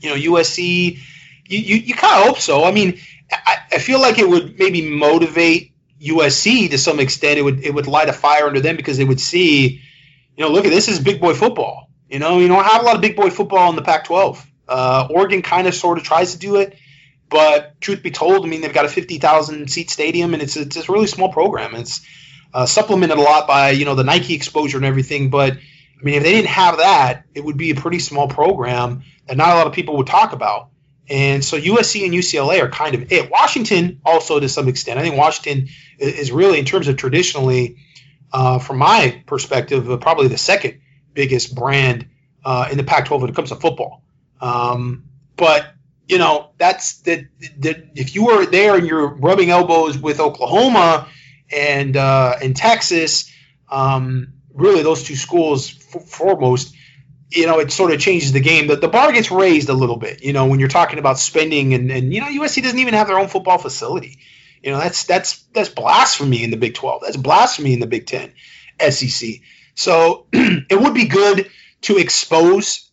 [0.01, 0.99] you know USC.
[1.47, 2.65] You you, you kind of hope so.
[2.65, 2.99] I mean,
[3.31, 5.71] I, I feel like it would maybe motivate
[6.01, 9.05] USC to some extent, it would it would light a fire under them because they
[9.05, 9.79] would see,
[10.35, 11.89] you know, look at this is big boy football.
[12.09, 14.45] You know, you don't have a lot of big boy football in the Pac-12.
[14.67, 16.77] Uh, Oregon kind of sort of tries to do it,
[17.29, 20.57] but truth be told, I mean they've got a fifty thousand seat stadium and it's
[20.57, 21.75] it's a really small program.
[21.75, 22.05] It's
[22.53, 26.15] uh, supplemented a lot by you know the Nike exposure and everything, but I mean
[26.15, 29.55] if they didn't have that, it would be a pretty small program that not a
[29.55, 30.69] lot of people would talk about.
[31.07, 33.29] And so USC and UCLA are kind of it.
[33.29, 34.99] Washington also to some extent.
[34.99, 35.67] I think Washington
[35.99, 37.77] is really, in terms of traditionally,
[38.33, 40.81] uh, from my perspective, uh, probably the second
[41.13, 42.07] biggest brand
[42.43, 44.01] uh, in the Pac-12 when it comes to football.
[44.45, 45.05] Um,
[45.35, 45.65] but
[46.07, 47.25] you know, that's that.
[47.39, 51.07] If you were there and you're rubbing elbows with Oklahoma
[51.51, 53.31] and uh, and Texas,
[53.69, 56.75] um, really those two schools f- foremost
[57.31, 58.67] you know, it sort of changes the game.
[58.67, 61.73] The, the bar gets raised a little bit, you know, when you're talking about spending
[61.73, 64.19] and, and you know, USC doesn't even have their own football facility.
[64.61, 67.01] You know, that's that's that's blasphemy in the Big 12.
[67.03, 68.33] That's blasphemy in the Big 10,
[68.89, 69.29] SEC.
[69.75, 71.49] So it would be good
[71.81, 72.84] to expose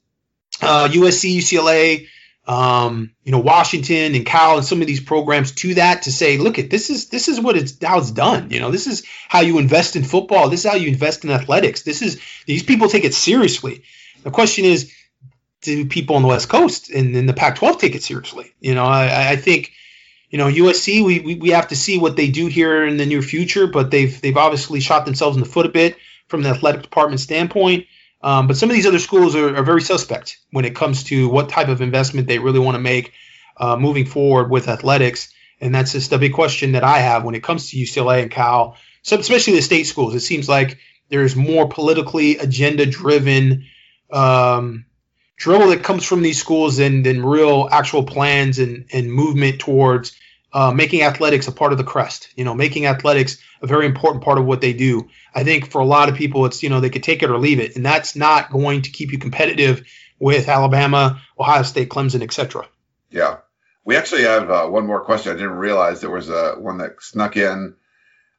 [0.62, 2.08] uh, USC, UCLA,
[2.46, 6.38] um, you know, Washington and Cal and some of these programs to that to say,
[6.38, 8.50] look at this is this is what it's how it's done.
[8.50, 10.48] You know, this is how you invest in football.
[10.48, 11.82] This is how you invest in athletics.
[11.82, 13.84] This is these people take it seriously.
[14.24, 14.92] The question is,
[15.60, 18.52] do people on the West Coast and in the Pac-12 take it seriously?
[18.60, 19.72] You know, I, I think,
[20.30, 23.06] you know, USC, we, we, we have to see what they do here in the
[23.06, 26.48] near future, but they've they've obviously shot themselves in the foot a bit from the
[26.48, 27.86] athletic department standpoint.
[28.22, 31.28] Um, but some of these other schools are, are, very suspect when it comes to
[31.28, 33.12] what type of investment they really want to make
[33.56, 35.32] uh, moving forward with athletics.
[35.60, 38.30] And that's just a big question that I have when it comes to UCLA and
[38.30, 40.14] Cal, so especially the state schools.
[40.14, 40.78] It seems like
[41.08, 43.64] there's more politically agenda driven
[44.12, 44.86] um,
[45.36, 50.16] dribble that comes from these schools than than real actual plans and and movement towards
[50.52, 52.28] uh, making athletics a part of the crest.
[52.36, 55.08] You know, making athletics a very important part of what they do.
[55.34, 57.38] I think for a lot of people, it's you know they could take it or
[57.38, 59.84] leave it, and that's not going to keep you competitive
[60.18, 62.68] with Alabama, Ohio State, Clemson, etc.
[63.10, 63.38] Yeah,
[63.84, 65.32] we actually have uh, one more question.
[65.32, 67.74] I didn't realize there was a one that snuck in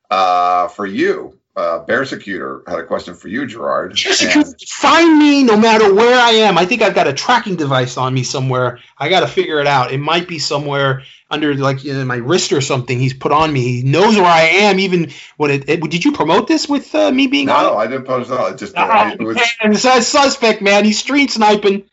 [0.10, 3.92] uh, for you uh, Bearsecutor had a question for you, Gerard.
[3.92, 4.60] And...
[4.68, 6.58] Find me no matter where I am.
[6.58, 8.80] I think I've got a tracking device on me somewhere.
[8.98, 9.92] I got to figure it out.
[9.92, 13.00] It might be somewhere under like you know, my wrist or something.
[13.00, 13.82] He's put on me.
[13.82, 14.80] He knows where I am.
[14.80, 17.64] Even when it, it did you promote this with uh, me being no, on?
[17.64, 18.54] No, I didn't post it.
[18.54, 20.86] It just uh, it was man, it's suspect, man.
[20.86, 21.84] He's street sniping.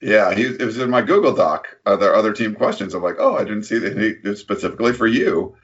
[0.00, 1.78] Yeah, he, it was in my Google Doc.
[1.86, 2.94] Uh, there other team questions.
[2.94, 4.38] I'm like, oh, I didn't see that.
[4.38, 5.56] Specifically for you.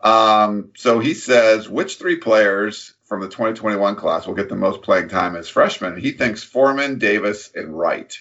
[0.00, 4.82] Um, so he says, which three players from the 2021 class will get the most
[4.82, 5.98] playing time as freshmen?
[5.98, 8.16] He thinks Foreman, Davis, and Wright.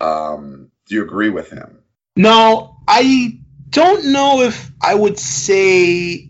[0.00, 1.80] Um, do you agree with him?
[2.16, 6.28] No, I don't know if I would say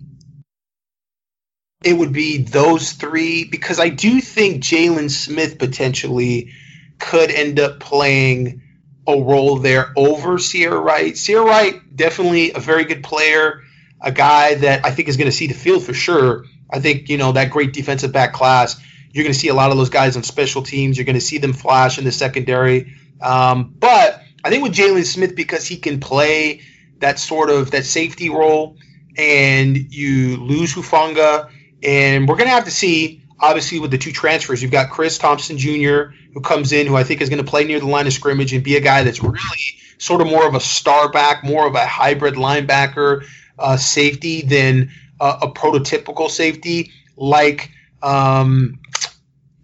[1.83, 6.53] it would be those three because I do think Jaylin Smith potentially
[6.99, 8.63] could end up playing
[9.07, 11.15] a role there over Ceyair Wright.
[11.15, 13.63] Ceyair Wright, definitely a very good player
[14.01, 16.45] a guy that I think is going to see the field for sure.
[16.73, 18.81] I think, you know, that great defensive back class,
[19.13, 20.97] you're going to see a lot of those guys on special teams.
[20.97, 22.95] You're going to see them flash in the secondary.
[23.21, 26.63] Um, but I think with Jaylin Smith, because he can play
[27.01, 28.77] that sort of that safety role,
[29.17, 31.51] and you lose Hufanga,
[31.83, 33.23] and we're going to have to see.
[33.43, 37.05] Obviously, with the two transfers, you've got Chris Thompson Jr., who comes in, who I
[37.05, 39.23] think is going to play near the line of scrimmage and be a guy that's
[39.23, 43.27] really sort of more of a star back, more of a hybrid linebacker
[43.59, 44.91] uh, safety than
[45.21, 47.71] uh, a prototypical safety like
[48.03, 48.81] um,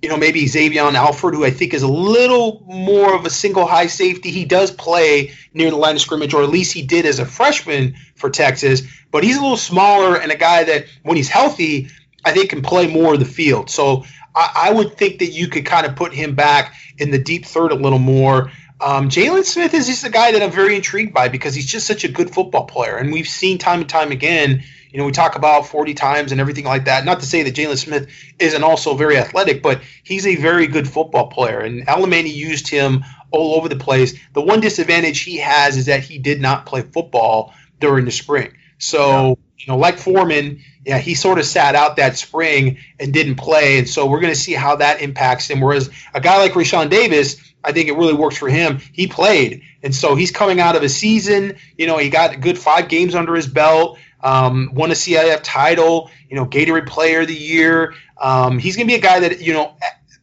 [0.02, 3.66] you know maybe Xavion Alford, who I think is a little more of a single
[3.66, 4.30] high safety.
[4.30, 7.26] He does play near the line of scrimmage, or at least he did as a
[7.26, 8.82] freshman for Texas.
[9.10, 11.88] But he's a little smaller and a guy that when he's healthy,
[12.24, 13.70] I think can play more of the field.
[13.70, 14.04] So
[14.34, 17.46] I, I would think that you could kind of put him back in the deep
[17.46, 18.52] third a little more.
[18.78, 21.86] Um, Jaylin Smith is just a guy that I'm very intrigued by because he's just
[21.86, 24.64] such a good football player, and we've seen time and time again.
[24.96, 27.04] You know, we talk about 40 times and everything like that.
[27.04, 28.08] Not to say that Jaylin Smith
[28.38, 33.04] isn't also very athletic, but he's a very good football player, and Alemany used him
[33.30, 34.18] all over the place.
[34.32, 38.54] The one disadvantage he has is that he did not play football during the spring.
[38.78, 39.28] So, yeah.
[39.58, 43.78] you know, like Foreman, yeah, he sort of sat out that spring and didn't play,
[43.78, 45.60] and so we're going to see how that impacts him.
[45.60, 47.36] Whereas a guy like Raesjon Davis
[47.66, 48.78] I think it really works for him.
[48.92, 51.56] He played, and so he's coming out of a season.
[51.76, 53.98] You know, he got a good five games under his belt.
[54.26, 56.10] Um, won a CIF title.
[56.28, 57.94] You know, Gatorade Player of the Year.
[58.20, 59.76] Um, he's going to be a guy that you know.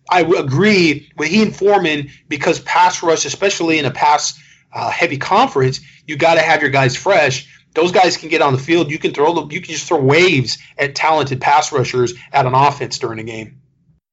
[0.09, 4.37] I agree with he and Foreman because pass rush, especially in a pass
[4.73, 7.49] uh, heavy conference, you got to have your guys fresh.
[7.73, 8.91] Those guys can get on the field.
[8.91, 9.51] You can throw them.
[9.51, 13.61] You can just throw waves at talented pass rushers at an offense during a game.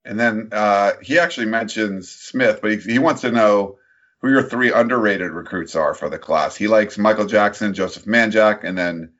[0.04, 3.76] And then uh, he actually mentions Smith, but he, he, wants to know
[4.22, 6.56] who your three underrated recruits are for the class.
[6.56, 9.12] He likes Michael Jackson, Joseph Manjack, and then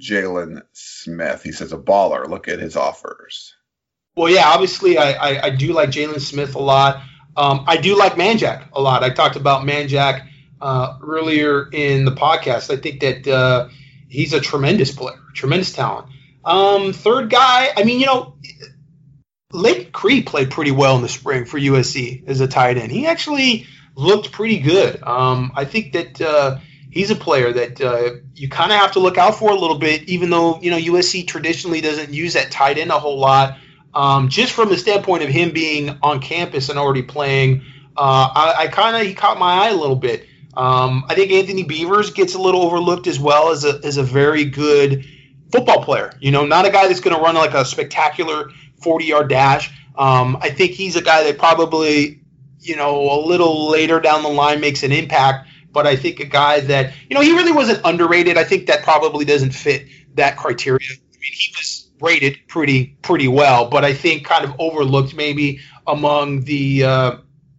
[0.00, 1.42] Jaylin Smith.
[1.42, 2.28] He says a baller.
[2.28, 3.54] Look at his offers.
[4.16, 7.02] Well, yeah, obviously I, I, I do like Jaylin Smith a lot.
[7.36, 9.04] Um, I do like Manjack a lot.
[9.04, 10.26] I talked about Manjack
[10.60, 12.72] uh, earlier in the podcast.
[12.72, 13.68] I think that uh,
[14.08, 16.08] he's a tremendous player, tremendous talent.
[16.44, 18.34] Um, third guy, I mean, you know,
[19.52, 22.92] Lake McRee played pretty well in the spring for USC as a tight end.
[22.92, 25.02] He actually looked pretty good.
[25.02, 26.58] Um, I think that uh,
[26.90, 29.78] he's a player that uh, you kind of have to look out for a little
[29.78, 33.58] bit, even though you know USC traditionally doesn't use that tight end a whole lot.
[33.92, 37.64] Um, just from the standpoint of him being on campus and already playing,
[37.96, 40.26] uh, I, I kind of he caught my eye a little bit.
[40.56, 44.02] Um, I think Anthony Beavers gets a little overlooked as well as a as a
[44.02, 45.04] very good
[45.50, 46.12] football player.
[46.20, 48.50] You know, not a guy that's going to run like a spectacular
[48.82, 49.72] 40 yard dash.
[49.96, 52.20] Um, I think he's a guy that probably,
[52.60, 55.48] you know, a little later down the line makes an impact.
[55.72, 58.36] But I think a guy that, you know, he really wasn't underrated.
[58.36, 60.88] I think that probably doesn't fit that criteria.
[60.90, 65.60] I mean, he was rated pretty pretty well, but I think kind of overlooked maybe
[65.86, 67.16] among the uh,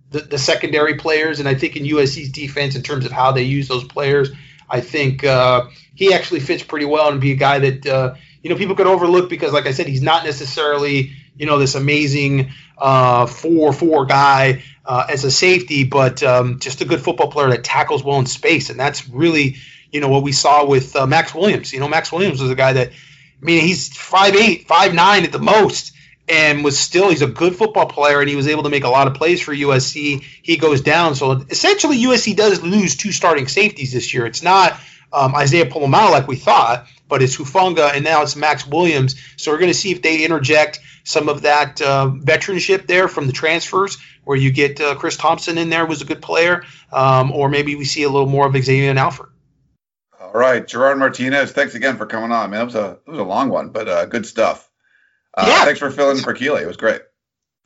[0.09, 1.39] the, the, secondary players.
[1.39, 4.31] And I think in USC's defense, in terms of how they use those players,
[4.69, 8.49] I think uh, he actually fits pretty well and be a guy that uh, you
[8.49, 11.11] know people could overlook because, like I said, he's not necessarily
[11.41, 16.81] you know this amazing uh, four four guy uh, as a safety, but um, just
[16.81, 19.55] a good football player that tackles well in space, and that's really
[19.91, 21.73] you know what we saw with uh, Max Williams.
[21.73, 22.93] You know, Max Williams was a guy that I
[23.43, 25.93] mean he's five eight, five nine at the most,
[26.30, 28.89] and was still he's a good football player and he was able to make a
[28.89, 30.23] lot of plays for USC.
[30.43, 34.27] He goes down, so essentially USC does lose two starting safeties this year.
[34.27, 34.80] It's not
[35.11, 39.21] um, Isaiah Pola-Mao like we thought, but it's Hufanga and now it's Max Williams.
[39.35, 43.27] So we're going to see if they interject some of that uh, veteranship there from
[43.27, 47.33] the transfers, where you get uh, Chris Thompson in there was a good player, um,
[47.33, 49.29] or maybe we see a little more of Xavier and Alford.
[50.21, 52.61] All right, Gerard Martinez, thanks again for coming on, man.
[52.61, 54.69] It was a it was a long one, but uh, good stuff.
[55.33, 55.65] Uh, yeah.
[55.65, 56.61] Thanks for filling in for Keely.
[56.61, 57.01] It was great.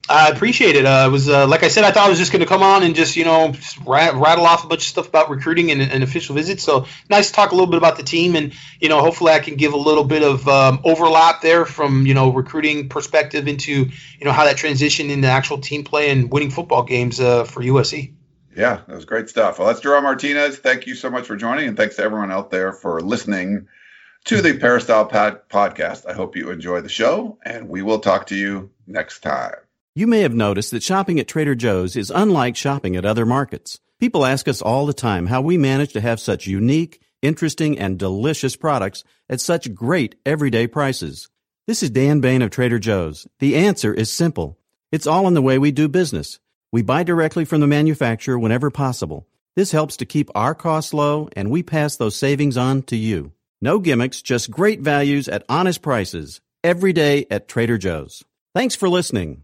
[0.07, 0.85] I appreciate it.
[0.85, 2.61] Uh, it was uh, like I said, I thought I was just going to come
[2.61, 3.53] on and just you know
[3.85, 6.63] rattle off a bunch of stuff about recruiting and, and, official visits.
[6.63, 9.39] So nice to talk a little bit about the team, and you know hopefully I
[9.39, 13.71] can give a little bit of um, overlap there from you know recruiting perspective into
[13.71, 17.61] you know how that transitioned into actual team play and winning football games uh, for
[17.61, 18.13] USC.
[18.55, 19.57] Yeah, that was great stuff.
[19.57, 20.57] Well, that's Gerard Martinez.
[20.57, 23.67] Thank you so much for joining, and thanks to everyone out there for listening
[24.25, 26.05] to the Peristyle Pad podcast.
[26.07, 29.64] I hope you enjoy the show, and we will talk to you next time.
[29.97, 33.79] You may have noticed that shopping at Trader Joe's is unlike shopping at other markets.
[33.97, 37.97] People ask us all the time how we manage to have such unique, interesting, and
[37.97, 41.29] delicious products at such great everyday prices.
[41.65, 43.25] This is Dan Bane of Trader Joe's.
[43.39, 44.59] The answer is simple.
[44.91, 46.41] It's all in the way we do business.
[46.73, 49.25] We buy directly from the manufacturer whenever possible.
[49.55, 53.31] This helps to keep our costs low, and we pass those savings on to you.
[53.61, 56.41] No gimmicks, just great values at honest prices.
[56.65, 58.25] Every day at Trader Joe's.
[58.53, 59.43] Thanks for listening.